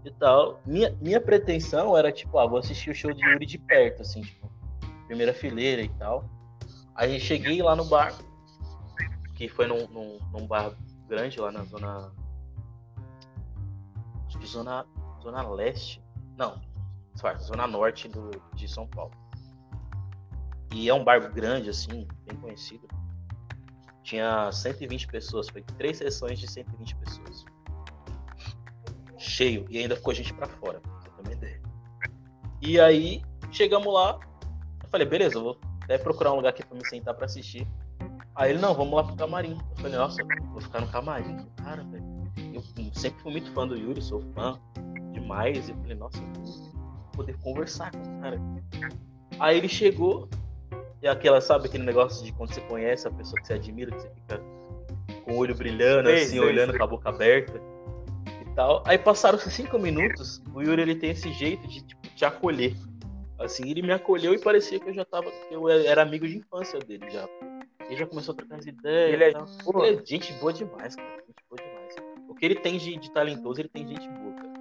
e 0.05 0.11
tal. 0.13 0.61
Minha, 0.67 0.95
minha 1.01 1.21
pretensão 1.21 1.97
era, 1.97 2.13
tipo, 2.13 2.39
ah, 2.39 2.47
vou 2.47 2.59
assistir 2.59 2.91
o 2.91 2.95
show 2.95 3.13
do 3.13 3.21
Yuri 3.21 3.47
de 3.47 3.59
perto, 3.59 4.03
assim, 4.03 4.21
tipo, 4.21 4.52
primeira 5.13 5.35
fileira 5.35 5.83
e 5.83 5.91
tal. 5.91 6.25
Aí 6.95 7.21
cheguei 7.21 7.63
lá 7.63 7.77
no 7.77 7.85
bar, 7.85 8.15
que 9.35 9.47
foi 9.47 9.67
num, 9.67 9.87
num, 9.89 10.19
num 10.33 10.47
bar 10.47 10.75
grande 11.07 11.39
lá 11.39 11.53
na 11.53 11.65
zona. 11.65 12.11
Acho 14.27 14.39
que 14.39 14.47
zona, 14.47 14.87
zona 15.23 15.47
leste. 15.49 16.03
Não, 16.39 16.59
zona 17.43 17.67
norte 17.67 18.09
do, 18.09 18.31
de 18.55 18.67
São 18.67 18.87
Paulo. 18.87 19.13
E 20.73 20.89
é 20.89 20.95
um 20.95 21.05
bar 21.05 21.31
grande, 21.31 21.69
assim, 21.69 22.09
bem 22.25 22.39
conhecido. 22.39 22.89
Tinha 24.03 24.51
120 24.51 25.09
pessoas, 25.09 25.47
foi 25.51 25.63
três 25.63 25.99
sessões 25.99 26.39
de 26.39 26.51
120 26.51 26.97
pessoas. 26.97 27.45
Cheio, 29.19 29.67
e 29.69 29.79
ainda 29.79 29.95
ficou 29.95 30.15
gente 30.15 30.33
para 30.33 30.47
fora, 30.47 30.81
pra 30.81 30.91
você 30.93 31.11
ter 31.11 31.23
uma 31.23 31.33
ideia. 31.33 31.63
E 32.63 32.81
aí, 32.81 33.23
chegamos 33.51 33.93
lá, 33.93 34.19
falei, 34.93 35.07
beleza, 35.07 35.41
vou 35.41 35.59
até 35.83 35.99
procurar 35.99 36.33
um 36.33 36.37
lugar 36.37 36.51
aqui 36.51 36.65
pra 36.65 36.77
me 36.77 36.87
sentar 36.87 37.15
para 37.15 37.25
assistir. 37.25 37.67
Aí 38.37 38.53
ele, 38.53 38.61
não, 38.61 38.75
vamos 38.75 38.95
lá 38.95 39.03
pro 39.03 39.17
camarim. 39.17 39.59
Eu 39.71 39.77
falei, 39.77 39.99
nossa, 39.99 40.23
vou 40.53 40.61
ficar 40.61 40.81
no 40.81 40.89
camarim. 40.89 41.47
Cara, 41.57 41.83
velho. 41.83 42.13
Eu 42.55 42.63
sempre 42.95 43.21
fui 43.23 43.33
muito 43.33 43.51
fã 43.53 43.67
do 43.67 43.77
Yuri, 43.77 44.01
sou 44.01 44.23
fã 44.35 44.61
demais. 45.13 45.69
E 45.69 45.73
eu 45.73 45.77
falei, 45.79 45.97
nossa, 45.97 46.19
vou 46.21 47.11
poder 47.17 47.37
conversar 47.39 47.91
com 47.91 47.99
o 47.99 48.21
cara. 48.21 48.41
Aí 49.41 49.59
ele 49.59 49.69
chegou, 49.69 50.29
e 51.03 51.09
aquela, 51.09 51.41
sabe 51.41 51.67
aquele 51.67 51.85
negócio 51.85 52.25
de 52.25 52.33
quando 52.33 52.55
você 52.55 52.61
conhece 52.63 53.09
a 53.09 53.11
pessoa 53.11 53.41
que 53.41 53.47
você 53.47 53.55
admira, 53.55 53.91
que 53.91 54.01
você 54.01 54.11
fica 54.11 54.41
com 55.25 55.33
o 55.33 55.39
olho 55.39 55.55
brilhando, 55.55 56.09
assim, 56.09 56.27
sei, 56.27 56.41
olhando 56.41 56.71
sei. 56.71 56.79
com 56.79 56.85
a 56.85 56.87
boca 56.87 57.09
aberta 57.09 57.61
e 58.41 58.55
tal. 58.55 58.83
Aí 58.87 58.99
passaram-se 58.99 59.51
cinco 59.51 59.79
minutos, 59.79 60.43
o 60.55 60.63
Yuri 60.63 60.83
ele 60.83 60.95
tem 60.95 61.11
esse 61.11 61.33
jeito 61.33 61.67
de 61.67 61.83
tipo, 61.83 62.03
te 62.15 62.25
acolher. 62.25 62.75
Assim, 63.43 63.69
ele 63.69 63.83
me 63.83 63.93
acolheu 63.93 64.33
e 64.33 64.39
parecia 64.39 64.79
que 64.79 64.89
eu 64.89 64.95
já 64.95 65.05
tava, 65.05 65.31
que 65.31 65.55
eu 65.55 65.69
era 65.69 66.03
amigo 66.03 66.27
de 66.27 66.39
infância 66.39 66.79
dele 66.79 67.11
já. 67.11 67.29
Ele 67.87 67.97
já 67.97 68.07
começou 68.07 68.33
a 68.33 68.37
trocar 68.37 68.57
as 68.57 68.67
ideias. 68.67 69.13
Ele 69.13 69.25
é, 69.25 69.29
ele 69.29 69.99
é 69.99 70.07
gente 70.07 70.33
boa 70.35 70.53
demais, 70.53 70.95
cara. 70.95 71.17
Gente 71.27 71.45
boa 71.51 71.61
demais. 71.61 71.97
O 72.29 72.35
que 72.35 72.45
ele 72.45 72.55
tem 72.55 72.79
de, 72.79 72.97
de 72.97 73.11
talentoso, 73.11 73.61
ele 73.61 73.69
tem 73.69 73.87
gente 73.87 74.09
boa, 74.09 74.33
cara. 74.35 74.53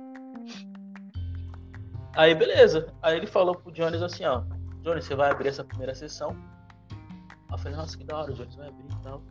Aí, 2.16 2.34
beleza. 2.34 2.92
Aí 3.02 3.18
ele 3.18 3.28
falou 3.28 3.56
pro 3.56 3.72
Jones 3.72 4.02
assim, 4.02 4.26
ó. 4.26 4.44
Jones, 4.82 5.06
você 5.06 5.16
vai 5.16 5.30
abrir 5.30 5.50
essa 5.50 5.64
primeira 5.64 5.94
sessão. 5.94 6.36
Aí 6.90 7.54
eu 7.54 7.58
falei, 7.60 7.78
nossa, 7.78 7.96
que 7.96 8.04
da 8.04 8.18
hora, 8.18 8.32
o 8.32 8.34
Jones 8.34 8.56
vai 8.56 8.68
abrir 8.68 8.86
e 8.86 9.04
tal. 9.04 9.22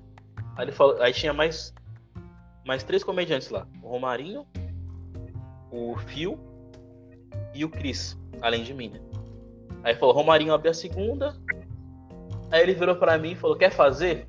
Aí 0.56 0.64
ele 0.64 0.72
falou, 0.72 1.02
aí 1.02 1.12
tinha 1.12 1.32
mais, 1.32 1.74
mais 2.64 2.84
três 2.84 3.02
comediantes 3.02 3.50
lá. 3.50 3.66
O 3.82 3.88
Romarinho, 3.88 4.46
o 5.72 5.96
Phil 5.96 6.38
e 7.52 7.64
o 7.64 7.68
Chris, 7.68 8.16
além 8.40 8.62
de 8.62 8.72
mim, 8.72 8.90
né? 8.90 9.00
Aí 9.82 9.94
falou, 9.94 10.14
Romarinho 10.14 10.52
abre 10.52 10.68
a 10.68 10.74
segunda. 10.74 11.34
Aí 12.50 12.62
ele 12.62 12.74
virou 12.74 12.96
pra 12.96 13.16
mim 13.18 13.32
e 13.32 13.36
falou, 13.36 13.56
quer 13.56 13.70
fazer? 13.70 14.28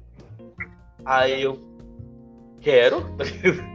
Aí 1.04 1.42
eu, 1.42 1.72
quero. 2.62 3.04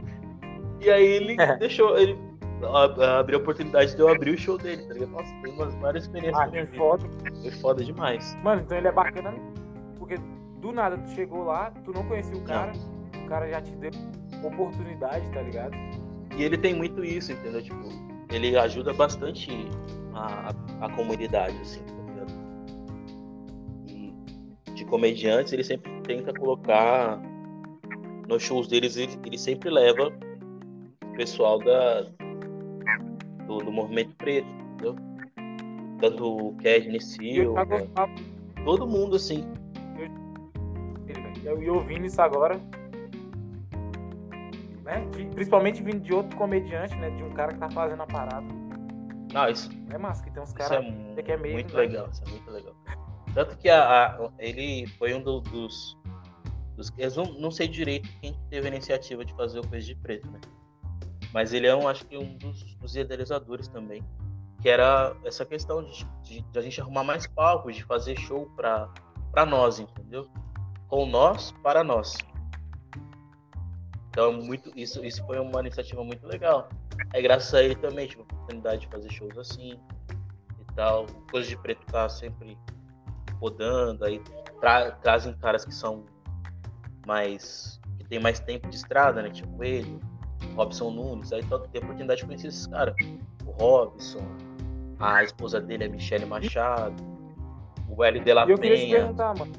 e 0.81 0.89
aí 0.89 1.05
ele 1.05 1.35
deixou, 1.59 1.97
ele 1.97 2.17
abriu 3.19 3.37
a 3.37 3.41
oportunidade 3.41 3.95
de 3.95 4.01
eu 4.01 4.07
abrir 4.07 4.31
o 4.31 4.37
show 4.37 4.57
dele, 4.57 4.83
tá 4.87 4.93
ligado? 4.93 5.11
Nossa, 5.11 5.33
tem 5.43 5.53
umas 5.53 5.75
várias 5.75 6.03
experiências. 6.05 6.41
Ah, 6.41 6.49
que 6.49 6.65
foda. 6.65 7.05
Foi 7.41 7.51
foda 7.51 7.83
demais. 7.83 8.35
Mano, 8.43 8.61
então 8.61 8.77
ele 8.77 8.87
é 8.87 8.91
bacana, 8.91 9.33
porque 9.99 10.15
do 10.59 10.71
nada 10.71 10.97
tu 10.97 11.11
chegou 11.11 11.43
lá, 11.43 11.71
tu 11.85 11.91
não 11.91 12.03
conhecia 12.07 12.35
o 12.35 12.41
cara, 12.41 12.71
não. 12.73 13.25
o 13.25 13.27
cara 13.27 13.47
já 13.49 13.61
te 13.61 13.71
deu 13.75 13.91
oportunidade, 14.43 15.29
tá 15.29 15.41
ligado? 15.41 15.75
E 16.35 16.43
ele 16.43 16.57
tem 16.57 16.73
muito 16.73 17.03
isso, 17.03 17.31
entendeu? 17.31 17.61
Tipo, 17.61 17.89
ele 18.31 18.57
ajuda 18.57 18.93
bastante 18.93 19.69
a, 20.17 20.53
a 20.81 20.89
comunidade, 20.89 21.55
assim, 21.61 21.81
tá? 21.81 21.93
E 23.87 24.13
de 24.73 24.85
comediantes, 24.85 25.53
ele 25.53 25.63
sempre 25.63 25.91
tenta 26.01 26.33
colocar 26.33 27.21
nos 28.27 28.43
shows 28.43 28.67
deles, 28.67 28.97
ele, 28.97 29.17
ele 29.25 29.37
sempre 29.37 29.69
leva 29.69 30.11
o 31.03 31.15
pessoal 31.15 31.59
da, 31.59 32.01
do, 33.45 33.59
do 33.59 33.71
movimento 33.71 34.15
preto, 34.15 34.47
entendeu? 34.47 34.95
Tanto 35.99 36.49
o 36.49 36.55
Kedney 36.57 37.01
Silva, 37.01 37.65
todo 38.63 38.87
mundo 38.87 39.15
assim. 39.15 39.43
Eu, 41.43 41.63
eu 41.63 41.75
ouvindo 41.75 42.05
isso 42.05 42.21
agora, 42.21 42.59
né? 44.83 45.05
De, 45.15 45.25
principalmente 45.27 45.81
vindo 45.81 46.01
de 46.01 46.13
outro 46.13 46.37
comediante, 46.37 46.95
né? 46.97 47.09
De 47.11 47.23
um 47.23 47.31
cara 47.31 47.53
que 47.53 47.59
tá 47.59 47.69
fazendo 47.69 48.03
a 48.03 48.07
parada. 48.07 48.56
Não, 49.33 49.49
isso. 49.49 49.69
É 49.89 49.97
massa, 49.97 50.23
que 50.23 50.31
tem 50.31 50.41
uns 50.41 50.53
caras 50.53 50.83
é 51.15 51.21
que 51.21 51.31
é 51.31 51.37
meio. 51.37 51.53
Muito 51.53 51.73
né? 51.75 51.81
legal, 51.81 52.09
isso 52.11 52.23
é 52.25 52.29
muito 52.29 52.49
legal. 52.51 52.75
Tanto 53.33 53.57
que 53.57 53.69
a, 53.69 54.07
a 54.07 54.31
ele 54.39 54.87
foi 54.97 55.13
um 55.13 55.21
do, 55.21 55.41
dos. 55.41 55.97
dos 56.75 56.93
eu 56.97 57.11
não, 57.15 57.33
não 57.39 57.51
sei 57.51 57.67
direito 57.67 58.09
quem 58.21 58.33
teve 58.49 58.67
a 58.67 58.71
iniciativa 58.71 59.23
de 59.23 59.33
fazer 59.33 59.59
o 59.59 59.67
Coisa 59.67 59.85
de 59.85 59.95
Preto, 59.95 60.29
né? 60.31 60.39
Mas 61.33 61.53
ele 61.53 61.67
é, 61.67 61.75
um, 61.75 61.87
acho 61.87 62.05
que, 62.05 62.17
um 62.17 62.37
dos, 62.37 62.63
dos 62.75 62.95
idealizadores 62.95 63.67
também. 63.67 64.03
Que 64.61 64.69
era 64.69 65.15
essa 65.23 65.45
questão 65.45 65.83
de, 65.83 66.03
de, 66.23 66.41
de, 66.41 66.59
a 66.59 66.61
gente 66.61 66.81
arrumar 66.81 67.03
mais 67.03 67.27
palcos, 67.27 67.75
de 67.75 67.83
fazer 67.83 68.17
show 68.17 68.49
para 68.55 69.45
nós, 69.45 69.79
entendeu? 69.79 70.27
Com 70.87 71.05
nós, 71.05 71.51
para 71.61 71.83
nós. 71.83 72.15
Então, 74.09 74.33
muito, 74.33 74.71
isso, 74.75 75.05
isso 75.05 75.23
foi 75.27 75.39
uma 75.39 75.59
iniciativa 75.59 76.03
muito 76.03 76.25
legal. 76.25 76.69
É 77.13 77.21
graças 77.21 77.53
a 77.53 77.63
ele 77.63 77.75
também 77.75 78.07
tive 78.07 78.21
a 78.21 78.23
oportunidade 78.23 78.81
de 78.81 78.87
fazer 78.87 79.11
shows 79.11 79.37
assim 79.37 79.79
e 80.59 80.73
tal. 80.75 81.05
Coisa 81.31 81.47
de 81.47 81.57
preto 81.57 81.85
tá 81.85 82.07
sempre 82.09 82.57
rodando, 83.39 84.05
aí 84.05 84.21
tra 84.59 84.91
trazem 84.91 85.33
caras 85.37 85.65
que 85.65 85.73
são 85.73 86.05
mais. 87.05 87.79
que 87.97 88.05
tem 88.05 88.19
mais 88.19 88.39
tempo 88.39 88.67
de 88.69 88.75
estrada, 88.75 89.21
né? 89.21 89.29
Tipo 89.29 89.63
ele, 89.63 89.99
Robson 90.55 90.91
Nunes, 90.91 91.31
aí 91.31 91.41
então, 91.41 91.59
tem 91.59 91.81
a 91.81 91.83
oportunidade 91.83 92.21
de 92.21 92.25
conhecer 92.25 92.47
esses 92.47 92.67
caras. 92.67 92.95
O 93.45 93.51
Robson, 93.51 94.25
a 94.99 95.23
esposa 95.23 95.61
dele 95.61 95.85
é 95.85 95.87
Michele 95.87 96.25
Machado, 96.25 97.01
o 97.89 98.03
Hélio 98.03 98.23
de 98.23 98.33
la 98.33 98.45
Eu 98.47 98.57
queria 98.57 98.77
te 98.77 98.89
perguntar, 98.89 99.37
mano. 99.37 99.53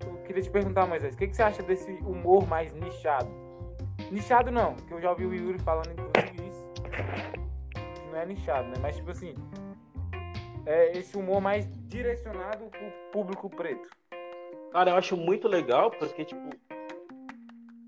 Eu 0.00 0.16
queria 0.24 0.42
te 0.42 0.50
perguntar, 0.50 0.86
Moisés, 0.86 1.14
o 1.14 1.18
que, 1.18 1.28
que 1.28 1.36
você 1.36 1.42
acha 1.42 1.62
desse 1.62 1.90
humor 1.90 2.46
mais 2.46 2.72
nichado? 2.74 3.43
Nichado 4.14 4.52
não, 4.52 4.76
que 4.76 4.94
eu 4.94 5.00
já 5.00 5.10
ouvi 5.10 5.26
o 5.26 5.34
Yuri 5.34 5.58
falando 5.58 5.90
inclusive 5.90 6.48
isso. 6.48 6.64
Não 8.12 8.16
é 8.16 8.24
nichado, 8.24 8.68
né? 8.68 8.76
Mas 8.80 8.94
tipo 8.94 9.10
assim, 9.10 9.34
é 10.64 10.96
esse 10.96 11.16
humor 11.16 11.40
mais 11.40 11.68
direcionado 11.88 12.66
pro 12.66 12.92
público 13.12 13.50
preto. 13.50 13.88
Cara, 14.70 14.92
eu 14.92 14.96
acho 14.96 15.16
muito 15.16 15.48
legal, 15.48 15.90
porque, 15.90 16.24
tipo, 16.24 16.48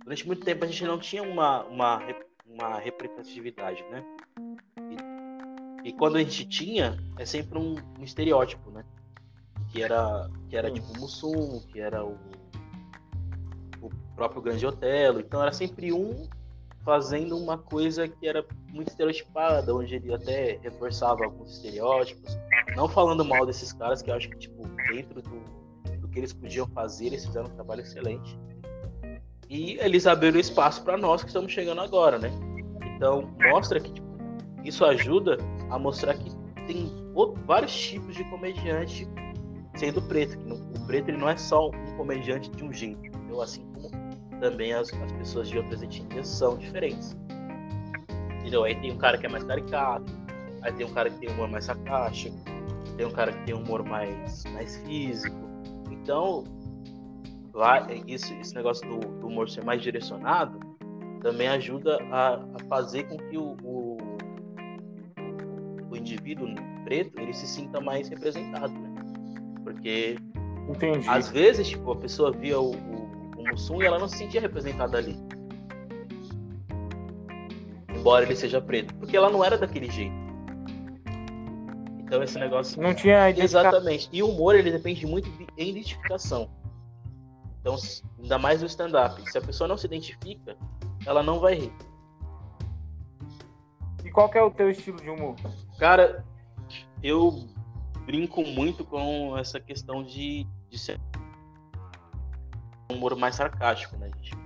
durante 0.02 0.26
muito 0.26 0.44
tempo 0.44 0.64
a 0.64 0.66
gente 0.66 0.84
não 0.84 0.98
tinha 0.98 1.22
uma, 1.22 1.62
uma, 1.66 2.02
uma 2.44 2.78
representatividade, 2.80 3.84
né? 3.88 4.04
E, 5.84 5.90
e 5.90 5.92
quando 5.92 6.16
a 6.16 6.22
gente 6.24 6.44
tinha, 6.44 6.98
é 7.16 7.24
sempre 7.24 7.56
um, 7.56 7.76
um 8.00 8.02
estereótipo, 8.02 8.68
né? 8.72 8.84
Que 9.70 9.80
era, 9.80 10.28
que 10.48 10.56
era 10.56 10.72
tipo 10.72 10.92
o 10.92 11.00
Mussum, 11.00 11.60
que 11.68 11.78
era 11.78 12.04
o, 12.04 12.14
o 12.14 12.45
próprio 14.16 14.42
Grande 14.42 14.66
Otelo. 14.66 15.20
Então 15.20 15.40
era 15.40 15.52
sempre 15.52 15.92
um 15.92 16.26
fazendo 16.84 17.36
uma 17.36 17.58
coisa 17.58 18.06
que 18.06 18.28
era 18.28 18.44
muito 18.68 18.88
estereotipada, 18.88 19.74
onde 19.74 19.96
ele 19.96 20.14
até 20.14 20.58
reforçava 20.62 21.24
alguns 21.24 21.54
estereótipos. 21.54 22.38
Não 22.76 22.88
falando 22.88 23.24
mal 23.24 23.44
desses 23.44 23.72
caras, 23.72 24.02
que 24.02 24.10
eu 24.10 24.14
acho 24.14 24.30
que, 24.30 24.38
tipo, 24.38 24.62
dentro 24.92 25.20
do, 25.20 25.98
do 25.98 26.08
que 26.08 26.20
eles 26.20 26.32
podiam 26.32 26.64
fazer, 26.68 27.06
eles 27.06 27.26
fizeram 27.26 27.46
um 27.46 27.54
trabalho 27.54 27.80
excelente. 27.80 28.38
E 29.50 29.78
eles 29.80 30.06
abriram 30.06 30.38
espaço 30.38 30.84
para 30.84 30.96
nós 30.96 31.22
que 31.22 31.28
estamos 31.28 31.52
chegando 31.52 31.80
agora, 31.80 32.18
né? 32.18 32.30
Então, 32.94 33.28
mostra 33.50 33.80
que 33.80 33.92
tipo, 33.92 34.06
isso 34.64 34.84
ajuda 34.84 35.38
a 35.70 35.78
mostrar 35.78 36.14
que 36.14 36.30
tem 36.68 36.92
vários 37.46 37.74
tipos 37.76 38.14
de 38.14 38.22
comediante 38.24 39.08
sendo 39.74 40.00
preto. 40.02 40.38
Que 40.38 40.52
o 40.52 40.86
preto 40.86 41.08
ele 41.08 41.18
não 41.18 41.28
é 41.28 41.36
só 41.36 41.68
um 41.68 41.96
comediante 41.96 42.50
de 42.50 42.64
um 42.64 42.72
jeito, 42.72 43.04
entendeu? 43.06 43.40
Assim 43.40 43.64
como 43.72 43.90
também 44.40 44.72
as, 44.72 44.92
as 44.92 45.12
pessoas 45.12 45.48
de 45.48 45.58
outras 45.58 45.82
etnias 45.82 46.28
são 46.28 46.56
diferentes. 46.56 47.16
Entendeu? 48.40 48.64
Aí 48.64 48.74
tem 48.76 48.92
um 48.92 48.98
cara 48.98 49.18
que 49.18 49.26
é 49.26 49.28
mais 49.28 49.44
caricato, 49.44 50.12
aí 50.62 50.72
tem 50.72 50.86
um 50.86 50.92
cara 50.92 51.10
que 51.10 51.18
tem 51.18 51.30
um 51.30 51.32
humor 51.34 51.48
mais 51.48 51.64
sarcástico, 51.64 52.36
tem 52.96 53.06
um 53.06 53.10
cara 53.10 53.32
que 53.32 53.44
tem 53.44 53.54
um 53.54 53.62
humor 53.62 53.84
mais, 53.84 54.44
mais 54.52 54.76
físico. 54.78 55.36
Então, 55.90 56.44
lá, 57.52 57.86
isso, 58.06 58.32
esse 58.34 58.54
negócio 58.54 58.88
do, 58.88 58.98
do 58.98 59.26
humor 59.26 59.48
ser 59.48 59.64
mais 59.64 59.82
direcionado 59.82 60.58
também 61.20 61.48
ajuda 61.48 61.98
a, 62.10 62.34
a 62.34 62.64
fazer 62.68 63.04
com 63.04 63.16
que 63.16 63.36
o, 63.36 63.56
o, 63.64 63.96
o, 65.90 65.96
indivíduo 65.96 66.46
preto 66.84 67.18
ele 67.18 67.32
se 67.32 67.46
sinta 67.46 67.80
mais 67.80 68.08
representado, 68.08 68.72
né? 68.72 68.94
Porque 69.64 70.16
Entendi. 70.68 71.08
às 71.08 71.28
vezes, 71.28 71.68
tipo, 71.68 71.90
a 71.90 71.96
pessoa 71.96 72.30
via 72.30 72.60
o, 72.60 72.70
o 72.70 72.95
Mussum 73.46 73.82
e 73.82 73.86
ela 73.86 73.98
não 73.98 74.08
se 74.08 74.18
sentia 74.18 74.40
representada 74.40 74.98
ali. 74.98 75.16
Embora 77.94 78.24
ele 78.24 78.36
seja 78.36 78.60
preto. 78.60 78.94
Porque 78.94 79.16
ela 79.16 79.30
não 79.30 79.44
era 79.44 79.56
daquele 79.56 79.90
jeito. 79.90 80.14
Então 82.00 82.22
esse 82.22 82.38
negócio. 82.38 82.80
Não 82.80 82.94
tinha 82.94 83.30
identificação. 83.30 83.70
Exatamente. 83.70 84.08
E 84.12 84.22
o 84.22 84.28
humor, 84.28 84.54
ele 84.54 84.70
depende 84.70 85.04
muito 85.06 85.28
de 85.30 85.46
identificação. 85.56 86.50
Então, 87.60 87.76
ainda 88.22 88.38
mais 88.38 88.60
no 88.60 88.66
stand-up. 88.66 89.20
Se 89.28 89.36
a 89.38 89.40
pessoa 89.40 89.66
não 89.66 89.76
se 89.76 89.86
identifica, 89.86 90.56
ela 91.04 91.22
não 91.22 91.40
vai 91.40 91.54
rir. 91.54 91.72
E 94.04 94.10
qual 94.10 94.28
que 94.28 94.38
é 94.38 94.42
o 94.42 94.50
teu 94.52 94.70
estilo 94.70 95.00
de 95.00 95.10
humor? 95.10 95.34
Cara, 95.76 96.24
eu 97.02 97.44
brinco 98.04 98.42
muito 98.42 98.84
com 98.84 99.36
essa 99.36 99.58
questão 99.58 100.04
de, 100.04 100.46
de 100.70 100.78
ser 100.78 101.00
um 102.90 102.96
humor 102.96 103.16
mais 103.16 103.34
sarcástico, 103.34 103.96
né? 103.96 104.08
De, 104.08 104.30
tipo, 104.30 104.42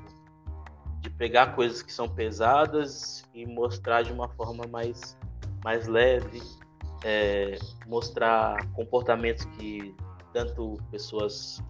de 1.00 1.10
pegar 1.10 1.54
coisas 1.54 1.82
que 1.82 1.92
são 1.92 2.08
pesadas 2.08 3.24
e 3.34 3.46
mostrar 3.46 4.02
de 4.02 4.12
uma 4.12 4.28
forma 4.28 4.66
mais, 4.66 5.16
mais 5.64 5.86
leve, 5.86 6.42
é, 7.04 7.58
mostrar 7.86 8.66
comportamentos 8.72 9.44
que 9.56 9.94
tanto 10.32 10.78
pessoas 10.90 11.62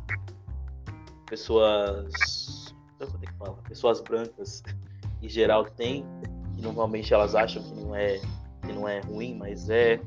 pessoas 1.26 2.74
que 2.98 3.32
falar, 3.38 3.52
pessoas 3.68 4.00
brancas 4.00 4.62
em 5.22 5.28
geral 5.28 5.64
têm 5.64 6.04
que 6.54 6.60
normalmente 6.60 7.14
elas 7.14 7.34
acham 7.34 7.62
que 7.62 7.80
não 7.80 7.94
é 7.94 8.20
que 8.62 8.72
não 8.72 8.88
é 8.88 9.00
ruim, 9.00 9.34
mas 9.34 9.70
é, 9.70 10.00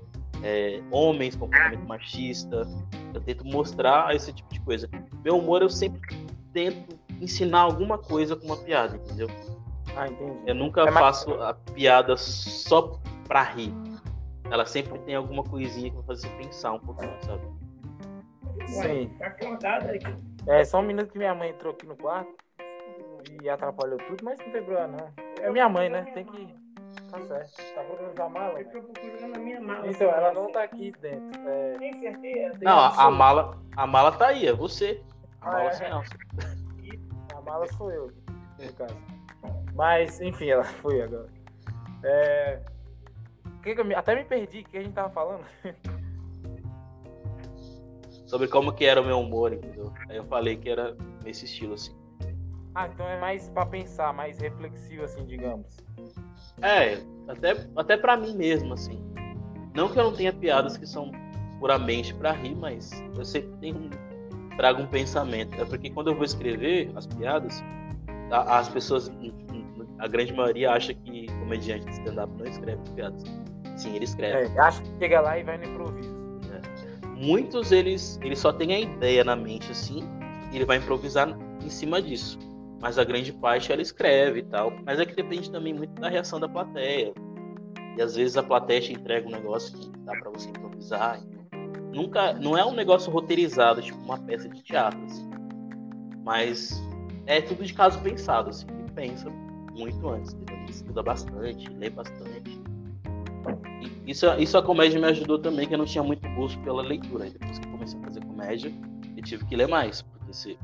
é 0.44 0.82
homens 0.92 1.36
com 1.36 1.48
comportamento 1.48 1.88
machista. 1.88 2.68
Eu 3.14 3.22
tento 3.22 3.46
mostrar 3.46 4.14
esse 4.16 4.32
tipo 4.32 4.54
de 4.54 4.60
coisa. 4.62 4.90
Meu 5.24 5.38
humor 5.38 5.62
eu 5.62 5.70
sempre 5.70 6.02
tento 6.54 6.98
ensinar 7.20 7.62
alguma 7.62 7.98
coisa 7.98 8.36
com 8.36 8.46
uma 8.46 8.58
piada, 8.58 8.96
entendeu? 8.96 9.28
Ah, 9.96 10.08
entendi. 10.08 10.40
Eu 10.46 10.56
nunca 10.56 10.82
É 10.82 10.92
mais- 10.92 10.98
faço 11.06 11.34
a 11.42 11.54
piada 11.54 12.16
só 12.18 13.00
pra 13.28 13.44
rir. 13.44 13.74
Ela 14.52 14.66
sempre 14.66 15.00
tem 15.00 15.16
alguma 15.16 15.44
coisinha 15.44 15.90
que 15.90 15.96
vai 15.98 16.06
fazer 16.06 16.28
você 16.28 16.36
pensar 16.36 16.74
um 16.74 16.80
pouquinho, 16.80 17.14
sabe? 17.26 17.42
Sim. 18.68 19.10
Tá 19.20 19.28
acordado 19.28 19.90
aí. 19.90 20.00
É 20.48 20.64
só 20.66 20.80
um 20.80 20.84
minuto 20.84 21.12
que 21.12 21.18
minha 21.18 21.34
mãe 21.34 21.50
entrou 21.50 21.74
aqui 21.74 21.86
no 21.86 21.96
quarto 21.96 22.34
e 23.42 23.50
atrapalhou 23.50 23.98
tudo, 24.00 24.24
mas 24.24 24.38
não 24.40 24.52
tem 24.52 24.64
problema 24.64 24.88
não. 24.88 25.44
É 25.44 25.50
minha 25.52 25.70
mãe, 25.70 25.90
né? 25.90 26.04
Tem 26.14 26.26
que. 26.26 26.56
Tá 27.10 27.20
certo. 27.22 27.56
Tá 27.76 27.84
procurando 27.84 28.20
a 28.22 28.30
mala? 28.30 28.60
Eu 28.62 28.66
tô 28.72 28.82
procurando 28.82 29.36
a 29.36 29.40
minha 29.40 29.62
mala. 29.62 29.88
Então, 29.88 30.10
ela 30.10 30.34
não 30.34 30.52
tá 30.52 30.64
aqui 30.64 30.92
dentro. 31.00 31.40
É, 31.48 31.76
Tem 31.78 31.94
certeza? 32.00 32.60
Não, 32.62 32.78
a, 32.80 33.06
a 33.06 33.12
mala, 33.12 33.58
a 33.76 33.88
mala 33.88 34.12
tá 34.12 34.28
aí, 34.28 34.48
é 34.48 34.54
você. 34.54 35.02
A 35.44 35.50
Ah, 35.50 35.52
mala 35.52 35.70
é? 35.70 35.72
sem 35.74 35.88
alça. 35.88 36.14
A 37.36 37.42
mala 37.42 37.68
sou 37.74 37.92
eu, 37.92 38.12
no 38.60 38.74
caso. 38.74 38.96
Mas, 39.76 40.22
enfim, 40.22 40.50
ela 40.50 40.64
foi 40.82 41.02
agora. 41.02 41.28
É... 42.04 42.62
que 43.62 43.74
que 43.76 43.82
eu 43.82 43.86
me- 43.86 43.96
Até 43.96 44.16
me 44.16 44.24
perdi, 44.24 44.60
o 44.62 44.64
que 44.66 44.78
a 44.78 44.82
gente 44.82 44.94
tava 44.94 45.10
falando? 45.10 45.44
Sobre 48.28 48.48
como 48.48 48.74
que 48.74 48.86
era 48.86 49.02
o 49.02 49.06
meu 49.06 49.20
humor, 49.20 49.54
entendeu? 49.54 49.94
Aí 50.10 50.18
eu 50.18 50.24
falei 50.26 50.58
que 50.58 50.70
era 50.70 50.96
nesse 51.24 51.46
estilo, 51.46 51.76
assim. 51.76 51.96
Ah, 52.74 52.88
então 52.88 53.08
é 53.08 53.20
mais 53.20 53.48
pra 53.50 53.66
pensar, 53.66 54.12
mais 54.14 54.40
reflexivo, 54.40 55.04
assim, 55.04 55.24
digamos. 55.26 55.78
É, 56.62 56.96
até, 57.28 57.52
até 57.76 57.96
pra 57.98 58.18
mim 58.18 58.36
mesmo, 58.36 58.74
assim. 58.74 59.00
Não 59.76 59.88
que 59.90 60.00
eu 60.00 60.04
não 60.06 60.14
tenha 60.16 60.34
piadas 60.34 60.76
que 60.78 60.88
são 60.88 61.12
puramente 61.60 62.14
pra 62.16 62.32
rir, 62.32 62.56
mas 62.56 62.90
eu 63.16 63.24
sempre 63.24 63.52
tenho, 63.58 63.90
trago 64.58 64.82
um 64.82 64.88
pensamento. 64.88 65.60
É 65.60 65.66
porque 65.66 65.90
quando 65.90 66.10
eu 66.10 66.16
vou 66.16 66.24
escrever 66.26 66.92
as 66.96 67.06
piadas, 67.08 67.64
a- 68.32 68.60
as 68.60 68.70
pessoas, 68.70 69.12
a 70.00 70.08
grande 70.08 70.34
maioria 70.34 70.72
acha 70.72 70.94
que 70.94 71.28
comediante 71.40 71.86
de 71.86 71.92
stand-up 71.92 72.32
não 72.38 72.46
escreve 72.46 72.82
as 72.82 72.90
piadas. 72.90 73.24
Sim, 73.78 73.96
ele 73.96 74.06
escreve. 74.06 74.54
É, 74.56 74.60
acha 74.60 74.82
que 74.82 74.90
chega 75.00 75.22
lá 75.22 75.38
e 75.38 75.44
vai 75.44 75.58
no 75.58 75.66
improviso. 75.66 76.24
Muitos, 77.16 77.72
eles, 77.72 78.20
eles 78.22 78.40
só 78.40 78.52
têm 78.52 78.74
a 78.74 78.80
ideia 78.80 79.24
na 79.24 79.36
mente, 79.36 79.72
assim, 79.72 80.04
e 80.52 80.58
ele 80.58 80.66
vai 80.66 80.78
improvisar 80.78 81.30
em 81.64 81.70
cima 81.70 82.02
disso. 82.02 82.38
Mas 82.82 83.00
a 83.00 83.04
grande 83.06 83.32
parte 83.32 83.72
ela 83.72 83.82
escreve 83.82 84.40
e 84.40 84.44
tal. 84.44 84.74
Mas 84.86 85.00
é 85.00 85.06
que 85.06 85.16
depende 85.16 85.50
também 85.50 85.74
muito 85.74 85.94
da 86.02 86.10
reação 86.10 86.38
da 86.38 86.50
plateia. 86.50 87.14
E 87.98 88.02
às 88.02 88.16
vezes 88.16 88.36
a 88.36 88.44
plateia 88.44 88.82
te 88.82 88.92
entrega 88.92 89.26
um 89.26 89.32
negócio 89.32 89.78
que 89.78 89.90
dá 90.00 90.12
pra 90.12 90.32
você 90.32 90.50
improvisar. 90.50 91.22
Nunca, 91.94 92.34
não 92.34 92.58
é 92.58 92.66
um 92.66 92.74
negócio 92.74 93.12
roteirizado, 93.12 93.82
tipo 93.82 93.98
uma 94.00 94.18
peça 94.18 94.50
de 94.50 94.62
teatro, 94.62 95.02
assim. 95.06 95.30
Mas 96.24 96.82
é 97.26 97.42
tudo 97.42 97.64
de 97.64 97.74
caso 97.74 98.00
pensado, 98.02 98.50
assim. 98.50 98.66
Pensa 98.96 99.30
muito 99.74 100.08
antes, 100.10 100.34
entendeu? 100.34 100.66
estuda 100.70 101.04
bastante, 101.04 101.70
lê 101.72 101.90
bastante. 101.90 102.62
E 104.06 104.12
isso, 104.12 104.26
isso 104.40 104.58
a 104.58 104.64
comédia 104.64 105.00
me 105.00 105.06
ajudou 105.08 105.38
também, 105.40 105.68
que 105.68 105.74
eu 105.74 105.78
não 105.78 105.86
tinha 105.86 106.04
muito 106.04 106.28
gosto 106.36 106.60
pela 106.62 106.82
leitura. 106.82 107.30
Depois 107.30 107.60
que 107.60 107.68
comecei 107.68 108.00
a 108.00 108.04
fazer 108.04 108.26
comédia, 108.26 108.72
eu 109.16 109.24
tive 109.24 109.46
que 109.46 109.56
ler 109.56 109.68
mais, 109.68 110.02
porque 110.02 110.34
você 110.34 110.58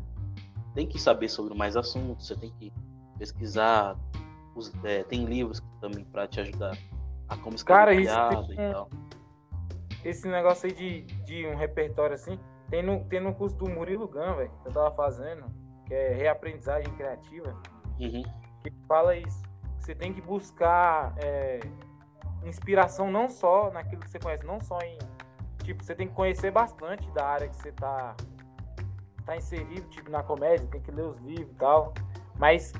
tem 0.73 0.87
que 0.87 0.99
saber 0.99 1.27
sobre 1.29 1.53
mais 1.55 1.75
assuntos, 1.75 2.27
você 2.27 2.35
tem 2.35 2.51
que 2.59 2.71
pesquisar. 3.17 3.95
os- 4.55 4.73
é, 4.83 5.03
tem 5.03 5.23
livros 5.25 5.61
também 5.79 6.03
para 6.03 6.27
te 6.27 6.41
ajudar 6.41 6.75
a 7.29 7.37
como 7.37 7.55
escrever 7.55 7.79
Cara, 7.79 7.93
isso 7.95 8.47
tem- 8.47 8.67
e 8.69 8.71
tal. 8.73 8.89
Esse 10.03 10.27
negócio 10.27 10.67
aí 10.67 10.73
de, 10.73 11.01
de 11.23 11.45
um 11.47 11.55
repertório 11.55 12.13
assim, 12.13 12.39
tem 12.69 12.83
no, 12.83 13.03
tem 13.05 13.19
no 13.19 13.33
curso 13.33 13.55
do 13.57 13.69
Murilo 13.69 14.07
Gun, 14.07 14.35
velho, 14.35 14.51
que 14.61 14.67
eu 14.67 14.71
tava 14.71 14.91
fazendo, 14.95 15.45
que 15.85 15.93
é 15.93 16.13
reaprendizagem 16.13 16.93
criativa. 16.95 17.59
Uhum. 17.99 18.23
que 18.63 18.71
fala 18.87 19.15
isso. 19.15 19.43
Você 19.79 19.93
tem 19.93 20.13
que 20.13 20.21
buscar 20.21 21.13
é, 21.17 21.59
inspiração 22.45 23.11
não 23.11 23.27
só 23.27 23.71
naquilo 23.71 24.01
que 24.01 24.09
você 24.09 24.19
conhece, 24.19 24.45
não 24.45 24.61
só 24.61 24.79
em. 24.79 24.97
Tipo, 25.63 25.83
você 25.83 25.93
tem 25.93 26.07
que 26.07 26.13
conhecer 26.13 26.51
bastante 26.51 27.09
da 27.11 27.25
área 27.25 27.47
que 27.47 27.55
você 27.55 27.71
tá, 27.71 28.15
tá 29.25 29.35
inserido, 29.35 29.87
tipo, 29.89 30.09
na 30.09 30.23
comédia, 30.23 30.67
tem 30.67 30.81
que 30.81 30.91
ler 30.91 31.05
os 31.05 31.17
livros 31.17 31.51
e 31.51 31.55
tal. 31.55 31.93
Mas 32.37 32.71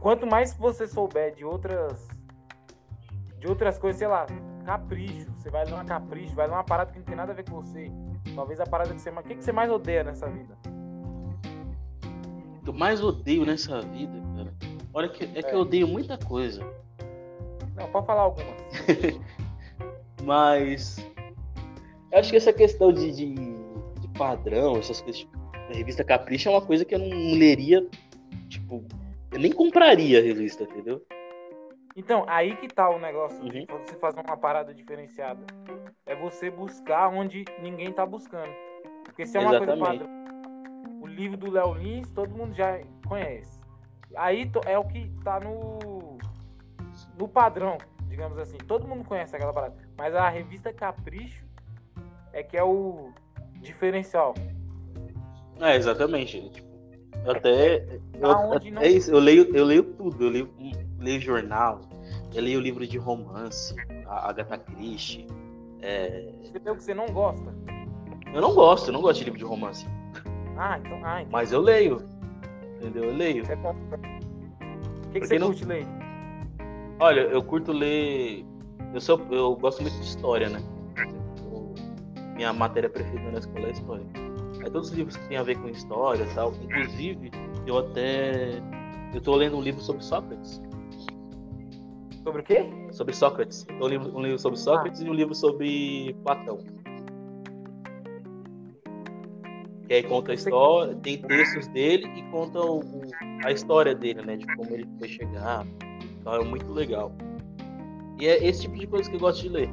quanto 0.00 0.26
mais 0.26 0.54
você 0.54 0.86
souber 0.86 1.34
de 1.34 1.44
outras. 1.44 2.08
De 3.38 3.46
outras 3.46 3.78
coisas, 3.78 3.98
sei 3.98 4.08
lá, 4.08 4.26
capricho. 4.66 5.30
Você 5.36 5.48
vai 5.50 5.64
ler 5.64 5.72
uma 5.74 5.84
capricho, 5.84 6.34
vai 6.34 6.46
ler 6.48 6.52
uma 6.54 6.64
parada 6.64 6.90
que 6.92 6.98
não 6.98 7.06
tem 7.06 7.14
nada 7.16 7.32
a 7.32 7.34
ver 7.34 7.48
com 7.48 7.62
você. 7.62 7.90
Talvez 8.34 8.58
a 8.60 8.66
parada 8.66 8.92
que 8.92 9.00
você. 9.00 9.10
mais- 9.10 9.24
O 9.24 9.28
que, 9.28 9.36
que 9.36 9.44
você 9.44 9.52
mais 9.52 9.70
odeia 9.70 10.02
nessa 10.04 10.28
vida? 10.28 10.58
O 12.58 12.62
que 12.64 12.68
eu 12.68 12.74
mais 12.74 13.02
odeio 13.02 13.46
nessa 13.46 13.80
vida, 13.80 14.20
cara. 14.36 14.52
Olha 14.92 15.08
que 15.08 15.24
é 15.24 15.42
que 15.42 15.50
É. 15.50 15.54
eu 15.54 15.60
odeio 15.60 15.86
muita 15.86 16.18
coisa. 16.18 16.62
Não, 17.76 17.88
pode 17.90 18.06
falar 18.06 18.22
algumas. 18.22 18.56
Mas 20.24 20.98
eu 22.10 22.18
acho 22.18 22.30
que 22.30 22.36
essa 22.36 22.52
questão 22.52 22.92
de, 22.92 23.12
de, 23.12 23.34
de 23.34 24.08
padrão, 24.18 24.76
essas 24.78 25.00
coisas, 25.00 25.20
tipo, 25.20 25.36
a 25.52 25.72
revista 25.74 26.02
Capricha 26.02 26.48
é 26.48 26.52
uma 26.52 26.62
coisa 26.62 26.84
que 26.84 26.94
eu 26.94 26.98
não 26.98 27.08
leria, 27.38 27.86
tipo, 28.48 28.82
eu 29.30 29.38
nem 29.38 29.52
compraria 29.52 30.18
a 30.18 30.22
revista, 30.22 30.64
entendeu? 30.64 31.02
Então, 31.96 32.24
aí 32.28 32.54
que 32.56 32.68
tá 32.68 32.88
o 32.90 32.98
negócio 32.98 33.42
Uhum. 33.42 33.48
de 33.48 33.64
você 33.66 33.94
fazer 33.96 34.20
uma 34.20 34.36
parada 34.36 34.74
diferenciada. 34.74 35.40
É 36.04 36.14
você 36.14 36.50
buscar 36.50 37.08
onde 37.08 37.44
ninguém 37.62 37.90
tá 37.92 38.04
buscando. 38.04 38.50
Porque 39.04 39.24
se 39.26 39.38
é 39.38 39.40
uma 39.40 39.56
Exatamente. 39.56 39.78
coisa 39.80 40.04
padrão, 40.04 41.00
o 41.00 41.06
livro 41.06 41.36
do 41.38 41.50
Léo 41.50 41.72
Lins, 41.74 42.12
todo 42.12 42.36
mundo 42.36 42.52
já 42.54 42.78
conhece. 43.08 43.58
Aí 44.14 44.50
é 44.66 44.78
o 44.78 44.84
que 44.84 45.10
tá 45.24 45.40
no, 45.40 46.18
no 47.18 47.26
padrão, 47.26 47.78
digamos 48.08 48.38
assim. 48.38 48.58
Todo 48.58 48.86
mundo 48.86 49.02
conhece 49.04 49.34
aquela 49.34 49.52
parada. 49.52 49.74
Mas 49.96 50.14
a 50.14 50.28
revista 50.28 50.72
Capricho 50.72 51.46
é 52.32 52.42
que 52.42 52.56
é 52.58 52.62
o 52.62 53.10
diferencial. 53.60 54.34
É, 55.60 55.76
exatamente. 55.76 56.50
Tipo, 56.50 56.68
até. 57.30 57.98
Eu, 58.20 58.30
Aonde 58.30 58.70
não- 58.70 58.82
é 58.82 58.88
isso, 58.88 59.10
eu 59.10 59.18
leio, 59.18 59.56
eu 59.56 59.64
leio 59.64 59.82
tudo, 59.94 60.24
eu 60.24 60.30
leio, 60.30 60.54
leio 60.98 61.20
jornal, 61.20 61.80
eu 62.34 62.42
leio 62.42 62.60
livro 62.60 62.86
de 62.86 62.98
romance, 62.98 63.74
a 64.06 64.28
Agatha 64.30 64.58
Christie. 64.58 65.26
é, 65.82 66.32
Você 66.42 66.70
o 66.70 66.76
que 66.76 66.82
você 66.84 66.94
não 66.94 67.06
gosta. 67.06 67.54
Eu 68.32 68.40
não 68.40 68.54
gosto, 68.54 68.88
eu 68.88 68.92
não 68.92 69.00
gosto 69.00 69.18
de 69.18 69.24
livro 69.24 69.38
de 69.38 69.44
romance. 69.44 69.86
Ah, 70.56 70.78
então. 70.78 71.00
Ah, 71.04 71.20
então 71.22 71.30
Mas 71.32 71.52
eu 71.52 71.60
leio. 71.60 71.98
Entendeu? 72.76 73.04
Eu 73.04 73.14
leio. 73.14 73.44
você 73.46 73.56
compra. 73.56 73.98
O 73.98 75.10
que, 75.10 75.20
que 75.20 75.26
você 75.26 75.38
não- 75.38 75.48
curte 75.48 75.64
ler? 75.64 75.86
Olha, 76.98 77.20
eu 77.20 77.42
curto 77.42 77.72
ler. 77.72 78.44
Eu, 78.92 79.00
sou, 79.00 79.20
eu 79.30 79.54
gosto 79.56 79.82
muito 79.82 79.94
de 79.94 80.04
história, 80.04 80.48
né? 80.48 80.62
Eu- 81.50 81.74
minha 82.34 82.52
matéria 82.52 82.88
preferida 82.90 83.30
na 83.30 83.38
escola 83.38 83.68
é 83.68 83.70
história. 83.70 84.06
Aí 84.62 84.70
todos 84.70 84.90
os 84.90 84.94
livros 84.96 85.16
que 85.16 85.28
tem 85.28 85.36
a 85.36 85.42
ver 85.42 85.56
com 85.58 85.68
história 85.68 86.24
e 86.24 86.34
tal. 86.34 86.52
Inclusive, 86.62 87.30
eu 87.66 87.78
até. 87.78 88.60
Eu 89.14 89.20
tô 89.20 89.34
lendo 89.36 89.56
um 89.56 89.62
livro 89.62 89.80
sobre 89.80 90.02
Sócrates. 90.02 90.60
Sobre 92.26 92.40
o 92.40 92.44
quê? 92.44 92.66
Sobre 92.90 93.14
Sócrates. 93.14 93.64
Um 93.80 93.86
livro, 93.86 94.16
um 94.18 94.20
livro 94.20 94.36
sobre 94.36 94.58
Sócrates 94.58 95.00
e 95.00 95.08
um 95.08 95.12
livro 95.14 95.32
sobre 95.32 96.12
Platão. 96.24 96.58
Que 99.86 99.94
aí 99.94 100.02
conta 100.02 100.32
a 100.32 100.34
história, 100.34 100.96
tem 100.96 101.22
textos 101.22 101.68
dele 101.68 102.08
e 102.16 102.22
conta 102.32 102.58
o, 102.60 102.80
o- 102.80 103.02
a 103.44 103.52
história 103.52 103.94
dele, 103.94 104.22
né? 104.22 104.36
De 104.36 104.46
como 104.56 104.68
ele 104.74 104.88
foi 104.98 105.06
chegar. 105.06 105.64
Então 106.20 106.34
é 106.34 106.44
muito 106.44 106.72
legal. 106.72 107.12
E 108.18 108.26
é 108.26 108.44
esse 108.44 108.62
tipo 108.62 108.76
de 108.76 108.88
coisa 108.88 109.08
que 109.08 109.14
eu 109.14 109.20
gosto 109.20 109.42
de 109.42 109.48
ler. 109.48 109.70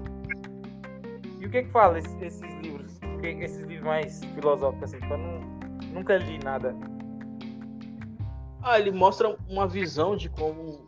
E 1.40 1.48
o 1.48 1.50
que 1.50 1.64
que 1.64 1.72
fala 1.72 1.98
esses, 1.98 2.22
esses 2.22 2.42
livros? 2.62 3.00
Que- 3.20 3.30
esses 3.30 3.64
livros 3.66 3.88
mais 3.88 4.24
filosóficos, 4.36 4.94
assim, 4.94 5.04
eu 5.10 5.18
não, 5.18 5.40
nunca 5.92 6.18
li 6.18 6.38
nada. 6.44 6.76
Ah, 8.62 8.80
ele 8.80 8.92
mostra 8.92 9.36
uma 9.50 9.68
visão 9.68 10.16
de 10.16 10.30
como 10.30 10.86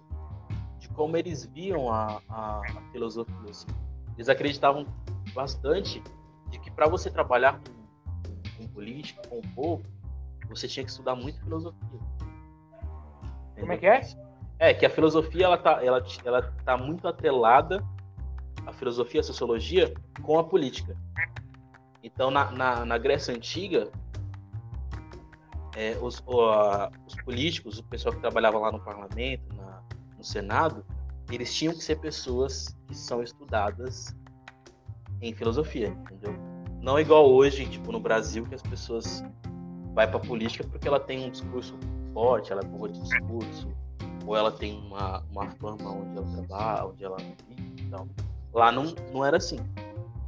como 0.95 1.15
eles 1.17 1.45
viam 1.45 1.91
a, 1.91 2.21
a, 2.29 2.59
a 2.61 2.81
filosofia. 2.91 3.35
assim. 3.49 3.67
Eles 4.15 4.29
acreditavam 4.29 4.85
bastante 5.33 6.01
de 6.49 6.59
que 6.59 6.71
para 6.71 6.87
você 6.87 7.09
trabalhar 7.11 7.59
com, 7.59 8.63
com 8.63 8.67
política, 8.69 9.21
com 9.27 9.39
o 9.39 9.47
povo, 9.53 9.83
você 10.47 10.67
tinha 10.67 10.83
que 10.85 10.91
estudar 10.91 11.15
muito 11.15 11.39
filosofia. 11.41 11.99
Como 13.59 13.71
é 13.71 13.77
que 13.77 13.85
é? 13.87 14.01
É, 14.59 14.73
que 14.73 14.85
a 14.85 14.89
filosofia 14.89 15.45
ela 15.45 15.57
tá, 15.57 15.83
ela, 15.83 16.03
ela 16.23 16.41
tá 16.63 16.77
muito 16.77 17.07
atrelada, 17.07 17.83
a 18.65 18.71
filosofia, 18.71 19.19
a 19.19 19.23
sociologia, 19.23 19.93
com 20.21 20.39
a 20.39 20.43
política. 20.43 20.95
Então, 22.01 22.31
na, 22.31 22.51
na, 22.51 22.85
na 22.85 22.97
Grécia 22.97 23.33
Antiga, 23.33 23.91
é, 25.75 25.97
os, 26.01 26.23
o- 26.25 26.41
a- 26.41 26.89
os 27.05 27.15
políticos, 27.23 27.79
o 27.79 27.83
pessoal 27.83 28.13
que 28.15 28.21
trabalhava 28.21 28.57
lá 28.59 28.71
no 28.71 28.79
parlamento, 28.79 29.43
na- 29.55 29.64
Senado, 30.25 30.85
eles 31.31 31.53
tinham 31.53 31.73
que 31.73 31.83
ser 31.83 31.97
pessoas 31.99 32.75
que 32.87 32.95
são 32.95 33.21
estudadas 33.23 34.15
em 35.21 35.33
filosofia, 35.33 35.87
entendeu? 35.89 36.33
Não 36.81 36.99
igual 36.99 37.31
hoje, 37.31 37.65
tipo, 37.67 37.91
no 37.91 37.99
Brasil, 37.99 38.45
que 38.45 38.53
as 38.55 38.61
pessoas 38.61 39.23
vai 39.93 40.07
pra 40.09 40.19
política 40.19 40.63
porque 40.69 40.87
ela 40.87 40.99
tem 40.99 41.25
um 41.25 41.29
discurso 41.31 41.77
forte, 42.13 42.51
ela 42.51 42.61
é 42.61 42.65
boa 42.65 42.89
de 42.89 42.99
discurso, 43.01 43.67
ou 44.25 44.35
ela 44.35 44.51
tem 44.51 44.77
uma, 44.79 45.23
uma 45.31 45.49
fama 45.51 45.89
onde 45.89 46.17
ela 46.17 46.27
trabalha, 46.27 46.85
onde 46.87 47.03
ela 47.03 47.17
vive 47.47 47.81
e 47.81 47.89
tal. 47.89 48.07
Lá 48.53 48.71
não, 48.71 48.93
não 49.11 49.25
era 49.25 49.37
assim. 49.37 49.59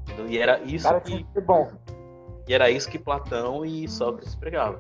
entendeu? 0.04 0.28
E 0.30 0.38
era 0.38 0.62
isso 0.64 0.86
Cara, 0.86 1.00
que 1.02 1.24
que 1.24 1.42
bom. 1.42 1.72
e 2.48 2.54
era 2.54 2.70
isso 2.72 2.90
que 2.90 2.98
Platão 2.98 3.64
e 3.66 3.88
Sócrates 3.88 4.36
pregavam. 4.36 4.80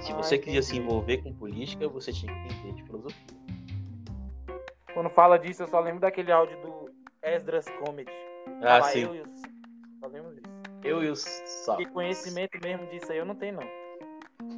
Se 0.00 0.12
você 0.12 0.36
queria 0.36 0.60
entendi. 0.60 0.66
se 0.66 0.76
envolver 0.76 1.18
com 1.22 1.32
política, 1.32 1.88
você 1.88 2.12
tinha 2.12 2.30
que 2.32 2.54
entender 2.54 2.74
de 2.74 2.82
filosofia. 2.84 3.33
Quando 4.94 5.10
fala 5.10 5.38
disso, 5.38 5.62
eu 5.64 5.66
só 5.68 5.80
lembro 5.80 6.00
daquele 6.00 6.30
áudio 6.32 6.56
do 6.60 6.90
Esdras 7.22 7.66
Comedy. 7.80 8.10
Ah, 8.62 8.78
Fala 8.80 8.92
sim. 8.92 9.00
Eu, 9.02 9.14
e 9.14 9.20
os... 9.20 9.30
Só 10.00 10.06
lembro 10.06 10.34
disso. 10.34 10.46
Eu 10.82 11.02
e 11.02 11.08
os 11.10 11.24
Porque 11.24 11.48
Sócrates. 11.64 11.92
conhecimento 11.92 12.58
mesmo 12.62 12.86
disso 12.86 13.10
aí 13.10 13.18
eu 13.18 13.24
não 13.26 13.34
tenho, 13.34 13.54
não. 13.56 13.68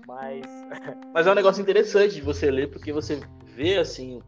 Mas. 0.07 0.44
Mas 1.14 1.27
é 1.27 1.31
um 1.33 1.35
negócio 1.35 1.62
interessante 1.62 2.14
de 2.16 2.20
você 2.20 2.51
ler, 2.51 2.70
porque 2.70 2.92
você 2.92 3.20
vê, 3.44 3.77
assim, 3.79 4.20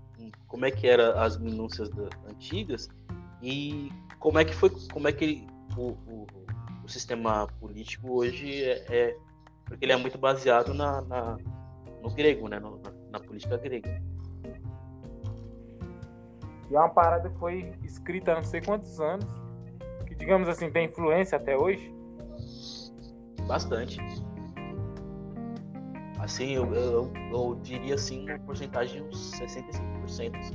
como 0.47 0.65
é 0.65 0.71
que 0.71 0.87
eram 0.87 1.19
as 1.21 1.37
minúcias 1.39 1.91
da- 1.91 2.09
antigas 2.29 2.89
e 3.43 3.91
como 4.19 4.39
é 4.39 4.45
que 4.45 4.55
foi, 4.55 4.71
como 4.93 5.09
é 5.09 5.13
que 5.13 5.47
o, 5.77 5.91
o, 5.91 6.27
o 6.85 6.89
sistema 6.89 7.47
político 7.61 8.13
hoje 8.13 8.65
é, 8.65 8.85
é- 8.89 9.17
porque 9.67 9.85
ele 9.85 9.93
é 9.93 9.97
muito 9.97 10.17
baseado 10.17 10.73
na, 10.73 11.03
na- 11.03 11.37
no 12.01 12.11
grego, 12.15 12.49
né, 12.49 12.59
no- 12.59 12.79
na, 12.79 12.91
na 13.11 13.21
política 13.21 13.57
grega. 13.59 14.01
E 16.71 16.77
é 16.77 16.79
uma 16.79 16.89
parada 16.89 17.29
que 17.31 17.39
foi 17.39 17.73
escrita 17.83 18.33
há 18.33 18.37
não 18.37 18.45
sei 18.45 18.61
quantos 18.61 19.01
anos. 19.01 19.27
Que, 20.07 20.15
digamos 20.15 20.49
assim, 20.49 20.71
tem 20.71 20.87
influência 20.87 21.37
até 21.37 21.57
hoje. 21.57 21.95
Bastante. 23.47 23.99
Assim, 26.19 26.53
eu, 26.53 26.75
eu, 26.75 27.13
eu 27.33 27.59
diria 27.63 27.95
assim, 27.95 28.29
uma 28.29 28.39
porcentagem 28.41 29.03
de 29.03 29.09
uns 29.09 29.33
65%. 29.41 30.37
assim. 30.37 30.55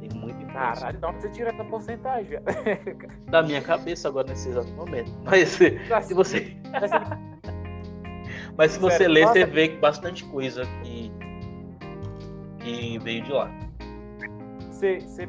Tem 0.00 0.10
muita 0.14 0.42
influência. 0.42 0.52
Caralho, 0.52 0.98
de 0.98 1.06
onde 1.06 1.22
você 1.22 1.30
tira 1.30 1.50
essa 1.50 1.64
porcentagem? 1.64 2.38
Da 3.26 3.42
minha 3.42 3.60
cabeça 3.60 4.06
agora 4.06 4.28
nesse 4.28 4.48
exato 4.48 4.70
momento. 4.72 5.10
Mas 5.24 5.48
se 5.48 5.78
se 6.02 6.14
você, 6.14 6.56
mas 8.56 8.72
se 8.72 8.78
você 8.78 8.98
Sério, 8.98 9.12
ler, 9.12 9.20
nossa. 9.22 9.32
você 9.34 9.44
vê 9.44 9.68
que 9.68 9.76
bastante 9.78 10.24
coisa 10.26 10.62
que, 10.82 11.12
que 12.60 12.98
veio 13.00 13.22
de 13.22 13.32
lá. 13.32 13.65
Você, 14.76 15.00
você, 15.00 15.26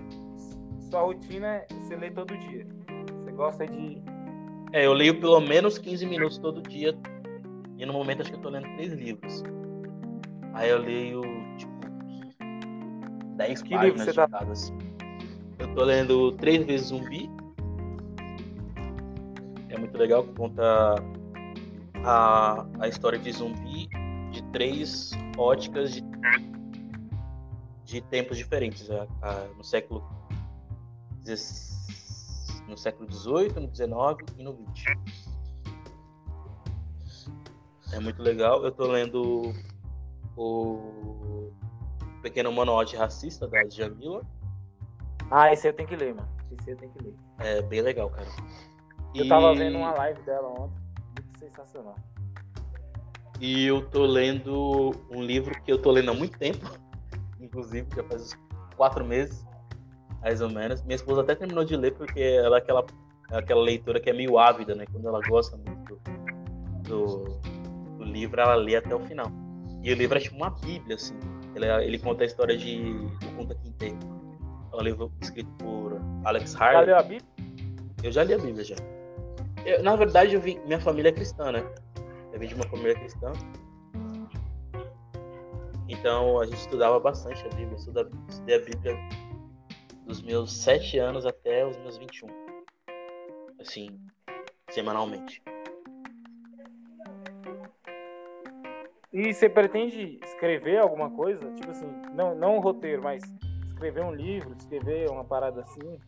sua 0.89 1.03
rotina 1.03 1.47
é 1.47 1.67
você 1.69 1.95
lê 1.95 2.11
todo 2.11 2.37
dia. 2.37 2.67
Você 3.13 3.31
gosta 3.31 3.65
de. 3.65 4.01
É, 4.73 4.85
eu 4.85 4.91
leio 4.91 5.21
pelo 5.21 5.39
menos 5.39 5.77
15 5.77 6.05
minutos 6.05 6.37
todo 6.37 6.61
dia. 6.63 6.93
E 7.77 7.85
no 7.85 7.93
momento 7.93 8.23
acho 8.23 8.31
que 8.31 8.35
eu 8.35 8.41
tô 8.41 8.49
lendo 8.49 8.67
três 8.75 8.91
livros. 8.91 9.43
Aí 10.53 10.69
eu 10.69 10.79
leio, 10.79 11.21
tipo, 11.57 11.71
10 13.37 13.61
Que 13.61 13.69
livro 13.69 13.97
páginas 13.97 14.03
você 14.03 14.11
de 14.11 14.75
tá-. 14.75 15.63
Eu 15.63 15.75
tô 15.75 15.83
lendo 15.85 16.33
Três 16.33 16.65
Vezes 16.65 16.87
Zumbi. 16.87 17.31
É 19.69 19.77
muito 19.77 19.97
legal, 19.97 20.25
que 20.25 20.33
conta 20.33 20.95
a, 22.03 22.65
a 22.81 22.87
história 22.89 23.17
de 23.17 23.31
zumbi 23.31 23.87
de 24.31 24.43
três 24.51 25.11
óticas 25.37 25.93
de, 25.93 26.03
de 27.87 28.01
tempos 28.01 28.37
diferentes. 28.37 28.89
A- 28.91 29.07
a- 29.21 29.47
no 29.55 29.63
século 29.63 30.03
no 32.67 32.77
século 32.77 33.11
XVIII, 33.11 33.59
no 33.61 33.73
XIX 33.73 34.33
e 34.37 34.43
no 34.43 34.53
XX. 34.75 34.95
É 37.93 37.99
muito 37.99 38.21
legal. 38.21 38.63
Eu 38.63 38.71
tô 38.71 38.85
lendo 38.87 39.53
o 40.37 41.49
Pequeno 42.21 42.51
Manual 42.51 42.83
de 42.85 42.95
Racista 42.95 43.47
da 43.47 43.67
Jamila. 43.69 44.21
Ah, 45.31 45.51
esse 45.51 45.67
eu 45.67 45.73
tenho 45.73 45.87
que 45.87 45.95
ler, 45.95 46.13
mano. 46.13 46.27
Esse 46.51 46.71
eu 46.71 46.77
tenho 46.77 46.91
que 46.91 47.03
ler. 47.03 47.13
É 47.39 47.61
bem 47.61 47.81
legal, 47.81 48.09
cara. 48.09 48.27
Eu 49.15 49.27
tava 49.27 49.53
E- 49.53 49.57
vendo 49.57 49.77
uma 49.77 49.91
live 49.93 50.21
dela 50.23 50.47
ontem. 50.49 50.77
Muito 51.21 51.39
sensacional. 51.39 51.95
E 53.39 53.65
eu 53.65 53.87
tô 53.89 54.05
lendo 54.05 54.91
um 55.09 55.21
livro 55.21 55.61
que 55.61 55.71
eu 55.71 55.81
tô 55.81 55.91
lendo 55.91 56.11
há 56.11 56.13
muito 56.13 56.37
tempo, 56.37 56.65
inclusive, 57.39 57.87
já 57.95 58.03
faz 58.03 58.21
uns 58.21 58.37
quatro 58.75 59.05
meses, 59.05 59.45
mais 60.21 60.41
ou 60.41 60.49
menos. 60.49 60.81
Minha 60.83 60.95
esposa 60.95 61.21
até 61.21 61.35
terminou 61.35 61.63
de 61.63 61.75
ler 61.75 61.93
porque 61.93 62.19
ela 62.19 62.57
é 62.57 62.59
aquela, 62.59 62.85
é 63.31 63.37
aquela 63.37 63.61
leitora 63.61 63.99
que 63.99 64.09
é 64.09 64.13
meio 64.13 64.37
ávida, 64.37 64.75
né? 64.75 64.85
Quando 64.91 65.07
ela 65.07 65.21
gosta 65.27 65.57
muito 65.57 65.99
do, 66.83 66.83
do, 66.83 67.23
do 67.97 68.03
livro, 68.03 68.39
ela 68.39 68.55
lê 68.55 68.75
até 68.75 68.93
o 68.93 68.99
final. 68.99 69.27
E 69.83 69.91
o 69.91 69.95
livro 69.95 70.17
é 70.17 70.21
tipo 70.21 70.35
uma 70.35 70.49
bíblia, 70.49 70.95
assim. 70.95 71.17
Ele, 71.55 71.65
ele 71.85 71.99
conta 71.99 72.23
a 72.23 72.25
história 72.25 72.57
de 72.57 72.93
do 72.93 73.35
Kunta 73.35 73.55
Kinte. 73.55 73.95
É 74.71 74.75
um 74.75 74.81
livro 74.81 75.11
escrito 75.21 75.49
por 75.57 75.99
Alex 76.25 76.53
Já 76.53 76.65
Harley. 76.65 76.85
leu 76.85 76.97
a 76.97 77.01
Bíblia? 77.03 77.29
Eu 78.03 78.11
já 78.11 78.23
li 78.23 78.33
a 78.33 78.37
Bíblia 78.37 78.63
já. 78.63 78.75
Eu, 79.65 79.81
na 79.83 79.95
verdade, 79.95 80.35
eu 80.35 80.41
vim, 80.41 80.59
minha 80.65 80.79
família 80.79 81.09
é 81.09 81.11
cristã, 81.11 81.51
né? 81.51 81.63
Eu 82.31 82.39
vim 82.39 82.47
de 82.47 82.53
uma 82.55 82.65
família 82.67 82.93
cristã. 82.95 83.31
Então 85.89 86.39
a 86.39 86.45
gente 86.45 86.59
estudava 86.59 86.99
bastante 86.99 87.45
a 87.45 87.49
Bíblia. 87.49 87.77
Eu 87.95 88.09
estudei 88.27 88.55
a 88.55 88.59
Bíblia 88.59 88.97
dos 90.05 90.21
meus 90.21 90.51
7 90.53 90.97
anos 90.99 91.25
até 91.25 91.65
os 91.65 91.77
meus 91.77 91.97
21. 91.97 92.27
Assim, 93.59 93.99
semanalmente. 94.69 95.41
E 99.11 99.33
você 99.33 99.49
pretende 99.49 100.19
escrever 100.23 100.77
alguma 100.77 101.09
coisa? 101.09 101.51
Tipo 101.53 101.71
assim, 101.71 101.87
não, 102.13 102.35
não 102.35 102.57
um 102.57 102.59
roteiro, 102.59 103.01
mas 103.01 103.23
escrever 103.69 104.03
um 104.03 104.13
livro, 104.13 104.53
escrever 104.57 105.09
uma 105.09 105.23
parada 105.23 105.61
assim. 105.61 105.99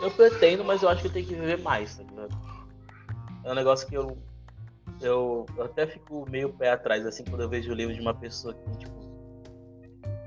Eu 0.00 0.10
pretendo, 0.10 0.64
mas 0.64 0.82
eu 0.82 0.88
acho 0.88 1.02
que 1.02 1.08
eu 1.08 1.12
tenho 1.12 1.26
que 1.26 1.34
viver 1.34 1.58
mais, 1.58 1.96
tá 1.96 2.02
ligado? 2.04 2.36
É 3.44 3.50
um 3.50 3.54
negócio 3.54 3.88
que 3.88 3.94
eu, 3.94 4.16
eu, 5.00 5.46
eu 5.56 5.64
até 5.64 5.86
fico 5.86 6.28
meio 6.30 6.50
pé 6.52 6.70
atrás, 6.70 7.06
assim, 7.06 7.24
quando 7.24 7.42
eu 7.42 7.48
vejo 7.48 7.70
o 7.70 7.74
livro 7.74 7.94
de 7.94 8.00
uma 8.00 8.14
pessoa 8.14 8.54
que 8.54 8.62
tem, 8.64 8.74
tipo, 8.74 9.00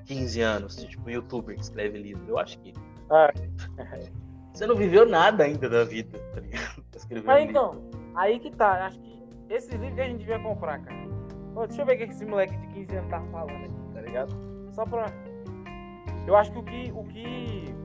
15 0.05 0.41
anos, 0.41 0.75
tipo, 0.75 1.09
youtuber 1.09 1.55
que 1.55 1.61
escreve 1.61 1.97
livro. 1.97 2.23
Eu 2.27 2.37
acho 2.37 2.59
que. 2.59 2.73
Ah. 3.09 3.31
Você 4.53 4.67
não 4.67 4.75
viveu 4.75 5.07
nada 5.07 5.45
ainda 5.45 5.67
da 5.67 5.83
vida, 5.83 6.19
tá 6.33 6.39
ligado? 6.39 6.83
Um 7.11 7.21
Mas 7.25 7.45
livro. 7.45 7.49
então, 7.49 7.83
aí 8.15 8.39
que 8.39 8.49
tá. 8.49 8.85
Acho 8.85 8.99
que 8.99 9.21
esses 9.49 9.69
livros 9.69 9.93
que 9.93 10.01
a 10.01 10.05
gente 10.05 10.19
devia 10.19 10.39
comprar, 10.39 10.79
cara. 10.79 10.97
Ô, 11.55 11.67
deixa 11.67 11.81
eu 11.81 11.85
ver 11.85 11.95
o 11.95 11.97
que 11.97 12.03
esse 12.05 12.25
moleque 12.25 12.55
de 12.57 12.67
15 12.67 12.95
anos 12.95 13.09
tá 13.09 13.21
falando 13.31 13.65
aqui, 13.65 13.93
tá 13.93 14.01
ligado? 14.01 14.33
Só 14.71 14.85
pra. 14.85 15.05
Eu 16.25 16.35
acho 16.35 16.51
que 16.51 16.57
o 16.57 16.63
que. 16.63 16.91
O 16.91 17.03
que... 17.03 17.75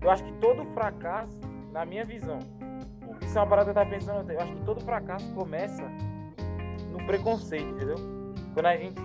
Eu 0.00 0.10
acho 0.10 0.24
que 0.24 0.32
todo 0.34 0.64
fracasso, 0.66 1.40
na 1.72 1.84
minha 1.84 2.04
visão, 2.04 2.38
isso 3.32 3.38
é 3.38 3.42
uma 3.42 3.48
parada 3.48 3.64
que 3.64 3.70
eu 3.70 3.82
tava 3.82 3.90
pensando. 3.90 4.30
Eu 4.30 4.40
acho 4.40 4.52
que 4.52 4.64
todo 4.64 4.80
fracasso 4.82 5.34
começa 5.34 5.82
no 6.90 6.98
preconceito, 7.06 7.64
entendeu? 7.64 7.96
Quando 8.52 8.66
a 8.66 8.76
gente 8.76 9.00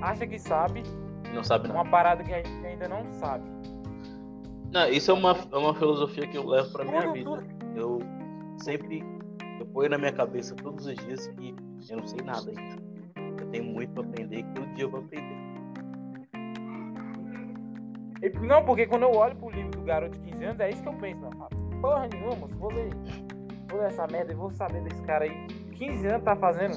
acha 0.00 0.24
que 0.24 0.38
sabe 0.38 0.84
Não 1.34 1.42
sabe 1.42 1.66
não. 1.66 1.74
uma 1.74 1.84
parada 1.84 2.22
que 2.22 2.32
a 2.32 2.36
gente 2.36 2.64
ainda 2.64 2.86
não 2.88 3.04
sabe. 3.18 3.44
Não, 4.72 4.88
isso 4.88 5.10
é 5.10 5.14
uma, 5.14 5.36
é 5.50 5.56
uma 5.56 5.74
filosofia 5.74 6.28
que 6.28 6.38
eu 6.38 6.46
levo 6.46 6.70
pra 6.72 6.84
minha 6.84 7.02
Tudo, 7.02 7.12
vida. 7.12 7.30
tudo, 7.30 7.44
eu 7.74 7.98
sempre 8.58 9.04
eu 9.58 9.66
ponho 9.66 9.90
na 9.90 9.98
minha 9.98 10.12
cabeça 10.12 10.54
todos 10.54 10.86
os 10.86 10.94
dias 10.94 11.26
que 11.26 11.56
eu 11.90 11.96
não 11.96 12.06
sei 12.06 12.20
nada 12.24 12.50
ainda. 12.50 12.82
Eu 13.42 13.48
tenho 13.50 13.64
muito 13.64 13.92
pra 13.94 14.04
aprender 14.04 14.38
e 14.38 14.44
todo 14.44 14.66
dia 14.74 14.84
eu 14.84 14.90
vou 14.90 15.00
aprender. 15.00 15.42
Não, 18.40 18.64
porque 18.64 18.86
quando 18.86 19.02
eu 19.02 19.10
olho 19.10 19.34
pro 19.34 19.50
livro 19.50 19.72
do 19.72 19.82
garoto 19.82 20.16
de 20.16 20.30
15 20.30 20.44
anos, 20.44 20.60
é 20.60 20.70
isso 20.70 20.80
que 20.82 20.88
eu 20.88 20.94
penso, 20.94 21.20
não. 21.20 21.48
Porra 21.82 22.06
nenhuma, 22.06 22.36
moço, 22.36 22.56
vou 22.56 22.72
ler. 22.72 22.90
Vou 23.68 23.80
ler 23.80 23.88
essa 23.88 24.06
merda 24.06 24.32
e 24.32 24.36
vou 24.36 24.50
saber 24.52 24.82
desse 24.84 25.02
cara 25.02 25.24
aí. 25.24 25.46
15 25.74 26.06
anos 26.06 26.22
tá 26.24 26.36
fazendo. 26.36 26.76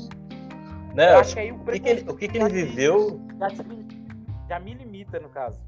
Né? 0.96 1.14
Eu 1.14 1.20
acho 1.20 1.36
que 1.36 1.40
aí 1.40 1.52
o 1.52 1.60
que, 1.60 1.80
que 1.80 1.90
ele, 1.90 2.10
o 2.10 2.16
que, 2.18 2.28
que 2.28 2.38
ele 2.40 2.50
viveu 2.50 3.22
já, 3.38 3.50
te 3.50 3.64
já 4.50 4.60
me 4.60 4.74
limita, 4.74 5.20
no 5.20 5.30
caso. 5.30 5.62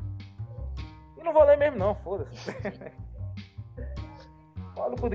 E 1.18 1.24
não 1.24 1.32
vou 1.32 1.44
ler 1.44 1.58
mesmo, 1.58 1.78
não, 1.78 1.94
foda-se. 1.94 2.52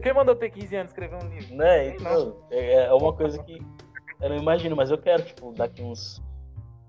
Quem 0.03 0.15
mandou 0.15 0.37
ter 0.37 0.51
15 0.51 0.77
anos 0.77 0.91
escrever 0.93 1.17
um 1.17 1.29
livro? 1.29 1.57
Né? 1.57 1.95
Então, 1.95 2.37
é, 2.51 2.85
é 2.87 2.93
uma 2.93 3.13
coisa 3.13 3.43
que 3.43 3.61
eu 4.21 4.29
não 4.29 4.37
imagino, 4.37 4.77
mas 4.77 4.91
eu 4.91 4.99
quero, 4.99 5.25
tipo, 5.25 5.53
daqui 5.53 5.83
uns 5.83 6.23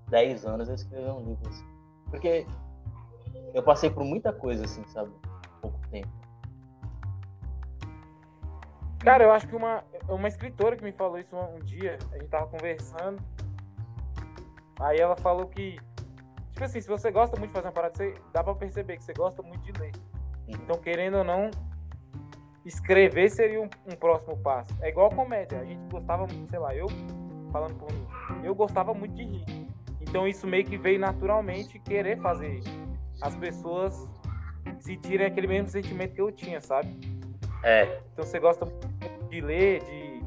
10 0.10 0.46
anos 0.46 0.70
eu 0.70 0.76
escrever 0.76 1.12
um 1.12 1.24
livro 1.24 1.50
assim. 1.50 1.66
Porque 2.10 2.46
eu 3.54 3.64
passei 3.64 3.90
por 3.90 4.04
muita 4.04 4.32
coisa, 4.32 4.66
assim, 4.66 4.84
sabe? 4.88 5.12
Cara, 9.04 9.26
eu 9.26 9.32
acho 9.34 9.50
que 9.50 9.56
uma, 9.56 9.84
uma 10.08 10.30
escritora 10.30 10.78
que 10.78 10.84
me 10.84 10.94
falou 10.94 11.20
isso 11.20 11.36
um, 11.36 11.58
um 11.58 11.60
dia, 11.60 11.98
a 12.14 12.18
gente 12.18 12.30
tava 12.30 12.48
conversando. 12.48 13.22
Aí 14.80 14.98
ela 14.98 15.18
falou 15.18 15.46
que, 15.46 15.78
tipo 16.52 16.64
assim, 16.64 16.80
se 16.80 16.88
você 16.88 17.12
gosta 17.12 17.38
muito 17.38 17.50
de 17.50 17.54
fazer 17.54 17.68
uma 17.68 17.74
parada, 17.74 17.96
você, 17.96 18.14
dá 18.32 18.42
pra 18.42 18.56
perceber 18.56 18.96
que 18.96 19.04
você 19.04 19.12
gosta 19.12 19.44
muito 19.44 19.62
de 19.62 19.78
ler. 19.78 19.92
Então, 20.48 20.78
querendo 20.78 21.18
ou 21.18 21.24
não, 21.26 21.52
escrever 22.66 23.30
seria 23.30 23.62
um, 23.62 23.70
um 23.86 23.96
próximo 23.96 24.38
passo. 24.38 24.74
É 24.82 24.88
igual 24.88 25.10
comédia. 25.10 25.60
A 25.60 25.66
gente 25.66 25.82
gostava, 25.92 26.26
sei 26.48 26.60
lá, 26.60 26.74
eu, 26.74 26.88
falando 27.52 27.76
por 27.76 27.92
mim, 27.92 28.08
eu 28.42 28.56
gostava 28.56 28.94
muito 28.94 29.16
de 29.16 29.24
rir. 29.26 29.68
Então, 30.00 30.26
isso 30.26 30.48
meio 30.48 30.64
que 30.64 30.78
veio 30.78 30.98
naturalmente 30.98 31.78
querer 31.78 32.22
fazer 32.22 32.62
as 33.22 33.36
pessoas 33.36 34.08
sentirem 34.80 35.28
aquele 35.28 35.48
mesmo 35.48 35.68
sentimento 35.68 36.14
que 36.14 36.22
eu 36.22 36.32
tinha, 36.32 36.62
sabe? 36.62 37.14
É, 37.64 38.02
Então 38.12 38.26
você 38.26 38.40
gosta 38.40 38.66
muito 38.66 38.93
de 39.34 39.42
ler, 39.42 39.84
de, 39.84 40.22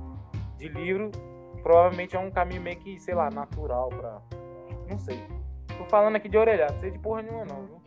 de 0.58 0.68
livro, 0.68 1.10
provavelmente 1.62 2.16
é 2.16 2.18
um 2.18 2.30
caminho 2.30 2.60
meio 2.60 2.76
que, 2.78 2.98
sei 2.98 3.14
lá, 3.14 3.30
natural 3.30 3.88
pra. 3.88 4.20
Não 4.90 4.98
sei. 4.98 5.18
Tô 5.78 5.84
falando 5.84 6.16
aqui 6.16 6.28
de 6.28 6.36
orelhado, 6.36 6.72
não 6.72 6.80
sei 6.80 6.90
de 6.90 6.98
porra 6.98 7.22
nenhuma 7.22 7.44
não, 7.44 7.66
viu? 7.66 7.80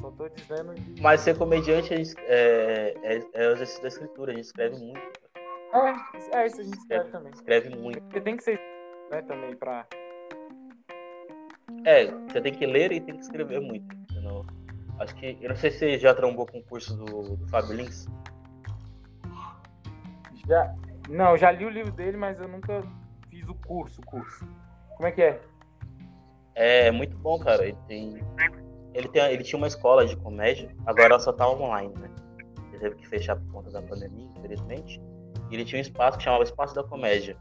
Só 0.00 0.10
tô 0.12 0.28
dizendo 0.28 0.74
de. 0.74 1.00
mas 1.02 1.20
ser 1.20 1.36
comediante 1.36 1.94
gente- 1.94 2.14
é, 2.26 2.94
é, 3.02 3.22
é 3.34 3.48
o 3.48 3.52
exercício 3.52 3.82
da 3.82 3.88
escritura, 3.88 4.32
a 4.32 4.34
gente 4.34 4.44
escreve 4.44 4.76
muito. 4.78 5.00
É, 5.74 6.38
é 6.38 6.46
isso 6.46 6.60
a 6.60 6.64
gente 6.64 6.78
escreve 6.78 7.10
também. 7.10 7.32
Escreve 7.32 7.76
muito. 7.76 8.00
Porque 8.02 8.20
tem 8.20 8.36
que 8.36 8.42
ser, 8.44 8.60
né, 9.10 9.20
também 9.22 9.54
pra. 9.56 9.86
É, 11.84 12.06
você 12.06 12.40
tem 12.40 12.52
que 12.52 12.64
ler 12.66 12.92
e 12.92 13.00
tem 13.00 13.14
que 13.16 13.22
escrever 13.22 13.60
muito. 13.60 13.94
eu 14.14 14.22
não- 14.22 14.46
acho 15.00 15.14
que. 15.16 15.36
Eu 15.40 15.48
não 15.50 15.56
sei 15.56 15.70
se 15.70 15.78
você 15.78 15.98
já 15.98 16.14
trombou 16.14 16.46
com 16.46 16.58
o 16.58 16.62
curso 16.64 16.96
do, 16.96 17.36
do 17.36 17.48
Fábio 17.48 17.74
Lins. 17.74 18.06
Já. 20.46 20.74
Não, 21.08 21.36
já 21.36 21.50
li 21.50 21.64
o 21.64 21.70
livro 21.70 21.92
dele, 21.92 22.16
mas 22.16 22.38
eu 22.40 22.48
nunca 22.48 22.82
fiz 23.28 23.48
o 23.48 23.54
curso, 23.54 24.00
curso. 24.02 24.46
Como 24.96 25.08
é 25.08 25.12
que 25.12 25.22
é? 25.22 25.40
É 26.54 26.90
muito 26.90 27.16
bom, 27.18 27.38
cara. 27.38 27.64
Ele 27.64 27.78
tem. 27.86 28.20
Ele, 28.94 29.08
tem, 29.08 29.22
ele 29.30 29.42
tinha 29.42 29.58
uma 29.58 29.66
escola 29.66 30.06
de 30.06 30.16
comédia, 30.16 30.74
agora 30.86 31.14
ela 31.14 31.20
só 31.20 31.30
tá 31.32 31.46
online, 31.48 31.92
né? 31.98 32.10
Ele 32.70 32.78
teve 32.78 32.94
que 32.96 33.06
fechar 33.06 33.36
por 33.36 33.52
conta 33.52 33.70
da 33.70 33.82
pandemia, 33.82 34.26
infelizmente. 34.38 35.00
E 35.50 35.54
ele 35.54 35.64
tinha 35.64 35.78
um 35.78 35.82
espaço 35.82 36.16
que 36.16 36.24
chamava 36.24 36.42
Espaço 36.44 36.74
da 36.74 36.82
Comédia. 36.82 37.36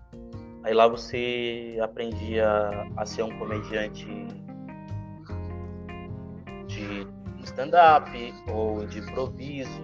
Aí 0.63 0.73
lá 0.73 0.87
você 0.87 1.77
aprendia 1.81 2.45
a 2.97 3.05
ser 3.05 3.23
um 3.23 3.37
comediante 3.37 4.05
de 6.67 7.07
stand-up 7.43 8.11
ou 8.51 8.85
de 8.85 8.99
improviso, 8.99 9.83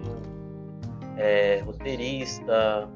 é, 1.16 1.60
roteirista, 1.60 2.88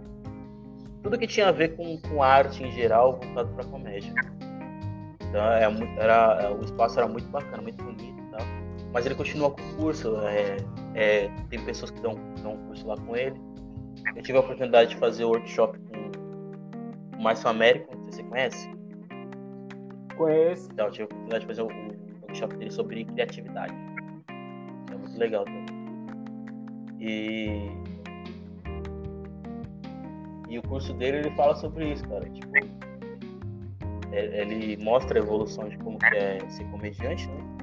tudo 1.06 1.18
que 1.18 1.26
tinha 1.28 1.48
a 1.48 1.52
ver 1.52 1.76
com, 1.76 1.98
com 2.00 2.20
arte 2.20 2.64
em 2.64 2.72
geral 2.72 3.20
voltado 3.22 3.48
para 3.54 3.64
comédia. 3.66 4.12
Então 5.20 5.40
é, 5.40 5.62
era, 6.02 6.42
é, 6.42 6.50
o 6.50 6.60
espaço 6.62 6.98
era 6.98 7.06
muito 7.06 7.28
bacana, 7.28 7.62
muito 7.62 7.82
bonito 7.82 8.20
e 8.20 8.30
tal. 8.32 8.40
Mas 8.92 9.06
ele 9.06 9.14
continua 9.14 9.52
com 9.52 9.62
o 9.62 9.76
curso, 9.76 10.16
é, 10.22 10.56
é, 10.94 11.28
tem 11.48 11.64
pessoas 11.64 11.92
que 11.92 12.00
dão, 12.00 12.16
dão 12.42 12.54
um 12.54 12.66
curso 12.66 12.84
lá 12.88 12.96
com 12.96 13.14
ele. 13.14 13.40
Eu 14.16 14.22
tive 14.22 14.36
a 14.36 14.40
oportunidade 14.40 14.90
de 14.90 14.96
fazer 14.96 15.24
o 15.24 15.28
workshop 15.28 15.78
com 15.78 17.18
o 17.18 17.22
Márcio 17.22 17.48
Américo, 17.48 17.94
não 17.94 18.02
sei 18.02 18.12
se 18.12 18.18
você 18.18 18.28
conhece. 18.28 18.70
Conheço. 20.16 20.68
Então, 20.72 20.86
eu 20.86 20.92
tive 20.92 21.02
a 21.02 21.06
oportunidade 21.06 21.40
de 21.42 21.46
fazer 21.46 21.62
o, 21.62 21.66
o 21.66 22.22
workshop 22.22 22.56
dele 22.56 22.70
sobre 22.72 23.04
criatividade. 23.04 23.74
É 24.90 24.96
muito 24.96 25.16
legal 25.16 25.44
também. 25.44 25.66
E. 26.98 27.85
E 30.48 30.58
o 30.58 30.62
curso 30.62 30.92
dele 30.94 31.18
ele 31.18 31.30
fala 31.32 31.54
sobre 31.56 31.92
isso, 31.92 32.06
cara. 32.08 32.28
Tipo, 32.30 32.52
é- 34.12 34.40
ele 34.42 34.76
mostra 34.82 35.18
a 35.18 35.22
evolução 35.22 35.68
de 35.68 35.76
como 35.78 35.98
é 36.04 36.38
ser 36.48 36.64
comediante, 36.70 37.28
né? 37.28 37.56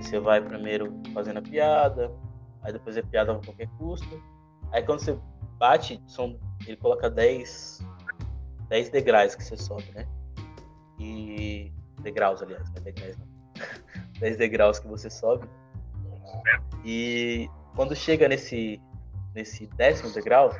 Você 0.00 0.18
vai 0.18 0.40
primeiro 0.40 0.92
fazendo 1.14 1.38
a 1.38 1.42
piada, 1.42 2.12
aí 2.62 2.72
depois 2.72 2.96
a 2.96 3.02
piada 3.02 3.32
a 3.32 3.34
qualquer 3.36 3.68
custo. 3.78 4.22
Aí 4.72 4.82
quando 4.82 5.00
você 5.00 5.18
bate, 5.58 6.02
são, 6.06 6.38
ele 6.66 6.76
coloca 6.76 7.08
10, 7.08 7.80
10 8.68 8.90
degraus 8.90 9.34
que 9.34 9.44
você 9.44 9.56
sobe, 9.56 9.90
né? 9.94 10.06
E. 10.98 11.72
Degraus, 12.00 12.42
aliás, 12.42 12.68
não 12.70 12.76
é 12.78 12.80
degraus 12.80 13.16
não. 13.16 13.26
10 14.18 14.36
degraus 14.36 14.78
que 14.80 14.88
você 14.88 15.08
sobe. 15.08 15.48
E 16.84 17.48
quando 17.76 17.94
chega 17.94 18.28
nesse, 18.28 18.80
nesse 19.34 19.66
décimo 19.68 20.12
degrau, 20.12 20.50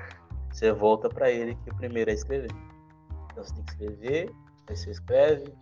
você 0.53 0.73
volta 0.73 1.09
para 1.09 1.31
ele, 1.31 1.55
que 1.57 1.71
o 1.71 1.75
primeiro 1.75 2.11
é 2.11 2.15
escrever. 2.15 2.51
Então 3.31 3.43
você 3.45 3.55
tem 3.55 3.65
que 3.65 3.71
escrever, 3.73 4.35
aí 4.69 4.77
você 4.77 4.91
escreve, 4.91 5.55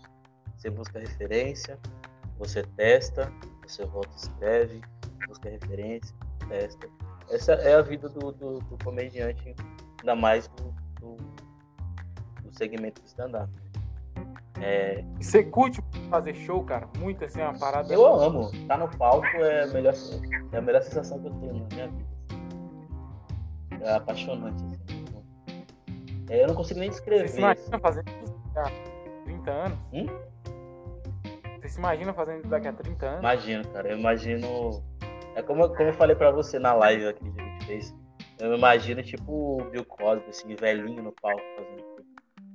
você 0.57 0.71
busca 0.71 0.99
referência, 0.99 1.79
você 2.39 2.63
testa, 2.77 3.33
você 3.67 3.85
volta 3.87 4.11
e 4.13 4.17
escreve, 4.17 4.81
busca 5.29 5.49
referência, 5.49 6.15
testa. 6.49 6.89
Essa 7.31 7.53
é 7.53 7.75
a 7.75 7.83
vida 7.83 8.09
do, 8.09 8.33
do, 8.33 8.59
do 8.59 8.85
comediante, 8.85 9.55
ainda 10.01 10.17
mais 10.17 10.49
do, 10.49 10.75
do, 11.01 11.17
do 12.43 12.53
segmento 12.53 13.01
do 13.01 13.07
stand-up. 13.07 13.51
É, 14.61 15.03
Você 15.19 15.43
curte 15.45 15.81
fazer 16.11 16.35
show, 16.35 16.63
cara? 16.65 16.89
Muito 16.99 17.25
assim, 17.25 17.41
uma 17.41 17.59
parada. 17.59 17.93
eu 17.93 18.05
amo. 18.07 18.51
Tá 18.67 18.77
no 18.77 18.89
palco 18.89 19.27
é 19.27 19.63
a 19.63 19.67
melhor, 19.69 19.95
é 20.53 20.57
a 20.57 20.61
melhor 20.61 20.83
sensação 20.83 21.19
que 21.21 21.29
eu 21.29 21.33
tenho 21.35 21.55
na 21.55 21.67
minha 21.75 21.89
vida. 21.89 22.11
É 23.81 23.95
apaixonante. 23.95 24.63
É, 26.31 26.43
eu 26.45 26.47
não 26.49 26.55
consigo 26.55 26.81
nem 26.81 26.89
Você 26.91 26.97
descrever. 27.01 27.29
se 27.29 27.39
imagina 27.39 27.79
fazendo 27.79 28.09
isso 28.23 28.35
daqui 28.55 28.71
a 28.71 29.23
30 29.25 29.51
anos? 29.51 29.79
Hum? 29.93 30.07
Você 31.61 31.69
se 31.69 31.79
imagina 31.79 32.13
fazendo 32.15 32.39
isso 32.41 32.49
daqui 32.49 32.69
a 32.69 32.73
30 32.73 33.07
anos? 33.07 33.21
Imagino, 33.21 33.69
cara. 33.69 33.89
Eu 33.91 33.99
imagino. 33.99 34.83
É 35.35 35.43
como, 35.43 35.69
como 35.69 35.83
eu 35.89 35.93
falei 35.95 36.17
pra 36.17 36.31
você 36.31 36.59
na 36.59 36.73
live 36.73 37.09
aqui 37.09 37.31
que 37.33 37.41
a 37.41 37.45
gente 37.45 37.67
fez. 37.67 37.95
Eu 38.39 38.55
imagino 38.57 39.03
tipo 39.03 39.59
o 39.61 39.65
Bill 39.71 39.85
Cosby, 39.85 40.25
assim, 40.31 40.55
velhinho 40.55 41.03
no 41.03 41.13
palco 41.13 41.43
fazendo. 41.57 41.91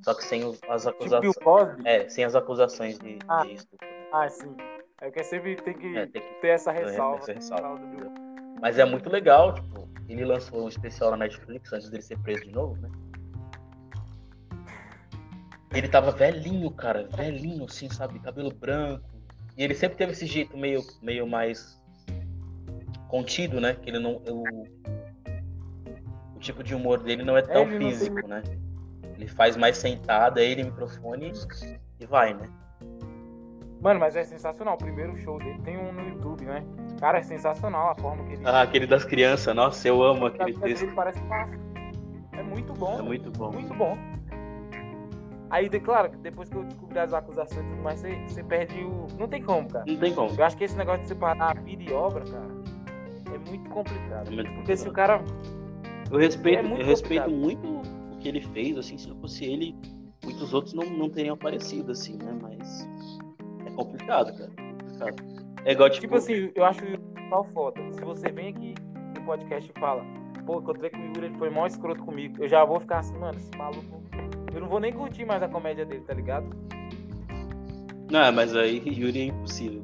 Só 0.03 0.13
que 0.13 0.23
sem 0.23 0.43
as 0.43 0.55
Tipo 0.59 0.71
acusações. 0.71 1.21
Bill 1.21 1.33
Cosby? 1.43 1.87
É, 1.87 2.09
sem 2.09 2.23
as 2.25 2.35
acusações 2.35 2.97
de, 2.99 3.19
Ah. 3.27 3.43
de 3.43 3.53
estupro. 3.53 3.87
Ah, 4.11 4.29
sim. 4.29 4.55
É 5.01 5.11
que 5.11 5.23
sempre 5.23 5.55
tem 5.57 5.73
que 5.73 5.97
É, 5.97 6.05
tem 6.07 6.21
que 6.21 6.33
ter 6.41 6.47
essa 6.49 6.71
ressalva. 6.71 7.17
essa 7.19 7.33
ressalva, 7.33 7.77
Bill. 7.85 8.11
Mas 8.61 8.79
é 8.79 8.85
muito 8.85 9.09
legal, 9.09 9.53
tipo, 9.53 9.87
ele 10.07 10.23
lançou 10.25 10.63
um 10.63 10.67
especial 10.69 11.11
na 11.11 11.17
Netflix 11.17 11.71
antes 11.73 11.89
dele 11.89 12.01
ser 12.03 12.17
preso 12.19 12.43
de 12.43 12.51
novo, 12.51 12.75
né? 12.81 12.89
Ele 15.75 15.87
tava 15.89 16.11
velhinho, 16.11 16.71
cara, 16.71 17.07
velhinho, 17.07 17.65
assim, 17.65 17.89
sabe? 17.89 18.19
Cabelo 18.19 18.51
branco. 18.51 19.03
E 19.57 19.63
ele 19.63 19.73
sempre 19.73 19.97
teve 19.97 20.13
esse 20.13 20.25
jeito 20.25 20.57
meio, 20.57 20.81
meio 21.01 21.27
mais 21.27 21.81
contido, 23.07 23.59
né? 23.59 23.73
Que 23.73 23.89
ele 23.89 23.99
não. 23.99 24.21
O, 24.27 24.43
o 26.35 26.39
tipo 26.39 26.63
de 26.63 26.75
humor 26.75 26.99
dele 27.03 27.23
não 27.23 27.37
é 27.37 27.41
tão 27.41 27.63
Ele 27.63 27.79
não 27.79 27.89
físico, 27.89 28.27
né? 28.27 28.43
Ele 29.15 29.27
faz 29.27 29.55
mais 29.55 29.77
sentado, 29.77 30.39
aí 30.39 30.51
ele 30.51 30.63
microfone 30.63 31.31
e 31.99 32.05
vai, 32.05 32.33
né? 32.33 32.49
Mano, 33.81 33.99
mas 33.99 34.15
é 34.15 34.23
sensacional. 34.23 34.75
O 34.75 34.77
primeiro 34.77 35.15
show 35.17 35.37
dele 35.37 35.59
tem 35.59 35.77
um 35.77 35.91
no 35.91 36.01
YouTube, 36.09 36.43
né? 36.43 36.65
Cara, 36.99 37.19
é 37.19 37.23
sensacional 37.23 37.91
a 37.91 37.95
forma 37.95 38.23
que 38.25 38.33
ele. 38.33 38.41
Ah, 38.45 38.61
aquele 38.61 38.87
das 38.87 39.05
crianças, 39.05 39.55
nossa, 39.55 39.87
eu 39.87 40.01
amo 40.03 40.25
aquele 40.25 40.53
texto. 40.57 40.93
parece 40.95 41.19
fácil. 41.27 41.59
É 42.33 42.43
muito 42.43 42.73
bom. 42.73 42.99
É 42.99 43.01
muito 43.01 43.31
bom. 43.31 43.51
Muito 43.51 43.73
bom. 43.73 43.97
Aí, 45.49 45.69
claro, 45.79 46.09
depois 46.17 46.49
que 46.49 46.55
eu 46.55 46.63
descobri 46.63 46.97
as 46.99 47.13
acusações 47.13 47.65
e 47.65 47.69
tudo 47.69 47.81
mais, 47.83 47.99
você, 47.99 48.15
você 48.27 48.43
perde 48.43 48.79
o. 48.83 49.07
Não 49.19 49.27
tem 49.27 49.41
como, 49.43 49.67
cara. 49.69 49.85
Não 49.87 49.97
tem 49.97 50.13
como. 50.13 50.33
Eu 50.35 50.43
acho 50.45 50.57
que 50.57 50.63
esse 50.63 50.75
negócio 50.77 51.01
de 51.01 51.07
separar 51.07 51.57
a 51.57 51.61
vida 51.61 51.83
e 51.83 51.93
obra, 51.93 52.23
cara, 52.25 52.47
é 53.33 53.49
muito 53.49 53.69
complicado. 53.69 54.27
É 54.27 54.31
muito 54.35 54.51
Porque 54.53 54.75
se 54.75 54.83
o 54.83 54.87
complicado. 54.87 55.23
cara 55.23 55.23
Eu 56.11 56.17
respeito, 56.19 56.59
É 56.59 56.61
muito 56.63 56.81
eu 56.81 56.85
respeito 56.87 57.23
complicado. 57.25 57.41
muito 57.41 58.15
o 58.15 58.17
que 58.19 58.27
ele 58.27 58.41
fez, 58.41 58.77
assim, 58.77 58.97
se 58.97 59.07
não 59.07 59.15
fosse 59.17 59.45
ele, 59.45 59.75
muitos 60.23 60.53
outros 60.53 60.73
não, 60.73 60.85
não 60.85 61.09
teriam 61.09 61.35
aparecido, 61.35 61.91
assim, 61.91 62.17
né? 62.17 62.35
Mas 62.41 62.87
é 63.67 63.71
complicado, 63.71 64.35
cara. 64.35 64.51
é 64.57 65.11
complicado. 65.11 65.45
É 65.63 65.71
igual, 65.71 65.89
tipo, 65.89 66.01
Tipo 66.01 66.15
assim, 66.15 66.51
eu 66.55 66.65
acho 66.65 66.81
tal 67.29 67.43
foda. 67.43 67.81
Se 67.91 68.01
você 68.01 68.31
vem 68.31 68.49
aqui 68.49 68.73
no 69.15 69.25
podcast 69.25 69.71
e 69.75 69.79
fala, 69.79 70.03
pô, 70.45 70.59
encontrei 70.59 70.89
com 70.89 70.97
o 70.97 71.05
Yuri, 71.07 71.25
ele 71.27 71.37
foi 71.37 71.49
mó 71.49 71.65
escroto 71.67 72.03
comigo, 72.03 72.35
eu 72.43 72.47
já 72.47 72.63
vou 72.65 72.79
ficar 72.79 72.99
assim, 72.99 73.17
mano, 73.17 73.37
esse 73.37 73.55
maluco. 73.57 74.03
Eu 74.55 74.61
não 74.61 74.69
vou 74.69 74.79
nem 74.79 74.93
curtir 74.93 75.25
mais 75.25 75.43
a 75.43 75.47
comédia 75.49 75.85
dele, 75.85 76.01
tá 76.01 76.13
ligado? 76.13 76.47
Não, 78.09 78.31
mas 78.31 78.55
aí 78.55 78.77
Yuri 78.87 79.21
é 79.21 79.25
impossível. 79.25 79.83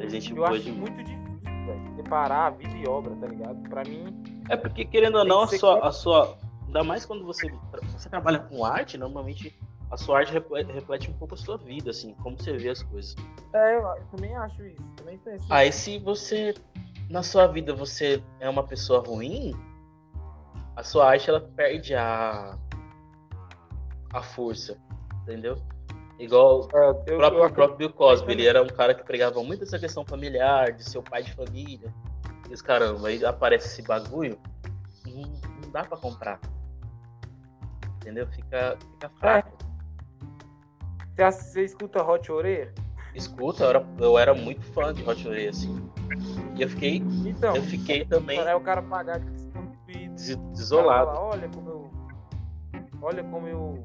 A 0.00 0.06
gente 0.08 0.30
Eu 0.30 0.36
pode. 0.36 0.58
acho 0.58 0.72
muito 0.72 0.96
difícil, 1.02 1.40
velho, 1.66 1.96
separar 1.96 2.46
a 2.46 2.50
vida 2.50 2.76
e 2.76 2.86
obra, 2.88 3.14
tá 3.16 3.26
ligado? 3.26 3.68
Pra 3.68 3.82
mim, 3.84 4.22
É 4.50 4.56
porque, 4.56 4.84
querendo 4.84 5.18
ou 5.18 5.24
não, 5.24 5.46
que 5.46 5.54
a 5.54 5.58
sua, 5.58 5.80
com- 5.80 5.86
a 5.86 5.92
sua. 5.92 6.38
Ainda 6.66 6.82
mais 6.84 7.06
quando 7.06 7.24
você, 7.24 7.50
você 7.92 8.08
trabalha 8.08 8.40
com 8.40 8.64
arte, 8.64 8.98
normalmente 8.98 9.56
a 9.90 9.96
sua 9.96 10.18
arte 10.18 10.32
reflete, 10.32 10.72
reflete 10.72 11.10
um 11.10 11.14
pouco 11.14 11.34
a 11.34 11.36
sua 11.36 11.56
vida, 11.56 11.90
assim, 11.90 12.12
como 12.22 12.36
você 12.36 12.56
vê 12.56 12.70
as 12.70 12.82
coisas. 12.82 13.14
é, 13.52 13.76
eu, 13.76 13.82
eu 13.82 14.02
também 14.10 14.34
acho 14.34 14.62
isso, 14.66 14.82
também 14.96 15.16
penso. 15.18 15.46
Aí 15.50 15.70
se 15.72 15.98
você. 15.98 16.54
Na 17.08 17.22
sua 17.22 17.46
vida 17.46 17.74
você 17.74 18.22
é 18.40 18.48
uma 18.48 18.64
pessoa 18.64 19.00
ruim, 19.06 19.54
a 20.74 20.82
sua 20.82 21.08
arte 21.10 21.28
ela 21.30 21.40
perde 21.40 21.94
a. 21.94 22.58
a 24.14 24.22
força. 24.22 24.78
Entendeu? 25.22 25.56
Igual 26.18 26.68
É, 26.72 26.86
eu, 27.06 27.16
o 27.16 27.18
próprio, 27.18 27.40
eu 27.40 27.46
o 27.46 27.52
próprio 27.52 27.76
Bill 27.76 27.92
Cosby, 27.92 28.32
ele 28.32 28.46
era 28.46 28.62
um 28.62 28.68
cara 28.68 28.94
que 28.94 29.02
pregava 29.02 29.42
muito 29.42 29.64
essa 29.64 29.78
questão 29.78 30.04
familiar, 30.04 30.72
de 30.72 30.84
ser 30.88 30.98
o 30.98 31.02
pai 31.02 31.22
de 31.22 31.32
família. 31.34 31.92
E 32.50 32.56
caramba, 32.62 33.08
aí 33.08 33.24
aparece 33.24 33.66
esse 33.66 33.82
bagulho, 33.82 34.38
não, 35.06 35.22
não 35.22 35.70
dá 35.72 35.82
pra 35.82 35.96
comprar. 35.96 36.38
Entendeu? 37.96 38.26
Fica, 38.28 38.76
fica 38.92 39.08
fraco. 39.18 39.58
Você, 41.14 41.22
ass- 41.22 41.44
você 41.52 41.64
escuta 41.64 42.02
Hot 42.02 42.30
Oreia? 42.30 42.72
Escuta, 43.14 43.64
eu 43.64 43.70
era, 43.70 43.86
eu 43.98 44.18
era 44.18 44.34
muito 44.34 44.62
fã 44.72 44.92
de 44.92 45.02
Hot 45.08 45.26
Oreia, 45.26 45.50
assim. 45.50 45.90
E 46.54 46.62
eu 46.62 46.68
fiquei, 46.68 46.96
Então, 47.24 47.56
eu 47.56 47.62
fiquei 47.62 48.04
também 48.04 48.38
é 48.38 48.54
o 48.54 48.60
cara 48.60 48.82
pagar 48.82 49.18
des- 49.18 50.36
desolado. 50.52 51.10
olha 51.18 51.48
como 51.48 51.70
eu. 51.70 51.90
Olha 53.00 53.24
como 53.24 53.46
eu 53.48 53.84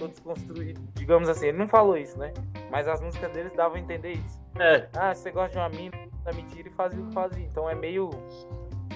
sou 0.00 0.08
desconstruído. 0.08 0.80
Digamos 0.94 1.28
assim, 1.28 1.48
ele 1.48 1.58
não 1.58 1.68
falou 1.68 1.96
isso, 1.96 2.18
né? 2.18 2.32
Mas 2.70 2.88
as 2.88 3.00
músicas 3.00 3.30
deles 3.32 3.52
davam 3.52 3.76
a 3.76 3.80
entender 3.80 4.12
isso. 4.12 4.40
É, 4.58 4.88
Ah, 4.96 5.14
você 5.14 5.30
gosta 5.30 5.50
de 5.52 5.58
uma 5.58 5.68
mina, 5.68 5.96
da 6.24 6.32
mentira 6.32 6.68
e 6.68 6.72
fazia 6.72 7.00
o 7.00 7.06
que 7.06 7.12
fazia. 7.14 7.44
Então 7.44 7.68
é 7.68 7.74
meio 7.74 8.10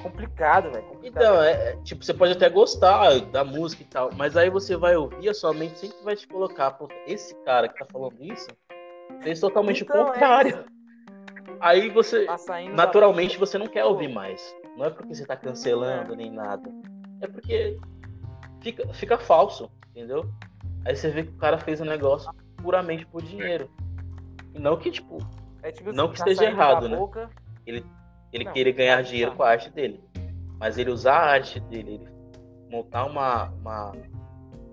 complicado, 0.03 0.71
velho. 0.71 0.85
Então, 1.03 1.43
é, 1.43 1.71
é, 1.71 1.77
tipo, 1.83 2.05
você 2.05 2.13
pode 2.15 2.33
até 2.33 2.49
gostar 2.49 3.21
da 3.27 3.45
música 3.45 3.83
e 3.83 3.87
tal, 3.87 4.11
mas 4.17 4.37
aí 4.37 4.51
você 4.51 4.77
vai 4.77 4.97
ouvir, 4.97 5.29
a 5.29 5.35
sua 5.35 5.53
mente 5.55 5.79
sempre 5.79 5.97
vai 6.03 6.15
te 6.17 6.27
colocar, 6.27 6.73
pô, 6.73 6.89
esse 7.07 7.35
cara 7.45 7.69
que 7.69 7.79
tá 7.79 7.87
falando 7.91 8.17
isso 8.21 8.49
fez 9.23 9.41
totalmente 9.41 9.83
Então, 9.83 9.97
o 10.05 10.09
é 10.09 10.13
contrário. 10.13 10.65
aí 11.61 11.89
você, 11.91 12.27
Tá 12.27 12.37
naturalmente, 12.73 13.39
você 13.39 13.57
não 13.59 13.67
quer 13.67 13.85
ouvir 13.85 14.09
mais. 14.09 14.55
Não 14.77 14.87
é 14.87 14.91
porque 14.91 15.15
você 15.15 15.25
tá 15.25 15.37
cancelando 15.37 16.17
nem 16.17 16.31
nada. 16.31 16.71
É 17.21 17.27
porque 17.27 17.79
fica, 18.61 18.87
fica 18.93 19.19
falso, 19.19 19.71
entendeu? 19.91 20.29
Aí 20.87 20.95
você 20.97 21.11
vê 21.11 21.23
que 21.25 21.31
o 21.31 21.37
cara 21.37 21.59
fez 21.59 21.81
um 21.81 21.85
negócio 21.85 22.31
puramente 22.57 23.07
por 23.07 23.23
dinheiro. 23.23 23.71
E 24.53 24.59
não 24.59 24.77
que, 24.77 24.91
tipo, 24.91 25.19
É 25.63 25.73
tipo 25.73 25.93
não 25.93 26.05
assim, 26.05 26.13
que 26.13 26.19
esteja 26.31 26.45
errado, 26.51 26.89
né? 26.89 26.97
boca, 26.97 27.31
ele 27.67 27.85
Não, 28.45 28.53
querer 28.53 28.73
ganhar 28.73 29.03
dinheiro 29.03 29.33
com 29.33 29.43
a 29.43 29.51
arte 29.51 29.71
dele. 29.71 30.03
Mas 30.59 30.79
ele 30.79 30.91
usar 30.91 31.17
a 31.17 31.31
arte 31.33 31.61
dele, 31.61 31.95
ele 31.95 32.09
montar 32.71 33.05
uma, 33.07 33.51
uma 33.51 33.93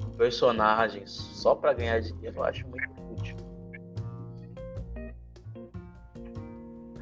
um 0.06 0.12
personagem 0.18 1.06
só 1.06 1.56
pra 1.56 1.74
ganhar 1.74 2.00
dinheiro, 2.00 2.38
eu 2.38 2.44
acho 2.44 2.68
muito 2.68 2.90
útil. 3.12 3.36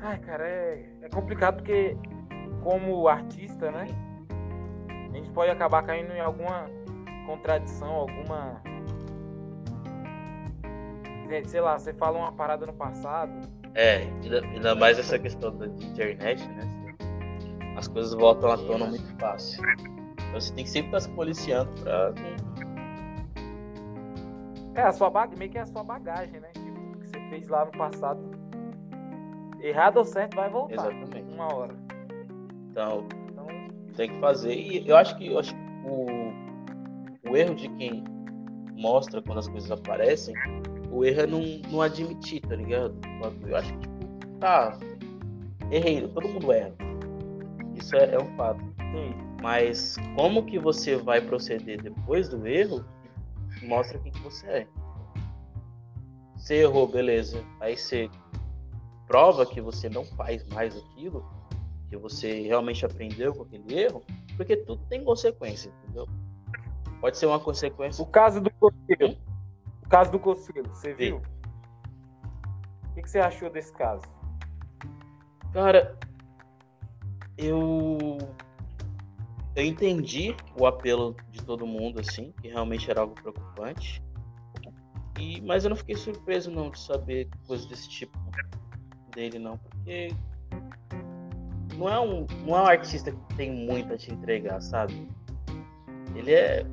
Ai, 0.01 0.17
cara, 0.19 0.47
é, 0.47 0.89
é 1.01 1.09
complicado 1.09 1.57
porque, 1.57 1.95
como 2.63 3.07
artista, 3.07 3.69
né? 3.71 3.85
A 5.09 5.15
gente 5.15 5.31
pode 5.31 5.51
acabar 5.51 5.83
caindo 5.83 6.11
em 6.13 6.19
alguma 6.19 6.69
contradição, 7.25 7.91
alguma. 7.91 8.61
Sei 11.45 11.61
lá, 11.61 11.77
você 11.77 11.93
fala 11.93 12.17
uma 12.17 12.31
parada 12.31 12.65
no 12.65 12.73
passado. 12.73 13.31
É, 13.75 14.07
ainda, 14.53 14.73
mais 14.75 14.97
essa 14.97 15.19
questão 15.19 15.55
da 15.55 15.67
de 15.67 15.85
internet, 15.85 16.47
né? 16.49 16.95
As 17.77 17.87
coisas 17.87 18.13
voltam 18.13 18.51
à 18.51 18.57
tona 18.57 18.87
muito 18.87 19.15
fácil. 19.19 19.63
Então 20.13 20.41
você 20.41 20.53
tem 20.53 20.63
que 20.63 20.69
sempre 20.69 20.87
estar 20.87 21.01
se 21.01 21.09
policiando 21.09 21.71
pra. 21.81 22.13
É, 24.75 24.81
a 24.81 24.91
sua 24.91 25.09
bag... 25.09 25.37
meio 25.37 25.51
que 25.51 25.57
é 25.57 25.61
a 25.61 25.65
sua 25.65 25.83
bagagem, 25.83 26.39
né? 26.39 26.49
Tipo, 26.53 26.79
o 26.79 26.97
que 26.99 27.07
você 27.07 27.19
fez 27.29 27.47
lá 27.47 27.65
no 27.65 27.71
passado. 27.71 28.19
Errado 29.61 29.97
ou 29.97 30.05
certo 30.05 30.35
vai 30.35 30.49
voltar. 30.49 30.73
Exatamente. 30.73 31.33
Uma 31.33 31.53
hora. 31.53 31.75
Então, 32.71 33.07
Então, 33.29 33.47
tem 33.95 34.09
que 34.09 34.19
fazer. 34.19 34.53
E 34.53 34.87
eu 34.87 34.97
acho 34.97 35.17
que, 35.17 35.27
eu 35.27 35.39
acho 35.39 35.53
que 35.53 35.61
o, 35.85 37.29
o 37.29 37.37
erro 37.37 37.55
de 37.55 37.69
quem 37.69 38.03
mostra 38.73 39.21
quando 39.21 39.39
as 39.39 39.47
coisas 39.47 39.69
aparecem, 39.71 40.33
o 40.91 41.05
erro 41.05 41.21
é 41.21 41.27
não, 41.27 41.41
não 41.71 41.81
admitir, 41.81 42.41
tá 42.41 42.55
ligado? 42.55 42.95
Eu 43.47 43.55
acho 43.55 43.73
que, 43.73 43.79
tipo, 43.79 44.39
tá, 44.39 44.77
errei, 45.71 46.07
todo 46.07 46.27
mundo 46.27 46.51
erra. 46.51 46.73
Isso 47.75 47.95
é, 47.95 48.15
é 48.15 48.19
um 48.19 48.35
fato. 48.35 48.59
sim. 48.59 49.29
Mas 49.41 49.95
como 50.15 50.45
que 50.45 50.59
você 50.59 50.97
vai 50.97 51.21
proceder 51.21 51.81
depois 51.81 52.27
do 52.27 52.45
erro, 52.45 52.83
mostra 53.63 53.97
quem 53.99 54.11
que 54.11 54.21
você 54.21 54.47
é. 54.47 54.67
Você 56.35 56.55
errou, 56.55 56.87
beleza. 56.87 57.43
Aí 57.59 57.77
você 57.77 58.09
prova 59.07 59.45
que 59.45 59.61
você 59.61 59.89
não 59.89 60.03
faz 60.03 60.45
mais 60.49 60.75
aquilo, 60.75 61.25
que 61.89 61.97
você 61.97 62.41
realmente 62.41 62.85
aprendeu 62.85 63.33
com 63.33 63.43
aquele 63.43 63.79
erro, 63.79 64.03
porque 64.35 64.57
tudo 64.57 64.83
tem 64.89 65.03
consequência, 65.03 65.71
entendeu? 65.83 66.07
Pode 66.99 67.17
ser 67.17 67.25
uma 67.25 67.39
consequência. 67.39 68.03
O 68.03 68.07
caso 68.07 68.41
do 68.41 68.51
Conselho. 68.51 69.17
O 69.89 69.91
caso 69.91 70.11
do 70.11 70.19
Conselho, 70.19 70.69
você 70.69 70.93
Vi. 70.93 71.05
viu? 71.05 71.17
O 71.17 72.93
que, 72.93 73.01
que 73.01 73.09
você 73.09 73.17
achou 73.17 73.49
desse 73.49 73.73
caso? 73.73 74.03
Cara, 75.51 75.97
eu 77.35 78.19
eu 79.55 79.65
entendi 79.65 80.35
o 80.55 80.67
apelo 80.67 81.15
de 81.31 81.43
todo 81.43 81.65
mundo 81.65 81.99
assim, 82.01 82.31
que 82.39 82.47
realmente 82.49 82.87
era 82.91 83.01
algo 83.01 83.15
preocupante. 83.15 83.99
E 85.17 85.41
mas 85.41 85.63
eu 85.63 85.71
não 85.71 85.75
fiquei 85.75 85.95
surpreso 85.95 86.51
não 86.51 86.69
de 86.69 86.79
saber 86.79 87.27
coisas 87.47 87.65
desse 87.65 87.89
tipo 87.89 88.15
dele 89.15 89.39
não, 89.39 89.57
porque 89.57 90.13
não 91.75 91.89
é 91.89 91.99
um 91.99 92.27
não 92.45 92.55
é 92.55 92.61
um 92.61 92.67
artista 92.67 93.11
que 93.11 93.35
tem 93.35 93.49
muito 93.51 93.91
a 93.91 93.97
te 93.97 94.13
entregar, 94.13 94.61
sabe? 94.61 95.07
Ele 96.13 96.31
é 96.31 96.63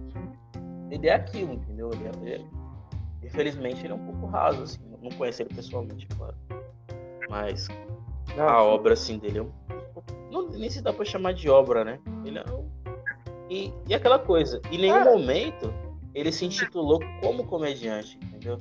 ele 0.91 1.09
é 1.09 1.15
aquilo, 1.15 1.55
entendeu? 1.55 1.91
Ele 1.95 2.05
é, 2.05 2.11
ele 2.21 2.35
é- 2.45 2.56
infelizmente 3.27 3.85
ele 3.85 3.93
é 3.93 3.97
um 3.97 4.05
pouco 4.07 4.27
raso 4.27 4.63
assim, 4.63 4.81
não 5.03 5.11
conheço 5.11 5.43
ele 5.43 5.55
pessoalmente, 5.55 6.07
claro. 6.17 6.35
Mas 7.29 7.69
a 8.37 8.63
obra 8.63 8.95
assim 8.95 9.19
dele 9.19 9.39
é 9.39 9.43
um 9.43 9.53
não 10.31 10.49
nem 10.49 10.69
se 10.69 10.83
dá 10.83 10.93
pra 10.93 11.05
chamar 11.05 11.33
de 11.33 11.49
obra, 11.49 11.85
né? 11.85 12.01
Ele 12.25 12.39
é 12.39 12.45
um... 12.51 12.69
e, 13.49 13.73
e 13.89 13.95
aquela 13.95 14.19
coisa, 14.19 14.61
em 14.71 14.79
nenhum 14.79 14.95
Cara. 14.95 15.13
momento 15.13 15.73
ele 16.15 16.33
se 16.33 16.45
intitulou 16.45 17.01
como 17.21 17.47
comediante, 17.47 18.19
entendeu? 18.23 18.59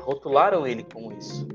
Rotularam 0.00 0.66
ele 0.66 0.84
como 0.84 1.12
isso. 1.12 1.46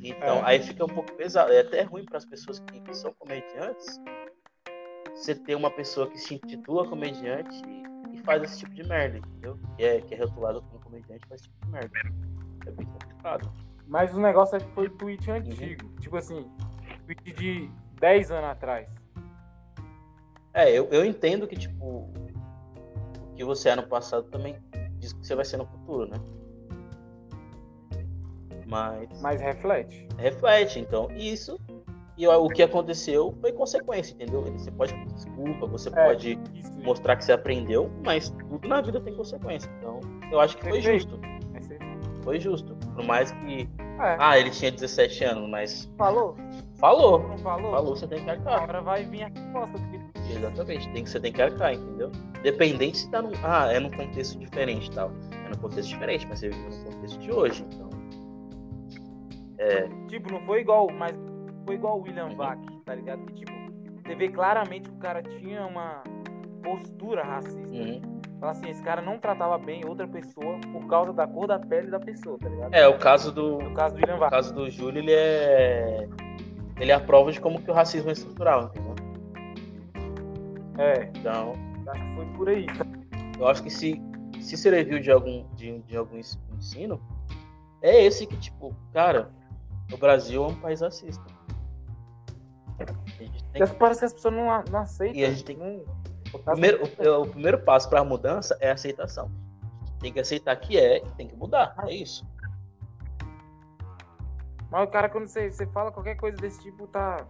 Então, 0.00 0.38
É. 0.38 0.42
aí 0.44 0.60
fica 0.60 0.84
um 0.84 0.88
pouco 0.88 1.12
pesado. 1.12 1.52
É 1.52 1.60
até 1.60 1.82
ruim 1.82 2.04
para 2.04 2.18
as 2.18 2.24
pessoas 2.24 2.58
que, 2.60 2.80
que 2.80 2.94
são 2.94 3.12
comediantes 3.18 4.00
você 5.14 5.34
ter 5.34 5.54
uma 5.54 5.70
pessoa 5.70 6.06
que 6.08 6.18
se 6.18 6.34
intitula 6.34 6.86
comediante 6.86 7.62
e 7.66 7.85
faz 8.26 8.42
esse 8.42 8.58
tipo 8.58 8.74
de 8.74 8.82
merda, 8.86 9.18
entendeu? 9.18 9.58
Que 9.76 9.84
é, 9.84 10.00
que 10.02 10.14
é 10.14 10.18
rotulado 10.18 10.60
como 10.62 10.80
comediante 10.80 11.26
faz 11.28 11.40
esse 11.40 11.48
tipo 11.48 11.64
de 11.64 11.72
merda. 11.72 11.90
É 12.66 12.70
bem 12.72 12.86
complicado. 12.86 13.50
Mas 13.86 14.12
o 14.14 14.20
negócio 14.20 14.56
é 14.56 14.60
que 14.60 14.70
foi 14.72 14.90
tweet 14.90 15.30
antigo. 15.30 15.88
Tipo 16.00 16.16
assim, 16.16 16.50
tweet 17.06 17.32
de 17.32 17.70
10 18.00 18.30
anos 18.32 18.50
atrás. 18.50 18.88
É, 20.52 20.70
eu, 20.70 20.88
eu 20.90 21.04
entendo 21.04 21.46
que, 21.46 21.56
tipo, 21.56 21.84
o 21.84 23.34
que 23.36 23.44
você 23.44 23.68
é 23.70 23.76
no 23.76 23.86
passado 23.86 24.24
também 24.24 24.56
diz 24.98 25.12
que 25.12 25.24
você 25.24 25.34
vai 25.34 25.44
ser 25.44 25.58
no 25.58 25.66
futuro, 25.66 26.10
né? 26.10 26.16
Mas 28.66 29.20
Mas 29.20 29.40
reflete. 29.40 30.08
reflete, 30.18 30.80
então, 30.80 31.08
isso. 31.12 31.58
E 32.18 32.26
o 32.26 32.48
que 32.48 32.62
aconteceu 32.62 33.34
foi 33.42 33.52
consequência, 33.52 34.14
entendeu? 34.14 34.42
Você 34.42 34.70
pode 34.70 34.94
pedir 34.94 35.12
desculpa, 35.14 35.66
você 35.66 35.88
É. 35.90 35.92
pode 36.06 36.38
Isso. 36.54 36.78
mostrar 36.82 37.16
que 37.16 37.24
você 37.24 37.32
aprendeu, 37.32 37.90
mas 38.04 38.30
tudo 38.30 38.66
na 38.66 38.80
vida 38.80 38.98
tem 39.00 39.14
consequência. 39.14 39.70
Então, 39.78 40.00
eu 40.32 40.40
acho 40.40 40.56
que 40.56 40.66
foi 40.68 40.80
justo. 40.80 41.18
Você- 41.60 41.78
Foi 42.22 42.40
justo. 42.40 42.74
Por 42.94 43.04
mais 43.04 43.30
que. 43.30 43.68
É, 44.00 44.16
Ah, 44.18 44.36
ele 44.38 44.50
tinha 44.50 44.70
17 44.72 45.22
anos, 45.24 45.48
mas 45.48 45.88
falou? 45.96 46.34
falou. 46.78 47.20
Não 47.28 47.38
falou? 47.38 47.70
Falou, 47.70 47.96
você 47.96 48.06
tem 48.08 48.24
que 48.24 48.28
arcar. 48.30 48.62
Agora 48.64 48.80
vai 48.82 49.04
vir 49.04 49.22
a 49.22 49.28
resposta. 49.28 49.78
Porque 49.78 50.32
Exatamente, 50.32 50.88
tem 50.90 51.04
que, 51.04 51.10
você 51.10 51.20
tem 51.20 51.32
que 51.32 51.40
arcar, 51.40 51.74
entendeu? 51.74 52.10
Dependente 52.42 52.98
se 52.98 53.10
tá 53.10 53.22
num. 53.22 53.30
Ah, 53.44 53.72
é 53.72 53.78
num 53.78 53.90
contexto 53.92 54.36
diferente 54.38 54.90
tal. 54.90 55.12
É 55.44 55.48
num 55.50 55.60
contexto 55.60 55.88
diferente, 55.90 56.26
mas 56.28 56.40
você 56.40 56.48
vive 56.48 56.64
no 56.64 56.84
contexto 56.90 57.18
de 57.20 57.30
hoje, 57.32 57.64
então. 57.72 57.90
É, 59.58 59.88
Tipo, 60.08 60.30
não 60.32 60.40
foi 60.40 60.60
igual, 60.60 60.88
mas 60.92 61.16
foi 61.66 61.74
igual 61.74 61.98
o 61.98 62.02
William 62.02 62.26
Uhum. 62.28 62.34
Vac, 62.36 62.58
tá 62.84 62.94
ligado? 62.94 63.26
Que, 63.26 63.34
tipo, 63.34 63.52
você 64.02 64.14
vê 64.14 64.28
claramente 64.28 64.88
que 64.88 64.94
o 64.94 64.98
cara 64.98 65.22
tinha 65.22 65.66
uma 65.66 66.02
postura 66.62 67.22
racista. 67.24 67.58
uhum. 67.76 68.00
Fala 68.38 68.52
assim, 68.52 68.68
esse 68.68 68.82
cara 68.82 69.00
não 69.00 69.18
tratava 69.18 69.56
bem 69.58 69.82
outra 69.86 70.06
pessoa 70.06 70.58
por 70.72 70.86
causa 70.86 71.12
da 71.12 71.26
cor 71.26 71.46
da 71.46 71.58
pele 71.58 71.90
da 71.90 71.98
pessoa, 71.98 72.38
tá 72.38 72.48
ligado? 72.48 72.74
é, 72.74 72.86
o 72.86 72.98
caso 72.98 73.32
do. 73.32 73.58
Caso 73.74 73.94
do 73.94 74.00
William 74.00 74.16
O 74.16 74.18
Vac. 74.18 74.30
caso 74.30 74.54
do 74.54 74.68
Júlio, 74.70 75.00
ele 75.00 75.12
é. 75.12 76.08
Ele 76.78 76.90
é 76.92 76.94
a 76.94 77.00
prova 77.00 77.32
de 77.32 77.40
como 77.40 77.60
que 77.62 77.70
o 77.70 77.74
racismo 77.74 78.10
é 78.10 78.12
estrutural, 78.12 78.64
entendeu? 78.64 78.94
É, 80.78 81.10
Então, 81.18 81.54
acho 81.88 82.02
que 82.02 82.14
foi 82.14 82.26
por 82.36 82.48
aí. 82.50 82.66
eu 83.38 83.48
acho 83.48 83.62
que 83.62 83.70
se, 83.70 84.00
se 84.40 84.56
serviu 84.58 85.00
de 85.00 85.10
algum, 85.10 85.46
de, 85.54 85.78
de 85.80 85.96
algum 85.96 86.18
ens- 86.18 86.38
ensino, 86.54 87.00
é 87.80 88.04
esse 88.04 88.26
que, 88.26 88.36
tipo, 88.36 88.74
cara, 88.92 89.30
o 89.90 89.96
Brasil 89.96 90.44
é 90.44 90.48
um 90.48 90.54
país 90.54 90.82
racista. 90.82 91.24
Porque 92.76 93.74
Parece 93.78 94.00
que 94.00 94.06
as 94.06 94.12
pessoas 94.12 94.34
não, 94.34 94.64
não 94.70 94.78
aceitam. 94.80 95.16
E 95.16 95.24
a 95.24 95.30
gente 95.30 95.44
tem- 95.44 95.56
não- 95.56 95.84
O 96.32 96.38
primeiro, 96.38 96.82
o, 96.84 97.22
o 97.22 97.26
primeiro 97.28 97.58
passo 97.62 97.88
para 97.88 98.00
a 98.00 98.04
mudança 98.04 98.56
é 98.60 98.70
a 98.70 98.74
aceitação. 98.74 99.30
Tem 100.00 100.12
que 100.12 100.20
aceitar 100.20 100.54
que 100.56 100.78
é 100.78 100.98
e 100.98 101.10
tem 101.16 101.26
que 101.28 101.36
mudar. 101.36 101.74
É 101.86 101.94
isso. 101.94 102.26
Mas 104.70 104.84
o 104.86 104.90
cara, 104.90 105.08
quando 105.08 105.26
você, 105.26 105.50
você 105.50 105.66
fala 105.68 105.92
qualquer 105.92 106.16
coisa 106.16 106.36
desse 106.36 106.60
tipo, 106.60 106.86
tá. 106.88 107.24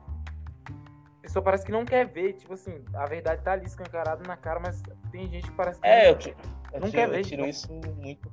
A 1.18 1.20
pessoa 1.22 1.42
parece 1.42 1.64
que 1.66 1.72
não 1.72 1.84
quer 1.84 2.06
ver. 2.06 2.32
Tipo 2.34 2.54
assim, 2.54 2.82
a 2.94 3.06
verdade 3.06 3.42
tá 3.42 3.52
ali 3.52 3.66
escancarada 3.66 4.22
na 4.26 4.36
cara, 4.36 4.58
mas 4.60 4.82
tem 5.12 5.28
gente 5.28 5.48
que 5.50 5.56
parece 5.56 5.80
que. 5.80 5.86
É, 5.86 6.10
eu, 6.10 6.16
ti- 6.18 6.34
eu 6.72 6.80
Não 6.80 6.88
tiro, 6.90 6.92
quer 7.02 7.08
ver, 7.10 7.18
eu 7.18 7.22
tiro 7.24 7.42
então. 7.42 7.50
isso 7.50 7.72
muito 7.72 8.28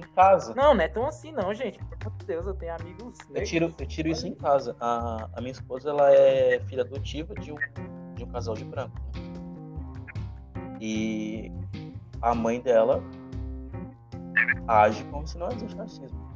em 0.00 0.02
casa. 0.14 0.54
Não, 0.54 0.74
não 0.74 0.80
é 0.82 0.88
tão 0.88 1.06
assim, 1.06 1.32
não, 1.32 1.52
gente. 1.54 1.78
De 1.78 2.26
Deus, 2.26 2.46
eu 2.46 2.54
tenho 2.54 2.74
amigos. 2.74 3.14
Eu 3.34 3.44
tiro, 3.44 3.74
eu 3.78 3.86
tiro 3.86 4.08
isso 4.08 4.26
em 4.26 4.34
casa. 4.34 4.76
A, 4.80 5.28
a 5.32 5.40
minha 5.40 5.52
esposa 5.52 5.90
ela 5.90 6.10
é 6.12 6.60
filha 6.60 6.82
adotiva 6.82 7.34
de 7.34 7.52
um, 7.52 7.56
de 8.14 8.24
um 8.24 8.26
casal 8.28 8.54
de 8.54 8.64
branco. 8.64 8.94
né? 9.14 10.78
E 10.80 11.50
a 12.20 12.34
mãe 12.34 12.60
dela 12.60 13.02
age 14.68 15.04
como 15.04 15.26
se 15.26 15.38
não 15.38 15.48
existe 15.48 15.76
racismo. 15.76 16.26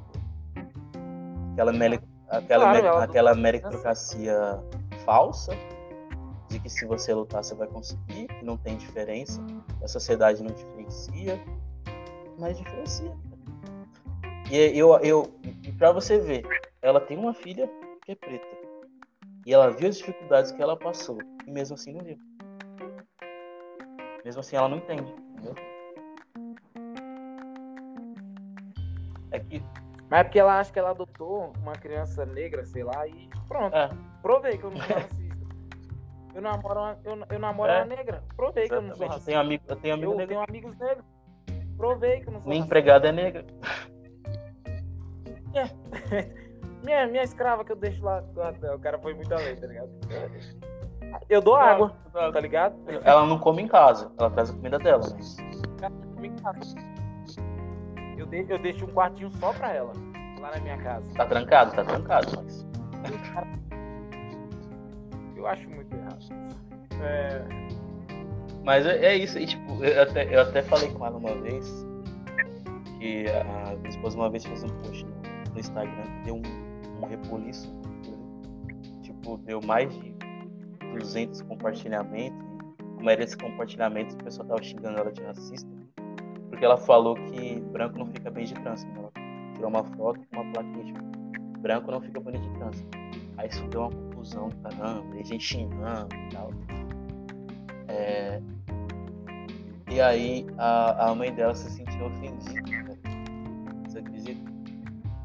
Aquela, 1.52 1.72
mele- 1.72 2.00
aquela, 2.28 2.64
Claro, 2.64 2.82
me- 2.82 2.88
ela- 2.88 3.04
aquela 3.04 3.34
meritocracia 3.34 4.62
falsa 5.04 5.52
de 6.48 6.58
que 6.58 6.68
se 6.68 6.84
você 6.86 7.12
lutar 7.14 7.44
você 7.44 7.54
vai 7.54 7.68
conseguir, 7.68 8.26
que 8.26 8.44
não 8.44 8.56
tem 8.56 8.76
diferença, 8.76 9.40
a 9.82 9.88
sociedade 9.88 10.42
não 10.42 10.52
diferencia, 10.52 11.40
mas 12.38 12.56
diferencia. 12.58 13.12
E 14.50 14.76
eu, 14.78 14.98
eu, 14.98 15.32
e 15.62 15.70
pra 15.72 15.92
você 15.92 16.18
ver, 16.18 16.44
ela 16.82 17.00
tem 17.00 17.16
uma 17.16 17.32
filha 17.32 17.70
que 18.04 18.12
é 18.12 18.14
preta. 18.14 18.46
E 19.46 19.54
ela 19.54 19.70
viu 19.70 19.88
as 19.88 19.96
dificuldades 19.98 20.50
que 20.52 20.60
ela 20.62 20.76
passou. 20.76 21.18
E 21.46 21.50
mesmo 21.50 21.74
assim 21.74 21.92
não 21.92 22.04
viu. 22.04 22.18
Mesmo 24.24 24.40
assim 24.40 24.56
ela 24.56 24.68
não 24.68 24.78
entende. 24.78 25.12
Entendeu? 25.32 25.54
É 29.30 29.38
que. 29.38 29.62
Mas 30.10 30.20
é 30.20 30.24
porque 30.24 30.40
ela 30.40 30.58
acha 30.58 30.72
que 30.72 30.78
ela 30.78 30.90
adotou 30.90 31.52
uma 31.62 31.72
criança 31.72 32.26
negra, 32.26 32.64
sei 32.66 32.82
lá, 32.82 33.06
e 33.06 33.28
pronto. 33.46 33.74
É, 33.76 33.88
Provei 34.20 34.58
que 34.58 34.64
eu 34.64 34.70
não 34.72 34.80
sou 34.80 34.96
racista. 34.96 35.40
Eu 36.34 36.42
namoro 36.42 36.80
uma, 36.80 36.98
eu, 37.04 37.18
eu 37.30 37.38
namoro 37.38 37.70
É. 37.70 37.76
uma 37.84 37.86
negra. 37.96 38.22
Provei 38.36 38.66
que 38.68 38.74
eu 38.74 38.82
não 38.82 38.94
sou 38.94 39.06
exatamente. 39.06 39.08
Eu 39.08 39.08
racista. 39.08 39.30
tenho 39.30 39.40
amigo, 39.40 39.64
eu 39.68 39.76
tenho 39.76 39.94
amigo 39.94 40.12
Eu 40.12 40.16
negro. 40.16 40.28
tenho 40.34 40.44
amigos 40.48 40.76
negros. 40.76 41.04
Provei 41.76 42.20
que 42.20 42.28
eu 42.28 42.32
não 42.32 42.40
sou 42.40 42.48
Minha 42.48 42.60
racista. 42.62 42.66
empregada 42.78 43.08
é 43.08 43.12
negra. 43.12 43.46
Minha, 46.82 47.06
minha 47.06 47.22
escrava 47.22 47.62
que 47.64 47.72
eu 47.72 47.76
deixo 47.76 48.02
lá. 48.02 48.24
ah, 48.38 48.74
O 48.74 48.78
cara 48.78 48.98
foi 48.98 49.12
muito 49.12 49.32
além, 49.34 49.54
tá 49.54 49.66
ligado? 49.66 49.90
Eu 51.28 51.42
dou 51.42 51.54
água, 51.54 51.94
tá 52.12 52.40
ligado? 52.40 52.74
Ela 53.04 53.26
não 53.26 53.38
come 53.38 53.60
em 53.62 53.68
casa, 53.68 54.10
ela 54.18 54.30
traz 54.30 54.48
a 54.48 54.54
comida 54.54 54.78
dela. 54.78 55.02
Mas... 55.14 56.74
Eu, 58.16 58.24
de- 58.26 58.46
eu 58.48 58.58
deixo 58.58 58.86
um 58.86 58.88
quartinho 58.88 59.30
só 59.32 59.52
pra 59.52 59.72
ela, 59.74 59.92
lá 60.40 60.52
na 60.52 60.60
minha 60.60 60.78
casa. 60.78 61.12
Tá 61.14 61.26
trancado, 61.26 61.72
tá 61.74 61.84
trancado, 61.84 62.28
mas. 62.36 62.66
Eu 65.36 65.46
acho 65.46 65.68
muito 65.70 65.94
errado. 65.94 66.18
É, 67.02 67.42
Mas 68.64 68.86
é, 68.86 69.04
é 69.06 69.16
isso, 69.16 69.38
e 69.38 69.46
tipo, 69.46 69.84
eu 69.84 70.02
até, 70.02 70.34
eu 70.34 70.40
até 70.42 70.62
falei 70.62 70.90
com 70.92 71.04
ela 71.06 71.16
uma 71.16 71.34
vez 71.34 71.86
que 72.98 73.24
a 73.30 73.74
minha 73.76 73.88
esposa 73.88 74.16
uma 74.16 74.28
vez 74.30 74.44
fez 74.44 74.62
um 74.64 74.68
post 74.82 75.04
no, 75.50 75.54
no 75.54 75.60
Instagram 75.60 76.02
que 76.02 76.24
deu 76.24 76.36
um, 76.36 76.42
um. 77.04 79.02
Tipo, 79.02 79.36
deu 79.38 79.60
mais 79.62 79.92
de 79.94 80.14
200 80.92 81.42
compartilhamentos. 81.42 82.38
A 82.78 83.02
maioria 83.02 83.24
desses 83.24 83.36
compartilhamentos 83.36 84.14
o 84.14 84.18
pessoal 84.18 84.48
tava 84.48 84.62
xingando 84.62 84.98
ela 84.98 85.12
de 85.12 85.22
racista. 85.22 85.68
Porque 86.48 86.64
ela 86.64 86.76
falou 86.76 87.14
que 87.14 87.60
branco 87.72 87.98
não 87.98 88.06
fica 88.06 88.30
bem 88.30 88.44
de 88.44 88.54
trânsito. 88.54 88.90
Ela 88.96 89.10
tirou 89.54 89.70
uma 89.70 89.84
foto 89.84 90.20
com 90.28 90.40
uma 90.40 90.52
plaquinha, 90.52 90.84
tipo, 90.84 91.00
branco 91.60 91.90
não 91.90 92.00
fica 92.00 92.20
bonito 92.20 92.42
de 92.42 92.58
trânsito. 92.58 92.98
Aí 93.36 93.48
isso 93.48 93.66
deu 93.68 93.82
uma 93.82 93.90
confusão 93.90 94.48
do 94.48 94.56
caramba, 94.56 95.16
e 95.16 95.24
gente 95.24 95.44
xingando 95.44 96.14
e 96.14 96.28
tal. 96.34 96.50
É, 97.88 98.40
E 99.90 100.00
aí 100.00 100.46
a, 100.56 101.10
a 101.10 101.14
mãe 101.14 101.34
dela 101.34 101.54
se 101.54 101.68
sentiu 101.70 102.06
ofendida. 102.06 102.82
Né? 102.82 102.99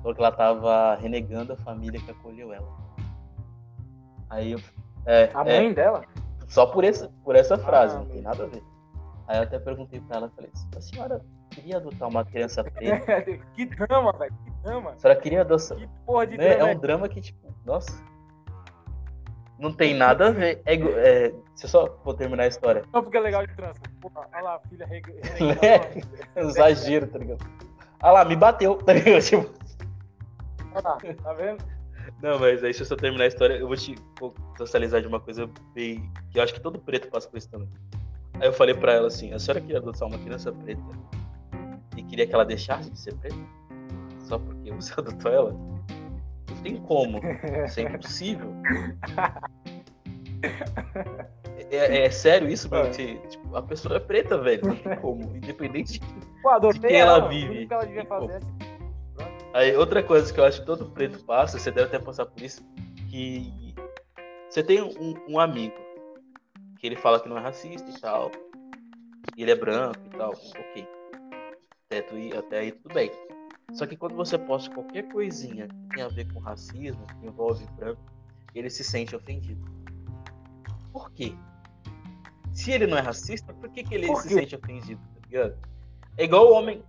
Falou 0.05 0.13
que 0.13 0.21
ela 0.21 0.31
tava 0.31 0.95
renegando 0.97 1.53
a 1.53 1.57
família 1.57 1.99
que 1.99 2.11
acolheu 2.11 2.53
ela. 2.53 2.67
Aí 4.29 4.51
eu. 4.51 4.59
É, 5.03 5.31
a 5.33 5.41
é, 5.41 5.61
mãe 5.61 5.73
dela? 5.73 6.03
só 6.47 6.67
por 6.67 6.83
essa, 6.83 7.11
por 7.23 7.35
essa 7.35 7.57
frase, 7.57 7.95
Ah, 7.95 7.99
não 8.01 8.05
tem 8.05 8.21
nada 8.21 8.43
a 8.43 8.45
ver. 8.45 8.61
Aí 9.27 9.37
eu 9.37 9.43
até 9.43 9.57
perguntei 9.57 9.99
pra 10.01 10.17
ela, 10.17 10.29
falei, 10.35 10.51
a 10.77 10.79
senhora 10.79 11.25
queria 11.49 11.77
adotar 11.77 12.07
uma 12.07 12.23
criança 12.23 12.63
preta? 12.63 13.39
que 13.55 13.65
drama, 13.65 14.13
velho. 14.13 14.31
Que 14.43 14.51
drama. 14.61 14.91
A 14.91 14.97
senhora 14.99 15.19
queria 15.19 15.41
adotar. 15.41 15.75
Que 15.75 15.89
porra 16.05 16.27
de 16.27 16.37
Né? 16.37 16.49
drama. 16.49 16.69
É 16.69 16.75
um 16.75 16.79
drama 16.79 17.09
que, 17.09 17.21
tipo, 17.21 17.55
nossa. 17.65 17.91
Não 19.57 19.73
tem 19.73 19.95
nada 19.95 20.27
a 20.27 20.31
ver. 20.31 20.61
É, 20.67 20.75
é, 20.75 21.33
se 21.55 21.65
eu 21.65 21.69
só 21.69 21.99
vou 22.03 22.13
terminar 22.13 22.43
a 22.43 22.47
história. 22.47 22.83
Não 22.93 23.03
fica 23.03 23.19
legal 23.19 23.43
de. 23.47 23.55
Porra, 23.55 24.27
olha 24.31 24.43
lá, 24.43 24.59
filha 24.69 24.85
reg... 24.85 25.03
É. 25.63 26.39
É 26.39 26.41
exagero, 26.43 27.07
tá 27.07 27.17
ligado? 27.17 27.43
Ah 27.99 28.11
lá, 28.11 28.23
me 28.23 28.35
bateu, 28.35 28.75
tá 28.83 28.93
ligado? 28.93 29.23
Tipo, 29.23 29.64
Tá 30.81 31.33
vendo? 31.33 31.63
Não, 32.21 32.39
mas 32.39 32.63
aí 32.63 32.73
se 32.73 32.81
eu 32.81 32.85
só 32.85 32.95
terminar 32.95 33.23
a 33.23 33.27
história, 33.27 33.55
eu 33.55 33.67
vou 33.67 33.75
te 33.75 33.95
socializar 34.57 35.01
de 35.01 35.07
uma 35.07 35.19
coisa 35.19 35.49
bem. 35.73 36.09
que 36.31 36.37
eu 36.37 36.43
acho 36.43 36.53
que 36.53 36.59
todo 36.59 36.79
preto 36.79 37.07
passa 37.09 37.27
por 37.27 37.37
isso 37.37 37.49
também. 37.49 37.69
Aí 38.39 38.47
eu 38.47 38.53
falei 38.53 38.75
pra 38.75 38.93
ela 38.93 39.07
assim: 39.07 39.33
a 39.33 39.39
senhora 39.39 39.61
queria 39.61 39.77
adotar 39.77 40.07
uma 40.07 40.17
criança 40.19 40.51
preta 40.51 40.81
e 41.97 42.03
queria 42.03 42.27
que 42.27 42.33
ela 42.33 42.45
deixasse 42.45 42.89
de 42.91 42.99
ser 42.99 43.13
preta? 43.15 43.35
Só 44.19 44.37
porque 44.37 44.71
você 44.71 44.93
adotou 44.97 45.31
ela? 45.31 45.51
Não 45.51 46.61
tem 46.63 46.77
como. 46.77 47.19
Isso 47.65 47.79
é 47.79 47.83
impossível. 47.83 48.53
É, 51.71 52.05
é 52.05 52.09
sério 52.09 52.49
isso, 52.49 52.69
mano? 52.69 52.91
Que, 52.91 53.15
tipo, 53.27 53.55
a 53.55 53.61
pessoa 53.61 53.97
é 53.97 53.99
preta, 53.99 54.37
velho. 54.37 54.67
Não 54.67 54.75
tem 54.75 54.95
como. 54.97 55.35
Independente 55.35 55.99
de 55.99 56.05
Pô, 56.41 56.59
De 56.71 56.79
quem 56.79 56.97
ela 56.97 57.17
ela, 57.17 57.27
vive. 57.29 57.47
Tudo 57.47 57.67
que 57.67 57.73
ela 57.73 57.85
devia 57.85 58.05
fazer. 58.05 58.39
Aí, 59.55 59.73
outra 59.77 60.03
coisa 60.03 60.33
que 60.33 60.37
eu 60.37 60.43
acho 60.43 60.59
que 60.59 60.65
todo 60.65 60.91
preto 60.91 61.23
passa, 61.23 61.57
você 61.57 61.71
deve 61.71 61.87
até 61.87 61.97
passar 61.97 62.25
por 62.25 62.43
isso, 62.43 62.61
que 63.09 63.73
você 64.49 64.61
tem 64.61 64.81
um, 64.81 65.13
um 65.29 65.39
amigo 65.39 65.77
que 66.77 66.85
ele 66.85 66.97
fala 66.97 67.21
que 67.21 67.29
não 67.29 67.37
é 67.37 67.39
racista 67.39 67.89
e 67.89 68.01
tal, 68.01 68.29
e 69.37 69.41
ele 69.41 69.51
é 69.51 69.55
branco 69.55 70.01
e 70.07 70.09
tal, 70.09 70.31
ok. 70.31 70.87
Até, 71.85 72.01
tu 72.01 72.15
até 72.37 72.59
aí 72.59 72.73
tudo 72.73 72.93
bem. 72.93 73.09
Só 73.71 73.87
que 73.87 73.95
quando 73.95 74.13
você 74.17 74.37
posta 74.37 74.69
qualquer 74.75 75.07
coisinha 75.07 75.69
que 75.69 75.95
tem 75.95 76.03
a 76.03 76.09
ver 76.09 76.29
com 76.33 76.39
racismo, 76.41 77.07
que 77.07 77.25
envolve 77.25 77.65
branco, 77.77 78.01
ele 78.53 78.69
se 78.69 78.83
sente 78.83 79.15
ofendido. 79.15 79.63
Por 80.91 81.09
quê? 81.13 81.33
Se 82.51 82.71
ele 82.71 82.87
não 82.87 82.97
é 82.97 83.01
racista, 83.01 83.53
por 83.53 83.69
que, 83.69 83.85
que 83.85 83.95
ele 83.95 84.07
Por 84.07 84.21
se 84.21 84.27
sente 84.27 84.53
ofendido? 84.53 84.99
Tá 85.13 85.21
ligado? 85.29 85.57
É 86.17 86.25
igual 86.25 86.49
o 86.49 86.53
homem. 86.55 86.83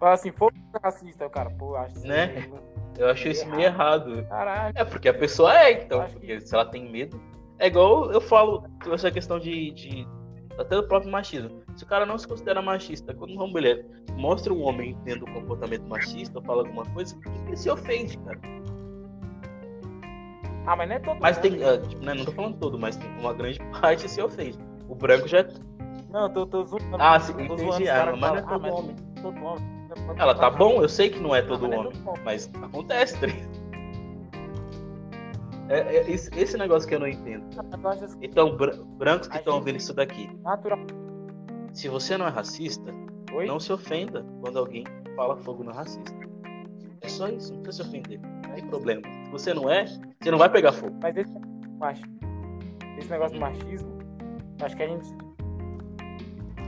Fala 0.00 0.14
assim, 0.14 0.32
foi 0.32 0.50
racista, 0.82 1.26
o 1.26 1.30
cara. 1.30 1.50
Pô, 1.50 1.74
acho 1.76 1.98
Né? 2.06 2.26
meio- 2.26 2.60
Eu 2.98 3.08
acho 3.08 3.28
isso 3.28 3.48
meio 3.48 3.62
errado. 3.62 4.24
Caralho. 4.28 4.74
É 4.76 4.84
porque 4.84 5.08
a 5.08 5.14
pessoa 5.14 5.56
é, 5.58 5.72
então, 5.84 6.04
porque 6.12 6.40
se 6.40 6.54
ela 6.54 6.64
tem 6.66 6.90
medo. 6.90 7.20
É 7.58 7.66
igual 7.66 8.10
eu 8.12 8.20
falo 8.20 8.64
essa 8.92 9.10
questão 9.10 9.38
de, 9.38 9.70
de. 9.72 10.06
Até 10.58 10.76
do 10.76 10.86
próprio 10.86 11.10
machismo. 11.10 11.62
Se 11.76 11.84
o 11.84 11.86
cara 11.86 12.04
não 12.04 12.18
se 12.18 12.26
considera 12.28 12.60
machista, 12.60 13.14
quando 13.14 13.32
uma 13.32 13.46
mulher 13.46 13.86
mostra 14.14 14.52
um 14.52 14.62
homem 14.62 14.96
tendo 15.04 15.24
um 15.26 15.32
comportamento 15.32 15.86
machista 15.86 16.38
ou 16.38 16.44
fala 16.44 16.62
alguma 16.62 16.84
coisa, 16.86 17.14
que 17.16 17.22
que 17.30 17.48
ele 17.48 17.56
se 17.56 17.70
ofende, 17.70 18.18
cara? 18.18 18.38
Ah, 20.66 20.76
mas 20.76 20.88
não 20.88 20.96
é 20.96 20.98
todo 20.98 21.18
Mas 21.20 21.36
mundo, 21.36 21.42
tem. 21.42 21.58
né? 21.58 21.68
ah, 21.68 21.78
tipo, 21.78 22.04
né, 22.04 22.14
não 22.14 22.24
tô 22.24 22.32
falando 22.32 22.58
todo, 22.58 22.78
mas 22.78 22.96
tem 22.96 23.10
uma 23.18 23.32
grande 23.32 23.58
parte 23.80 24.08
se 24.08 24.20
ofende. 24.22 24.58
O 24.88 24.94
branco 24.94 25.26
já. 25.26 25.44
Não, 26.10 26.22
eu 26.24 26.28
tô, 26.30 26.46
tô 26.46 26.62
zoando. 26.64 26.96
Ah, 26.98 27.18
sim, 27.18 27.32
entendi. 27.32 27.62
zoando 27.62 27.88
Ah, 27.88 28.12
que 28.12 28.20
mas 28.20 28.30
não 28.32 28.36
é 28.38 28.42
falam, 28.42 28.60
todo 28.60 28.66
ah, 28.66 28.72
homem. 28.74 28.96
Todo 29.22 29.44
homem. 29.44 29.79
Ela 30.16 30.34
tá 30.34 30.50
bom, 30.50 30.82
eu 30.82 30.88
sei 30.88 31.10
que 31.10 31.18
não 31.20 31.34
é 31.34 31.40
Ah, 31.40 31.46
todo 31.46 31.72
é 31.72 31.76
homem. 31.78 31.92
Mas 32.24 32.50
acontece, 32.62 33.18
tá? 33.20 33.26
É, 35.68 35.96
é 35.96 36.10
esse, 36.10 36.30
esse 36.38 36.56
negócio 36.58 36.88
que 36.88 36.94
eu 36.94 37.00
não 37.00 37.06
entendo. 37.08 37.44
Então, 38.20 38.56
bra- 38.56 38.74
brancos 38.98 39.28
que 39.28 39.36
estão 39.36 39.54
ouvindo 39.54 39.76
isso 39.76 39.94
daqui, 39.94 40.28
se 41.72 41.88
você 41.88 42.16
não 42.18 42.26
é 42.26 42.30
racista, 42.30 42.92
Oi? 43.32 43.46
não 43.46 43.60
se 43.60 43.72
ofenda 43.72 44.24
quando 44.40 44.58
alguém 44.58 44.84
fala 45.14 45.36
fogo 45.36 45.62
no 45.62 45.70
racista. 45.72 46.12
É 47.02 47.08
só 47.08 47.28
isso, 47.28 47.54
não 47.54 47.62
precisa 47.62 47.84
se 47.84 47.88
ofender. 47.88 48.20
Não 48.20 48.54
tem 48.54 48.66
problema. 48.66 49.02
Se 49.26 49.30
você 49.30 49.54
não 49.54 49.70
é, 49.70 49.84
você 49.86 50.30
não 50.30 50.38
vai 50.38 50.50
pegar 50.50 50.72
fogo. 50.72 50.96
Mas 51.00 51.16
esse, 51.16 51.32
esse 52.98 53.08
negócio 53.10 53.34
do 53.36 53.40
machismo, 53.40 53.98
acho 54.62 54.76
que 54.76 54.82
a 54.82 54.88
gente 54.88 55.08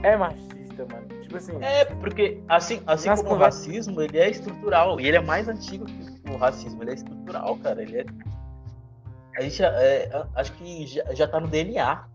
é 0.03 0.15
machista, 0.15 0.55
mano. 0.81 1.07
Tipo 1.21 1.37
assim, 1.37 1.53
É, 1.63 1.85
porque 1.85 2.41
assim, 2.47 2.81
assim 2.87 3.09
como 3.15 3.35
o 3.35 3.37
racismo, 3.37 4.01
ele 4.01 4.17
é 4.17 4.29
estrutural. 4.29 4.99
E 4.99 5.07
ele 5.07 5.17
é 5.17 5.21
mais 5.21 5.47
antigo 5.47 5.85
que 5.85 6.31
o 6.31 6.37
racismo. 6.37 6.81
Ele 6.83 6.91
é 6.91 6.93
estrutural, 6.95 7.57
cara. 7.57 7.81
Ele 7.81 7.99
é... 7.99 8.05
A 9.37 9.41
gente 9.41 9.55
já- 9.55 9.71
é, 9.81 10.27
acho 10.35 10.53
que 10.53 10.85
já, 10.87 11.13
já 11.13 11.27
tá 11.27 11.39
no 11.39 11.47
DNA. 11.47 12.05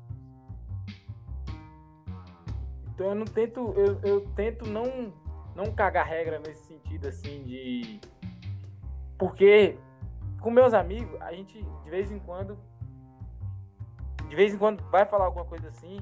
então 2.94 3.08
eu 3.10 3.14
não 3.14 3.24
tento, 3.26 3.72
eu, 3.76 4.00
eu 4.02 4.20
tento 4.34 4.66
não, 4.66 5.12
não 5.54 5.72
cagar 5.72 6.04
regra 6.06 6.40
nesse 6.40 6.66
sentido 6.66 7.06
assim 7.08 7.44
de. 7.44 8.00
Porque 9.16 9.78
com 10.40 10.50
meus 10.50 10.74
amigos, 10.74 11.20
a 11.20 11.32
gente 11.32 11.62
de 11.84 11.90
vez 11.90 12.10
em 12.10 12.18
quando. 12.18 12.58
De 14.28 14.36
vez 14.36 14.52
em 14.52 14.58
quando 14.58 14.82
vai 14.90 15.06
falar 15.06 15.26
alguma 15.26 15.44
coisa 15.44 15.68
assim. 15.68 16.00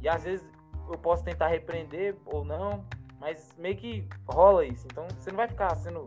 E 0.00 0.08
às 0.08 0.22
vezes 0.24 0.48
eu 0.90 0.98
posso 0.98 1.24
tentar 1.24 1.48
repreender 1.48 2.16
ou 2.26 2.44
não. 2.44 2.84
Mas 3.20 3.54
meio 3.56 3.76
que 3.76 4.06
rola 4.28 4.64
isso. 4.64 4.86
Então 4.90 5.06
você 5.18 5.30
não 5.30 5.36
vai 5.38 5.48
ficar 5.48 5.74
sendo 5.76 6.06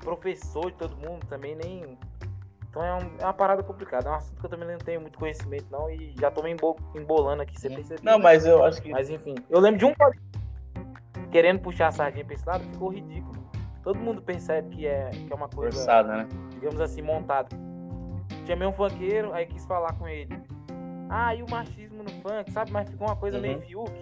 professor 0.00 0.70
de 0.70 0.76
todo 0.76 0.96
mundo 0.96 1.24
também, 1.26 1.54
nem. 1.56 1.96
Então 2.68 2.82
é, 2.84 2.94
um- 2.94 3.12
é 3.18 3.24
uma 3.24 3.32
parada 3.32 3.62
complicada. 3.62 4.08
É 4.08 4.12
um 4.12 4.14
assunto 4.14 4.38
que 4.40 4.46
eu 4.46 4.50
também 4.50 4.68
não 4.68 4.78
tenho 4.78 5.00
muito 5.00 5.18
conhecimento, 5.18 5.66
não. 5.70 5.88
E 5.90 6.14
já 6.18 6.30
tô 6.30 6.42
me 6.42 6.50
embo- 6.50 6.76
embolando 6.94 7.42
aqui, 7.42 7.58
você 7.58 7.68
percebeu. 7.70 8.02
Não, 8.04 8.18
mas 8.18 8.44
eu 8.44 8.62
acho 8.64 8.82
que. 8.82 8.90
Mas 8.90 9.08
enfim, 9.08 9.34
eu 9.48 9.60
lembro 9.60 9.78
de 9.78 9.84
um 9.86 9.94
querendo 11.30 11.60
puxar 11.60 11.88
a 11.88 11.92
sardinha 11.92 12.24
pra 12.24 12.34
esse 12.34 12.46
lado, 12.46 12.64
ficou 12.64 12.88
ridículo. 12.88 13.38
Todo 13.82 13.98
mundo 13.98 14.20
percebe 14.20 14.74
que 14.76 14.86
é, 14.86 15.10
que 15.10 15.32
é 15.32 15.36
uma 15.36 15.48
coisa, 15.48 15.76
Forçada, 15.76 16.16
né? 16.16 16.28
digamos 16.50 16.80
assim, 16.80 17.00
montada. 17.02 17.48
Chamei 18.46 18.66
um 18.66 18.72
funkeiro, 18.72 19.32
aí 19.32 19.46
quis 19.46 19.64
falar 19.66 19.92
com 19.94 20.08
ele. 20.08 20.28
Ah, 21.10 21.34
e 21.34 21.42
o 21.42 21.50
machismo 21.50 22.02
no 22.02 22.10
funk, 22.22 22.50
sabe? 22.52 22.70
Mas 22.70 22.88
ficou 22.88 23.06
uma 23.06 23.16
coisa 23.16 23.38
meio 23.38 23.54
Uhum. 23.54 23.60
fiuk. 23.62 23.92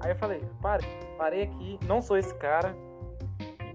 Aí 0.00 0.10
eu 0.10 0.16
falei, 0.16 0.40
pare, 0.60 0.84
parei 1.18 1.42
aqui, 1.44 1.78
não 1.86 2.00
sou 2.02 2.16
esse 2.16 2.34
cara. 2.36 2.74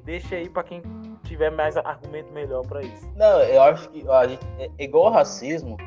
Deixa 0.03 0.35
aí 0.35 0.49
pra 0.49 0.63
quem 0.63 0.81
tiver 1.23 1.51
mais 1.51 1.77
argumento 1.77 2.31
melhor 2.33 2.65
pra 2.65 2.81
isso. 2.81 3.07
Não, 3.15 3.41
eu 3.43 3.61
acho 3.61 3.89
que 3.89 4.07
a 4.09 4.27
gente, 4.27 4.41
é 4.57 4.69
é 4.77 4.83
igual 4.83 5.07
ao 5.07 5.13
racismo, 5.13 5.77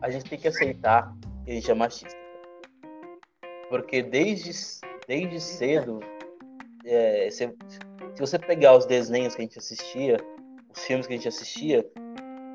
a 0.00 0.10
gente 0.10 0.28
tem 0.30 0.38
que 0.38 0.48
aceitar 0.48 1.12
que 1.44 1.50
a 1.50 1.54
gente 1.54 1.70
é 1.70 1.74
machista. 1.74 2.16
Porque 3.68 4.02
desde, 4.02 4.50
desde 5.08 5.40
cedo, 5.40 6.00
é, 6.84 7.28
se, 7.30 7.52
se 8.14 8.20
você 8.20 8.38
pegar 8.38 8.76
os 8.76 8.86
desenhos 8.86 9.34
que 9.34 9.42
a 9.42 9.44
gente 9.44 9.58
assistia, 9.58 10.16
os 10.74 10.84
filmes 10.84 11.06
que 11.06 11.14
a 11.14 11.16
gente 11.16 11.28
assistia, 11.28 11.84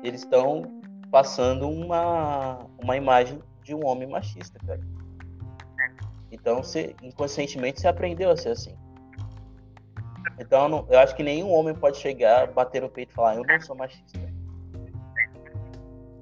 eles 0.02 0.22
estão 0.22 0.62
passando 1.10 1.68
uma, 1.68 2.66
uma 2.82 2.96
imagem 2.96 3.42
de 3.62 3.74
um 3.74 3.86
homem 3.86 4.08
machista, 4.08 4.58
cara. 4.66 4.80
Então, 6.32 6.62
você, 6.62 6.94
inconscientemente, 7.02 7.80
você 7.80 7.88
aprendeu 7.88 8.30
a 8.30 8.36
ser 8.36 8.50
assim. 8.50 8.76
Então, 10.38 10.62
eu 10.62 10.68
não- 10.68 10.86
eu 10.88 10.98
acho 10.98 11.14
que 11.16 11.22
nenhum 11.22 11.50
homem 11.52 11.74
pode 11.74 11.98
chegar, 11.98 12.52
bater 12.52 12.80
no 12.82 12.88
peito 12.88 13.10
e 13.10 13.14
falar, 13.14 13.36
eu 13.36 13.44
não 13.44 13.60
sou 13.60 13.76
machista. 13.76 14.18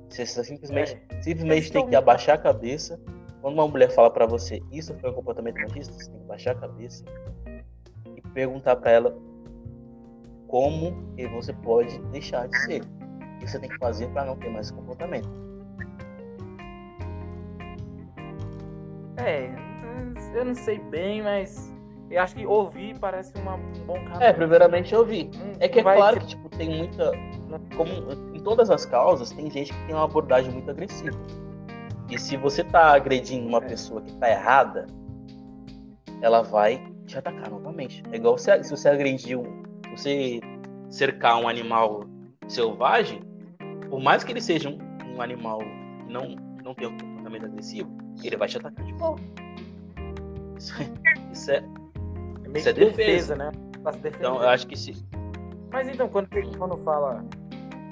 Você 0.08 0.26
simplesmente, 0.42 1.00
simplesmente 1.22 1.58
Esse 1.58 1.72
tem 1.72 1.84
é 1.84 1.88
que 1.88 1.94
abaixar 1.94 2.34
a 2.34 2.38
cabeça. 2.38 3.00
Quando 3.40 3.54
uma 3.54 3.68
mulher 3.68 3.90
fala 3.90 4.10
pra 4.10 4.26
você, 4.26 4.60
isso 4.72 4.92
foi 4.98 5.10
um 5.10 5.14
comportamento 5.14 5.60
machista, 5.60 5.92
você 5.92 6.10
tem 6.10 6.20
que 6.20 6.26
baixar 6.26 6.52
a 6.52 6.54
cabeça 6.56 7.04
e 8.16 8.20
perguntar 8.32 8.74
pra 8.76 8.90
ela 8.90 9.16
como 10.48 11.14
que 11.14 11.26
você 11.28 11.52
pode 11.52 11.96
deixar 12.06 12.48
de 12.48 12.58
ser. 12.58 12.82
O 12.82 13.38
que 13.38 13.46
você 13.48 13.60
tem 13.60 13.68
que 13.68 13.78
fazer 13.78 14.08
pra 14.08 14.24
não 14.24 14.36
ter 14.36 14.50
mais 14.50 14.66
esse 14.66 14.74
comportamento. 14.74 15.28
É, 19.24 19.50
eu 20.34 20.44
não 20.44 20.54
sei 20.54 20.78
bem, 20.78 21.22
mas 21.22 21.72
eu 22.10 22.20
acho 22.22 22.34
que 22.34 22.46
ouvir 22.46 22.98
parece 22.98 23.32
uma, 23.38 23.54
um 23.56 23.72
bom 23.86 23.94
caminho. 24.04 24.22
É, 24.22 24.32
primeiramente 24.32 24.94
vi. 25.04 25.30
Não- 25.34 25.52
É 25.60 25.68
que 25.68 25.80
é 25.80 25.82
claro 25.82 26.16
te- 26.18 26.20
que 26.20 26.26
tipo, 26.28 26.48
tem 26.48 26.76
muita. 26.78 27.12
Como 27.76 27.90
em 28.34 28.40
todas 28.40 28.70
as 28.70 28.84
causas, 28.86 29.30
tem 29.30 29.50
gente 29.50 29.72
que 29.72 29.86
tem 29.86 29.94
uma 29.94 30.04
abordagem 30.04 30.52
muito 30.52 30.70
agressiva. 30.70 31.16
E 32.10 32.18
se 32.18 32.36
você 32.36 32.64
tá 32.64 32.94
agredindo 32.94 33.46
uma 33.48 33.58
É. 33.58 33.68
pessoa 33.68 34.00
que 34.00 34.14
tá 34.16 34.30
errada, 34.30 34.86
ela 36.22 36.42
vai 36.42 36.82
te 37.06 37.18
atacar 37.18 37.50
novamente. 37.50 38.02
É 38.12 38.16
igual 38.16 38.36
se, 38.38 38.62
se 38.64 38.70
você 38.70 38.88
agredir. 38.88 39.38
Se 39.38 39.90
você 39.90 40.40
cercar 40.90 41.36
um 41.38 41.48
animal 41.48 42.04
selvagem, 42.46 43.20
por 43.90 44.00
mais 44.00 44.22
que 44.24 44.32
ele 44.32 44.40
seja 44.40 44.68
um, 44.70 44.78
um 45.14 45.20
animal 45.20 45.58
que 45.58 46.12
não, 46.12 46.36
não 46.64 46.74
tem 46.74 46.88
um 46.88 46.96
comportamento 46.96 47.44
agressivo, 47.46 47.90
ele 48.26 48.36
vai 48.36 48.48
te 48.48 48.56
atacar 48.58 48.84
de 48.84 48.92
volta. 48.94 49.22
Isso 50.58 50.74
é, 50.82 51.32
isso 51.32 51.50
é- 51.50 51.64
É 52.54 52.58
Isso 52.58 52.68
é 52.68 52.72
que 52.72 52.80
defesa. 52.80 53.36
né? 53.36 53.52
Então, 54.04 54.42
eu 54.42 54.48
acho 54.48 54.66
que 54.66 54.76
se. 54.76 55.06
Mas 55.70 55.86
então, 55.88 56.08
quando, 56.08 56.28
quando 56.58 56.76
fala, 56.78 57.24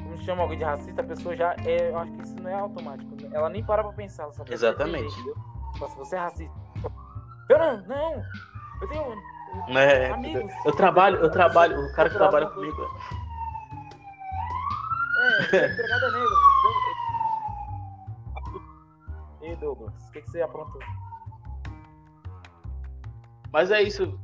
quando 0.03 0.23
chama 0.25 0.43
alguém 0.43 0.59
de 0.59 0.65
racista, 0.65 1.01
a 1.03 1.05
pessoa 1.05 1.37
já 1.37 1.55
é. 1.65 1.91
Eu 1.91 1.99
acho 1.99 2.13
que 2.13 2.23
isso 2.23 2.35
não 2.43 2.51
é 2.51 2.55
automático. 2.55 3.11
né? 3.23 3.29
Ela 3.33 3.49
nem 3.51 3.63
para 3.65 3.83
pra 3.85 3.93
pensar. 3.93 4.25
Ela 4.25 4.33
só 4.33 4.45
Exatamente. 4.49 5.05
defender? 5.15 5.35
Então, 5.77 5.89
se 5.89 5.97
você 5.97 6.17
é 6.17 6.19
racista. 6.19 6.55
Eu 7.49 7.59
não, 7.59 7.83
não! 7.87 8.23
Eu 8.83 8.89
tenho. 8.89 9.79
É, 9.79 10.11
Amigos. 10.11 10.51
eu 10.65 10.73
trabalho, 10.73 11.19
eu 11.19 11.31
trabalho, 11.31 11.79
o 11.81 11.93
cara 11.95 12.11
que 12.11 12.17
trabalha 12.17 12.47
comigo. 12.47 12.77
É, 15.53 15.73
empregada 15.73 16.11
negra? 16.13 16.29
E 19.47 19.57
Douglas, 19.57 19.93
o 20.09 20.13
que, 20.13 20.21
que 20.23 20.31
você 20.31 20.43
aprontou? 20.43 20.81
Mas 23.53 23.71
é 23.71 23.83
isso. 23.83 24.19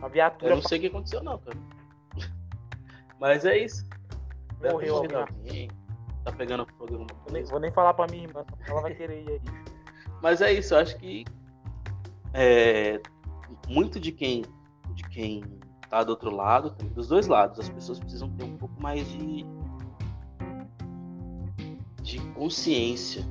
A 0.00 0.06
Eu 0.06 0.10
viatura 0.10 0.54
não 0.54 0.62
sei 0.62 0.78
o 0.78 0.80
que 0.80 0.86
aconteceu, 0.88 1.22
não, 1.22 1.38
cara. 1.38 1.56
Mas 3.20 3.44
é 3.44 3.58
isso. 3.58 3.86
Morreu 4.62 4.96
alguém. 4.96 5.68
Tá 6.24 6.32
pegando 6.32 6.66
fogo 6.78 6.94
alguma 6.94 7.06
Eu 7.26 7.32
nem- 7.32 7.44
vou 7.44 7.60
nem 7.60 7.70
falar 7.70 7.94
pra 7.94 8.06
minha 8.10 8.24
irmã, 8.24 8.44
ela 8.66 8.80
vai 8.80 8.94
querer 8.94 9.22
ir 9.22 9.30
aí. 9.30 9.40
Mas 10.22 10.40
é 10.40 10.52
isso, 10.52 10.74
eu 10.74 10.78
acho 10.78 10.96
que 10.98 11.24
é, 12.32 13.00
muito 13.68 14.00
de 14.00 14.10
quem 14.12 14.42
de 14.94 15.02
quem 15.10 15.44
tá 15.90 16.02
do 16.02 16.10
outro 16.10 16.34
lado, 16.34 16.70
dos 16.94 17.08
dois 17.08 17.26
lados, 17.26 17.60
as 17.60 17.68
pessoas 17.68 17.98
precisam 18.00 18.30
ter 18.30 18.44
um 18.44 18.56
pouco 18.56 18.80
mais 18.80 19.06
de 19.08 19.44
de 22.02 22.18
consciência, 22.32 23.24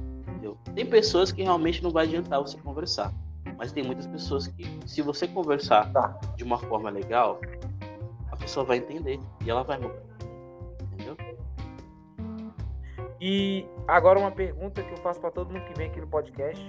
entendeu? 0.46 0.58
Tem 0.76 0.86
pessoas 0.86 1.32
que 1.32 1.44
realmente 1.44 1.84
não 1.84 1.90
vai 1.92 2.06
adiantar 2.06 2.40
você 2.42 2.58
conversar, 2.58 3.12
mas 3.58 3.72
tem 3.72 3.84
muitas 3.84 4.06
pessoas 4.08 4.48
que 4.48 4.64
se 4.86 5.02
você 5.02 5.28
conversar 5.28 5.92
Tá. 5.92 6.20
de 6.36 6.44
uma 6.44 6.58
forma 6.58 6.90
legal, 6.90 7.40
a 8.32 8.36
pessoa 8.36 8.66
vai 8.66 8.78
entender 8.78 9.20
e 9.44 9.50
ela 9.50 9.64
vai 9.64 9.78
mudar. 9.80 10.02
Entendeu? 10.94 11.18
E 13.20 13.66
agora 13.88 14.20
uma 14.20 14.32
pergunta 14.32 14.84
que 14.84 14.92
eu 14.92 14.98
faço 14.98 15.20
pra 15.20 15.32
todo 15.32 15.52
mundo 15.52 15.66
que 15.66 15.74
vem 15.78 15.90
aqui 15.90 16.00
no 16.00 16.08
podcast. 16.08 16.62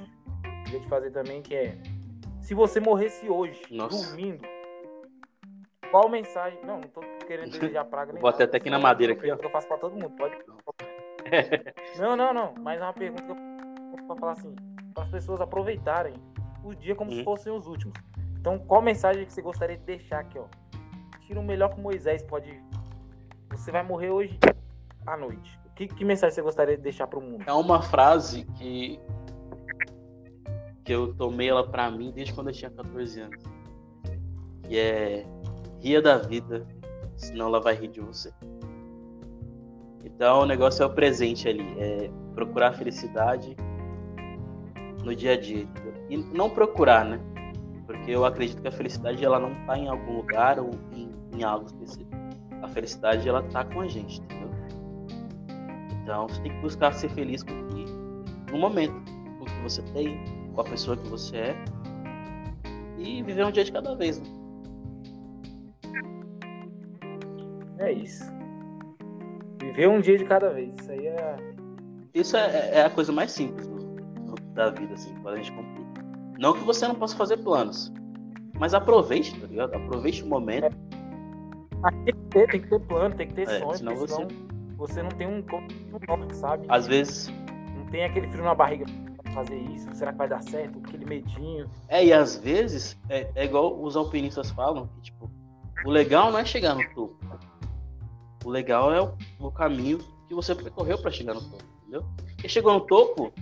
Queria 0.65 0.81
te 0.81 0.89
fazer 0.89 1.11
também, 1.11 1.43
que 1.43 1.55
é. 1.55 1.77
Se 2.41 2.55
você 2.55 2.81
morresse 2.81 3.29
hoje, 3.29 3.61
Nossa. 3.71 4.07
dormindo, 4.07 4.47
qual 5.91 6.09
mensagem. 6.09 6.59
Não, 6.65 6.75
não 6.81 6.89
tô 6.89 7.01
querendo 7.27 7.51
desejar 7.51 7.85
praga 7.87 8.13
nem 8.13 8.21
Vou 8.21 8.31
até 8.31 8.45
aqui 8.45 8.71
na 8.71 8.79
madeira 8.79 9.13
aqui, 9.13 9.23
pergunta 9.23 9.41
que 9.43 9.47
eu 9.47 9.53
faço 9.53 9.67
pra 9.69 9.77
todo 9.77 9.93
mundo, 9.93 10.11
pode? 10.17 10.35
Não, 11.99 12.15
não, 12.15 12.33
não. 12.33 12.55
Mas 12.61 12.81
é 12.81 12.85
uma 12.85 12.93
pergunta 12.93 13.23
que 13.25 13.31
eu 13.33 13.46
pra 14.17 14.21
falar 14.21 14.33
assim, 14.33 14.55
para 14.95 15.05
as 15.05 15.11
pessoas 15.11 15.41
aproveitarem 15.41 16.15
o 16.65 16.75
dia 16.75 16.95
como 16.95 17.11
se 17.11 17.19
Uhum. 17.19 17.25
fossem 17.25 17.53
os 17.53 17.67
últimos. 17.67 17.97
Então, 18.41 18.59
qual 18.59 18.81
mensagem 18.83 19.25
que 19.25 19.33
você 19.33 19.43
gostaria 19.43 19.77
de 19.77 19.85
deixar 19.85 20.21
aqui, 20.21 20.39
ó? 20.39 20.45
Tira 21.21 21.41
o 21.41 21.43
melhor 21.45 21.75
que 21.75 21.81
Moisés 21.81 22.23
pode. 22.23 22.63
Você 23.51 23.71
vai 23.73 23.83
morrer 23.83 24.11
hoje 24.11 24.39
à 25.07 25.17
noite. 25.17 25.59
Que, 25.75 25.87
que 25.89 26.05
mensagem 26.05 26.35
você 26.35 26.43
gostaria 26.43 26.77
de 26.77 26.83
deixar 26.83 27.07
pro 27.07 27.21
mundo? 27.21 27.45
É 27.47 27.53
uma 27.53 27.83
frase 27.83 28.45
que 28.57 29.01
que 30.85 30.93
eu 30.93 31.13
tomei 31.15 31.49
ela 31.49 31.69
pra 31.69 31.91
mim 31.91 32.13
desde 32.13 32.33
quando 32.33 32.47
eu 32.49 32.53
tinha 32.53 32.71
14 32.71 33.21
anos. 33.21 33.43
Que 34.63 34.79
é 34.79 35.27
ria 35.81 36.01
da 36.01 36.17
vida, 36.19 36.65
senão 37.17 37.47
ela 37.49 37.61
vai 37.61 37.75
rir 37.75 37.89
de 37.89 38.01
você. 38.01 38.33
Então 40.05 40.43
o 40.43 40.47
negócio 40.47 40.85
é 40.85 40.87
o 40.87 40.91
presente 40.95 41.49
ali, 41.49 41.75
é 41.81 42.09
procurar 42.35 42.73
felicidade 42.75 43.57
no 45.07 45.15
dia 45.15 45.35
a 45.35 45.41
dia, 45.41 45.65
e 46.11 46.17
não 46.17 46.51
procurar, 46.51 47.05
né? 47.05 47.21
Porque 47.87 48.11
eu 48.11 48.25
acredito 48.25 48.61
que 48.61 48.67
a 48.67 48.73
felicidade 48.73 49.25
ela 49.25 49.39
não 49.39 49.55
tá 49.65 49.79
em 49.79 49.87
algum 49.89 50.17
lugar 50.17 50.59
ou 50.59 50.71
em, 50.93 51.09
em 51.33 51.45
algo 51.45 51.67
específico. 51.67 52.11
A 52.61 52.67
felicidade 52.67 53.29
ela 53.29 53.41
tá 53.45 53.65
com 53.65 53.81
a 53.81 53.87
gente, 53.87 54.21
entendeu? 54.21 54.51
Então 56.03 56.27
você 56.27 56.43
tem 56.43 56.53
que 56.53 56.61
buscar 56.61 56.93
ser 56.93 57.09
feliz 57.11 57.45
com 57.45 57.53
o 57.53 57.67
que, 57.69 57.85
no 58.51 58.59
momento, 58.59 58.95
com 59.39 59.45
o 59.45 59.47
que 59.47 59.63
você 59.63 59.81
tem, 59.93 60.19
com 60.53 60.61
a 60.61 60.65
pessoa 60.65 60.97
que 60.97 61.07
você 61.09 61.37
é 61.37 61.57
e 62.99 63.23
viver 63.23 63.47
um 63.47 63.53
dia 63.53 63.63
de 63.63 63.71
cada 63.71 63.95
vez. 63.95 64.19
Né? 64.21 64.27
É 67.79 67.93
isso. 67.93 68.25
Viver 69.61 69.89
um 69.89 70.01
dia 70.01 70.19
de 70.19 70.25
cada 70.25 70.51
vez. 70.51 70.75
Isso 70.81 70.91
aí 70.91 71.07
é. 71.07 71.37
Isso 72.13 72.37
é, 72.37 72.71
é 72.79 72.83
a 72.83 72.91
coisa 72.91 73.13
mais 73.13 73.31
simples 73.31 73.69
do- 73.69 73.86
da 74.57 74.71
vida, 74.71 74.95
assim, 74.95 75.15
quando 75.23 75.35
a 75.35 75.37
gente 75.37 75.53
complica. 75.53 76.05
Não 76.39 76.53
que 76.55 76.65
você 76.65 76.89
não 76.89 76.95
possa 76.95 77.17
fazer 77.17 77.37
planos, 77.39 77.93
mas 78.59 78.75
aproveite, 78.75 79.39
tá 79.39 79.47
ligado? 79.47 79.75
Aproveite 79.75 80.23
o 80.23 80.27
momento. 80.27 80.75
Ah, 81.83 81.93
tem 82.05 82.15
que 82.15 82.21
ter, 82.31 82.51
tem 82.51 82.61
que 82.63 82.69
ter 82.69 82.81
plano, 82.81 83.15
tem 83.15 83.29
que 83.29 83.35
ter 83.35 83.49
É, 83.49 83.61
sonho, 83.61 83.77
senão 83.77 83.95
você- 83.95 84.27
você 84.77 85.03
não 85.03 85.11
tem 85.11 85.27
um, 85.27 85.45
norte, 86.09 86.35
sabe? 86.37 86.67
Às 86.69 86.87
vezes. 86.87 87.29
Não 87.77 87.87
tem 87.87 88.05
aquele 88.05 88.27
frio 88.29 88.45
na 88.45 88.55
barriga 88.55 88.87
pra 89.23 89.33
fazer 89.33 89.57
isso. 89.57 89.95
Será 89.95 90.13
que 90.13 90.19
vai 90.19 90.29
dar 90.29 90.43
certo? 90.43 90.79
Aquele 90.79 91.05
medinho. 91.05 91.69
É, 91.89 92.05
e 92.05 92.13
às 92.13 92.37
vezes 92.37 92.97
é, 93.09 93.31
é 93.35 93.45
igual 93.45 93.81
os 93.81 93.97
alpinistas 93.97 94.51
falam, 94.51 94.87
que 94.89 95.03
tipo, 95.03 95.31
o 95.85 95.91
legal 95.91 96.33
não 96.33 96.39
é 96.39 96.45
chegar 96.45 96.75
no 96.75 96.83
topo. 96.95 97.17
O 98.45 98.51
legal 98.51 98.93
é 98.93 99.01
o, 99.03 99.13
o 99.41 99.51
caminho 99.51 99.99
que 100.29 100.35
você 100.35 100.55
percorreu 100.55 100.99
pra 101.01 101.11
chegar 101.11 101.35
no 101.35 101.41
topo, 101.41 101.65
entendeu? 101.83 102.05
Porque 102.35 102.49
chegou 102.49 102.73
no 102.75 102.81
topo, 102.81 103.33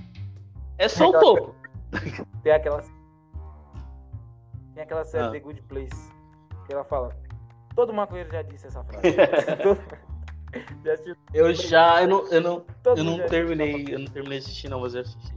é 0.79 0.89
só 0.89 1.09
o 1.09 1.13
topo. 1.13 1.55
Tem 2.43 2.53
aquela. 2.53 2.83
Tem 4.75 4.83
aquela 4.83 5.05
série 5.05 5.25
Ah. 5.25 5.31
The 5.31 5.41
Good 5.41 5.63
Place. 5.63 6.13
Que 6.67 6.75
ela 6.75 6.85
fala. 6.85 7.17
Todo 7.75 7.93
maconheiro 7.93 8.31
já 8.31 8.43
disse 8.43 8.67
essa 8.67 8.83
frase. 8.85 9.05
Já 10.85 10.95
Eu 11.33 11.53
já, 11.53 12.03
eu 12.03 12.09
não, 12.09 12.27
eu 12.29 12.41
não, 12.41 12.61
todo 12.83 12.99
eu 12.99 13.05
não 13.05 13.27
terminei, 13.27 13.87
eu 13.89 13.99
não 13.99 14.07
terminei 14.07 14.39
de 14.39 14.45
assistir 14.45 14.69
não, 14.69 14.81
mas 14.81 14.95
eu 14.95 15.01
assisti. 15.01 15.35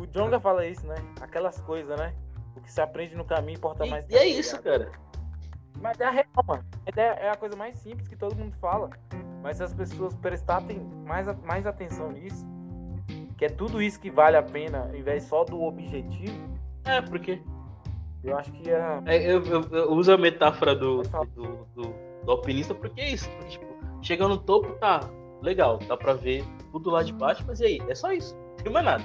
O 0.00 0.06
Jonga 0.06 0.40
fala 0.40 0.64
isso, 0.66 0.86
né? 0.86 0.94
Aquelas 1.20 1.60
coisas, 1.60 1.98
né? 1.98 2.14
O 2.56 2.60
que 2.60 2.72
se 2.72 2.80
aprende 2.80 3.14
no 3.14 3.24
caminho 3.24 3.58
importa 3.58 3.84
mais. 3.84 4.08
E, 4.08 4.12
e 4.12 4.16
é 4.16 4.26
isso, 4.26 4.60
cara. 4.62 4.90
Mas 5.80 6.00
é 6.00 6.04
a 6.04 6.10
real, 6.10 6.26
mano. 6.46 6.64
É 6.96 7.30
a 7.30 7.36
coisa 7.36 7.56
mais 7.56 7.76
simples 7.76 8.08
que 8.08 8.16
todo 8.16 8.34
mundo 8.36 8.54
fala. 8.56 8.90
Mas 9.42 9.58
se 9.58 9.62
as 9.64 9.74
pessoas 9.74 10.16
prestarem 10.16 10.80
mais, 11.04 11.26
mais 11.42 11.66
atenção 11.66 12.10
nisso, 12.10 12.46
que 13.38 13.44
é 13.44 13.48
tudo 13.48 13.80
isso 13.80 13.98
que 14.00 14.10
vale 14.10 14.36
a 14.36 14.42
pena, 14.42 14.88
ao 14.90 14.94
invés 14.96 15.22
só 15.24 15.44
do 15.44 15.62
objetivo, 15.62 16.36
É, 16.84 17.00
porque 17.00 17.40
eu 18.24 18.36
acho 18.36 18.50
que 18.52 18.68
é. 18.70 19.00
é, 19.06 19.32
eu, 19.32 19.42
eu- 19.46 19.62
eu 19.70 19.92
uso 19.92 20.12
a 20.12 20.18
metáfora 20.18 20.74
do, 20.74 21.02
do, 21.02 21.66
do, 21.74 21.94
do 22.24 22.30
alpinista 22.30 22.74
porque 22.74 23.00
é 23.00 23.12
isso. 23.12 23.28
Porque, 23.30 23.50
tipo, 23.50 23.66
chega 24.02 24.26
no 24.28 24.36
topo, 24.38 24.72
tá 24.80 25.00
legal, 25.40 25.78
dá 25.86 25.96
pra 25.96 26.14
ver 26.14 26.44
tudo 26.72 26.90
lá 26.90 27.02
de 27.02 27.12
baixo, 27.12 27.44
mas 27.46 27.60
e 27.60 27.64
aí? 27.64 27.82
É 27.88 27.94
só 27.94 28.12
isso, 28.12 28.36
não 28.36 28.56
tem 28.56 28.72
mais 28.72 28.84
nada. 28.84 29.04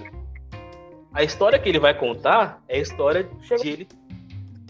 A 1.14 1.22
história 1.24 1.60
que 1.60 1.70
ele 1.70 1.80
vai 1.80 1.96
contar 1.98 2.62
é 2.68 2.78
a 2.78 2.82
história 2.82 3.30
Chega- 3.42 3.62
de 3.62 3.70
ele, 3.70 3.88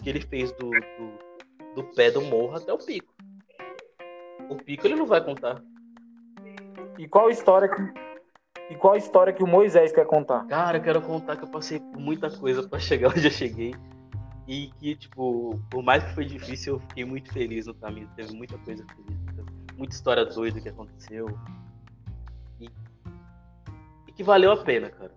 que 0.02 0.08
ele 0.10 0.20
fez 0.20 0.52
do, 0.52 0.68
do, 0.70 1.74
do 1.76 1.84
pé 1.94 2.10
do 2.10 2.20
morro 2.20 2.54
até 2.56 2.70
o 2.70 2.76
pico. 2.78 3.12
O 4.50 4.56
pico 4.56 4.86
ele 4.86 4.94
não 4.94 5.06
vai 5.06 5.24
contar. 5.24 5.62
E 6.98 7.08
qual 7.08 7.30
história 7.30 7.66
que. 7.66 7.82
E 8.70 8.74
qual 8.74 8.96
história 8.96 9.32
que 9.32 9.42
o 9.42 9.46
Moisés 9.46 9.92
quer 9.92 10.06
contar? 10.06 10.46
Cara, 10.46 10.78
eu 10.78 10.82
quero 10.82 11.00
contar 11.02 11.36
que 11.36 11.44
eu 11.44 11.48
passei 11.48 11.78
por 11.80 12.00
muita 12.00 12.30
coisa 12.30 12.66
pra 12.66 12.78
chegar 12.78 13.10
onde 13.10 13.26
eu 13.26 13.30
cheguei. 13.30 13.74
E 14.46 14.70
que, 14.78 14.94
tipo, 14.96 15.58
por 15.70 15.82
mais 15.82 16.02
que 16.04 16.14
foi 16.14 16.24
difícil, 16.24 16.74
eu 16.74 16.80
fiquei 16.80 17.04
muito 17.04 17.32
feliz 17.32 17.66
no 17.66 17.74
caminho. 17.74 18.08
Teve 18.16 18.34
muita 18.34 18.58
coisa 18.58 18.84
feliz. 18.86 19.46
Muita 19.76 19.94
história 19.94 20.24
doida 20.24 20.60
que 20.60 20.68
aconteceu. 20.68 21.26
E, 22.60 22.68
e 24.06 24.12
que 24.12 24.22
valeu 24.22 24.52
a 24.52 24.56
pena, 24.56 24.88
cara. 24.90 25.12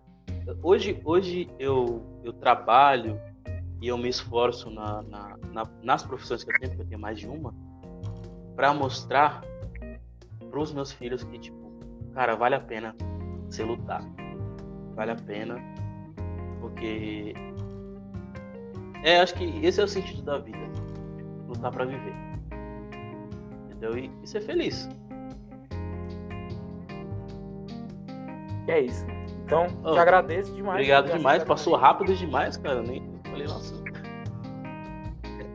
Hoje, 0.64 1.00
hoje 1.04 1.50
eu, 1.60 2.02
eu 2.24 2.32
trabalho 2.34 3.20
e 3.82 3.88
eu 3.88 3.98
me 3.98 4.08
esforço 4.10 4.70
na, 4.72 5.02
na- 5.04 5.38
na- 5.54 5.70
nas 5.84 6.04
profissões 6.04 6.43
que 6.43 6.52
eu 6.52 6.60
tenho, 6.60 6.72
porque 6.72 6.84
eu 6.84 6.88
tenho 6.88 7.02
mais 7.02 7.20
de 7.20 7.28
uma, 7.28 7.54
pra 8.56 8.74
mostrar 8.74 9.41
pros 10.50 10.72
meus 10.74 10.91
filhos 10.91 11.24
que, 11.24 11.38
tipo, 11.38 11.72
cara, 12.14 12.36
vale 12.36 12.56
a 12.56 12.60
pena 12.62 12.95
você 13.50 13.64
lutar. 13.64 14.02
Vale 14.95 15.12
a 15.12 15.16
pena. 15.16 15.58
Porque. 16.60 17.34
É, 19.04 19.20
acho 19.20 19.34
que 19.36 19.66
esse 19.66 19.80
é 19.80 19.84
o 19.84 19.88
sentido 19.88 20.22
da 20.24 20.38
vida. 20.38 20.58
Lutar 21.48 21.72
pra 21.72 21.86
viver. 21.86 22.14
Entendeu? 23.66 23.98
E, 23.98 24.12
e 24.24 24.28
ser 24.28 24.41
feliz. 24.41 24.89
Que 28.66 28.72
é 28.72 28.82
isso. 28.82 29.06
Então, 29.45 29.68
Oh, 29.84 29.93
te 29.93 30.00
agradeço 30.00 30.54
demais. 30.54 30.76
Obrigado 30.76 31.10
por 31.10 31.18
demais. 31.18 31.43
Passou 31.43 31.76
rápido 31.76 32.14
demais, 32.16 32.58
cara. 32.58 32.82
Nem 32.82 33.02
falei, 33.30 33.48
nossa. 33.48 33.74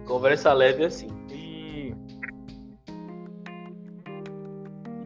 Conversa 0.06 0.52
leve 0.52 0.84
assim. 0.84 1.08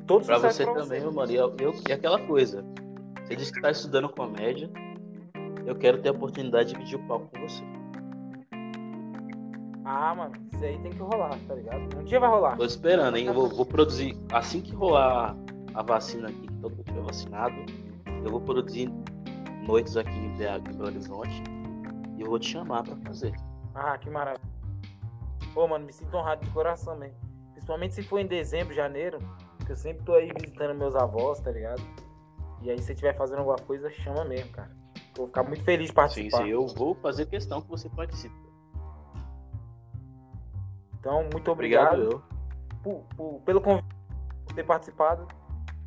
E 0.06 0.08
todo 0.08 0.24
Pra 0.24 0.38
você 0.38 0.64
pra 0.64 0.74
também, 0.74 1.00
meu 1.00 1.12
mano. 1.12 1.32
E, 1.32 1.34
eu, 1.34 1.54
eu- 1.58 1.74
e 1.88 1.92
aquela 1.92 2.20
coisa. 2.26 2.64
Você 3.24 3.34
disse 3.34 3.52
que 3.52 3.60
tá 3.60 3.70
estudando 3.72 4.08
comédia. 4.08 4.70
Eu 5.66 5.74
quero 5.74 6.00
ter 6.00 6.10
a 6.10 6.12
oportunidade 6.12 6.68
de 6.68 6.74
dividir 6.74 6.96
o 6.96 7.02
palco 7.08 7.28
com 7.34 7.40
você. 7.40 7.62
Ah, 9.84 10.14
mano, 10.14 10.32
isso 10.52 10.64
aí 10.64 10.78
tem 10.78 10.92
que 10.92 10.98
rolar, 10.98 11.36
tá 11.46 11.54
ligado? 11.54 11.98
Um 11.98 12.04
dia 12.04 12.18
vai 12.20 12.28
rolar. 12.28 12.56
Tô 12.56 12.64
esperando, 12.64 13.16
hein? 13.16 13.26
Eu 13.26 13.34
vou, 13.34 13.48
vou 13.48 13.66
produzir. 13.66 14.16
Assim 14.32 14.60
que 14.60 14.72
rolar 14.74 15.36
a 15.74 15.82
vacina 15.82 16.28
aqui, 16.28 16.46
que 16.46 16.54
todo 16.54 16.70
mundo 16.76 16.84
tiver 16.84 17.02
vacinado, 17.02 17.54
eu 18.24 18.30
vou 18.30 18.40
produzir 18.40 18.88
noites 19.66 19.96
aqui 19.96 20.10
em 20.16 20.36
BH, 20.36 20.70
em 20.70 20.76
Belo 20.76 20.86
Horizonte. 20.86 21.42
E 22.16 22.20
eu 22.22 22.28
vou 22.30 22.38
te 22.38 22.48
chamar 22.50 22.82
pra 22.84 22.96
fazer. 23.04 23.32
Ah, 23.74 23.98
que 23.98 24.08
maravilha. 24.08 24.40
Pô, 25.52 25.66
mano, 25.68 25.84
me 25.84 25.92
sinto 25.92 26.16
honrado 26.16 26.44
de 26.44 26.50
coração 26.50 26.96
mesmo. 26.96 27.16
Principalmente 27.52 27.94
se 27.94 28.02
for 28.02 28.18
em 28.18 28.26
dezembro, 28.26 28.72
janeiro, 28.74 29.18
que 29.66 29.72
eu 29.72 29.76
sempre 29.76 30.04
tô 30.04 30.14
aí 30.14 30.30
visitando 30.40 30.74
meus 30.76 30.94
avós, 30.96 31.40
tá 31.40 31.50
ligado? 31.50 31.82
E 32.62 32.70
aí, 32.70 32.78
se 32.78 32.84
você 32.86 32.92
estiver 32.92 33.14
fazendo 33.14 33.38
alguma 33.40 33.58
coisa, 33.58 33.90
chama 33.90 34.24
mesmo, 34.24 34.50
cara. 34.52 34.70
Vou 35.16 35.26
ficar 35.26 35.42
muito 35.42 35.62
feliz 35.64 35.86
de 35.86 35.88
Sim, 35.88 35.94
participar. 35.94 36.38
sim, 36.38 36.48
eu 36.48 36.66
vou 36.68 36.94
fazer 36.96 37.26
questão 37.26 37.60
que 37.60 37.68
você 37.68 37.88
participe. 37.90 38.34
Então, 40.98 41.22
muito 41.32 41.50
Obrigado, 41.50 41.94
obrigado, 42.02 42.12
eu. 42.12 42.22
por- 42.82 43.04
por- 43.16 43.40
pelo 43.42 43.60
convite, 43.60 43.86
por 44.46 44.54
ter 44.54 44.64
participado. 44.64 45.26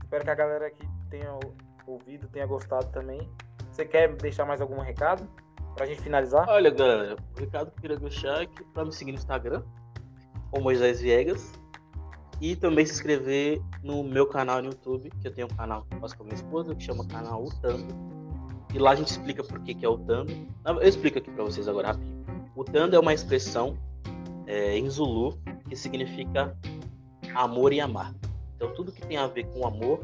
Espero 0.03 0.23
que 0.23 0.29
a 0.31 0.35
galera 0.35 0.67
aqui 0.67 0.87
tenha 1.09 1.31
ou- 1.33 1.53
ouvido, 1.85 2.27
tenha 2.29 2.45
gostado 2.45 2.87
também. 2.91 3.29
Você 3.71 3.85
quer 3.85 4.13
deixar 4.15 4.45
mais 4.45 4.61
algum 4.61 4.79
recado 4.79 5.27
pra 5.75 5.85
gente 5.85 6.01
finalizar? 6.01 6.47
Olha, 6.49 6.69
galera, 6.71 7.15
o 7.35 7.39
recado 7.39 7.71
que 7.71 7.77
eu 7.77 7.81
queria 7.81 7.97
deixar 7.97 8.41
é 8.43 8.45
que 8.45 8.63
pra 8.65 8.85
me 8.85 8.91
seguir 8.91 9.11
no 9.11 9.17
Instagram, 9.17 9.63
o 10.51 10.59
Moisés 10.59 11.01
Viegas. 11.01 11.51
E 12.41 12.55
também 12.55 12.85
se 12.85 12.93
inscrever 12.93 13.61
no 13.83 14.03
meu 14.03 14.25
canal 14.25 14.61
no 14.61 14.69
YouTube, 14.69 15.11
que 15.21 15.27
eu 15.27 15.33
tenho 15.33 15.47
um 15.47 15.55
canal 15.55 15.83
que 15.83 15.95
eu 15.95 15.99
faço 15.99 16.15
com 16.15 16.23
a 16.23 16.25
minha 16.25 16.35
esposa, 16.35 16.73
que 16.73 16.83
chama 16.83 17.05
canal 17.05 17.43
Utando. 17.43 17.87
E 18.73 18.77
lá 18.77 18.91
a 18.91 18.95
gente 18.95 19.07
explica 19.07 19.43
por 19.43 19.59
que, 19.61 19.73
que 19.73 19.85
é 19.85 19.89
Utando. 19.89 20.31
Eu 20.65 20.81
explico 20.81 21.17
aqui 21.17 21.29
pra 21.31 21.43
vocês 21.43 21.67
agora 21.67 21.89
rapidinho. 21.89 22.23
Utando 22.55 22.95
é 22.95 22.99
uma 22.99 23.13
expressão 23.13 23.77
é, 24.45 24.77
em 24.77 24.89
Zulu 24.89 25.39
que 25.67 25.75
significa 25.75 26.55
amor 27.33 27.73
e 27.73 27.81
amar. 27.81 28.13
Então 28.55 28.73
tudo 28.73 28.91
que 28.91 29.01
tem 29.01 29.17
a 29.17 29.27
ver 29.27 29.45
com 29.47 29.65
amor 29.65 29.99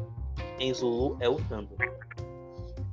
em 0.58 0.72
Zulu 0.74 1.16
é 1.20 1.28
Utando. 1.28 1.76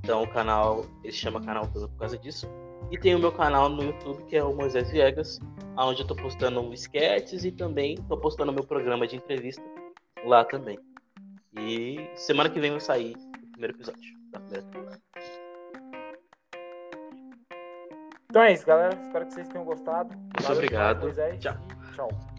Então 0.02 0.24
o 0.24 0.28
canal, 0.28 0.86
ele 1.04 1.14
chama 1.14 1.42
canal 1.42 1.66
Utando 1.66 1.90
por 1.90 2.00
causa 2.00 2.18
disso. 2.18 2.48
E 2.94 2.98
tem 3.00 3.16
o 3.16 3.20
meu 3.20 3.32
canal 3.32 3.70
no 3.70 3.86
YouTube, 3.86 4.24
que 4.26 4.36
é 4.36 4.44
o 4.44 4.54
Moisés 4.54 4.92
Viegas, 4.92 5.40
onde 5.76 6.04
eu 6.04 6.06
tô 6.06 6.16
postando 6.16 6.72
sketches 6.76 7.44
e 7.44 7.52
também 7.52 7.96
tô 8.08 8.16
postando 8.16 8.54
meu 8.54 8.64
programa 8.64 9.08
de 9.08 9.16
entrevista 9.16 9.64
lá 10.24 10.46
também. 10.46 10.78
E 11.58 12.08
semana 12.14 12.52
que 12.52 12.60
vem 12.60 12.70
vai 12.70 12.80
sair 12.80 13.16
o 13.16 13.52
primeiro 13.54 13.76
episódio 13.76 14.14
da 14.30 14.40
primeira 14.40 14.64
temporada. 14.68 15.02
Então 18.30 18.44
é 18.44 18.54
isso, 18.54 18.66
galera. 18.68 18.96
Espero 19.02 19.26
que 19.26 19.34
vocês 19.34 19.48
tenham 19.48 19.66
gostado. 19.66 20.16
Muito 20.16 20.44
Valeu 20.44 20.58
obrigado. 20.58 21.02
Moisés, 21.02 21.40
Tchau. 21.40 21.58
tchau. 21.96 22.33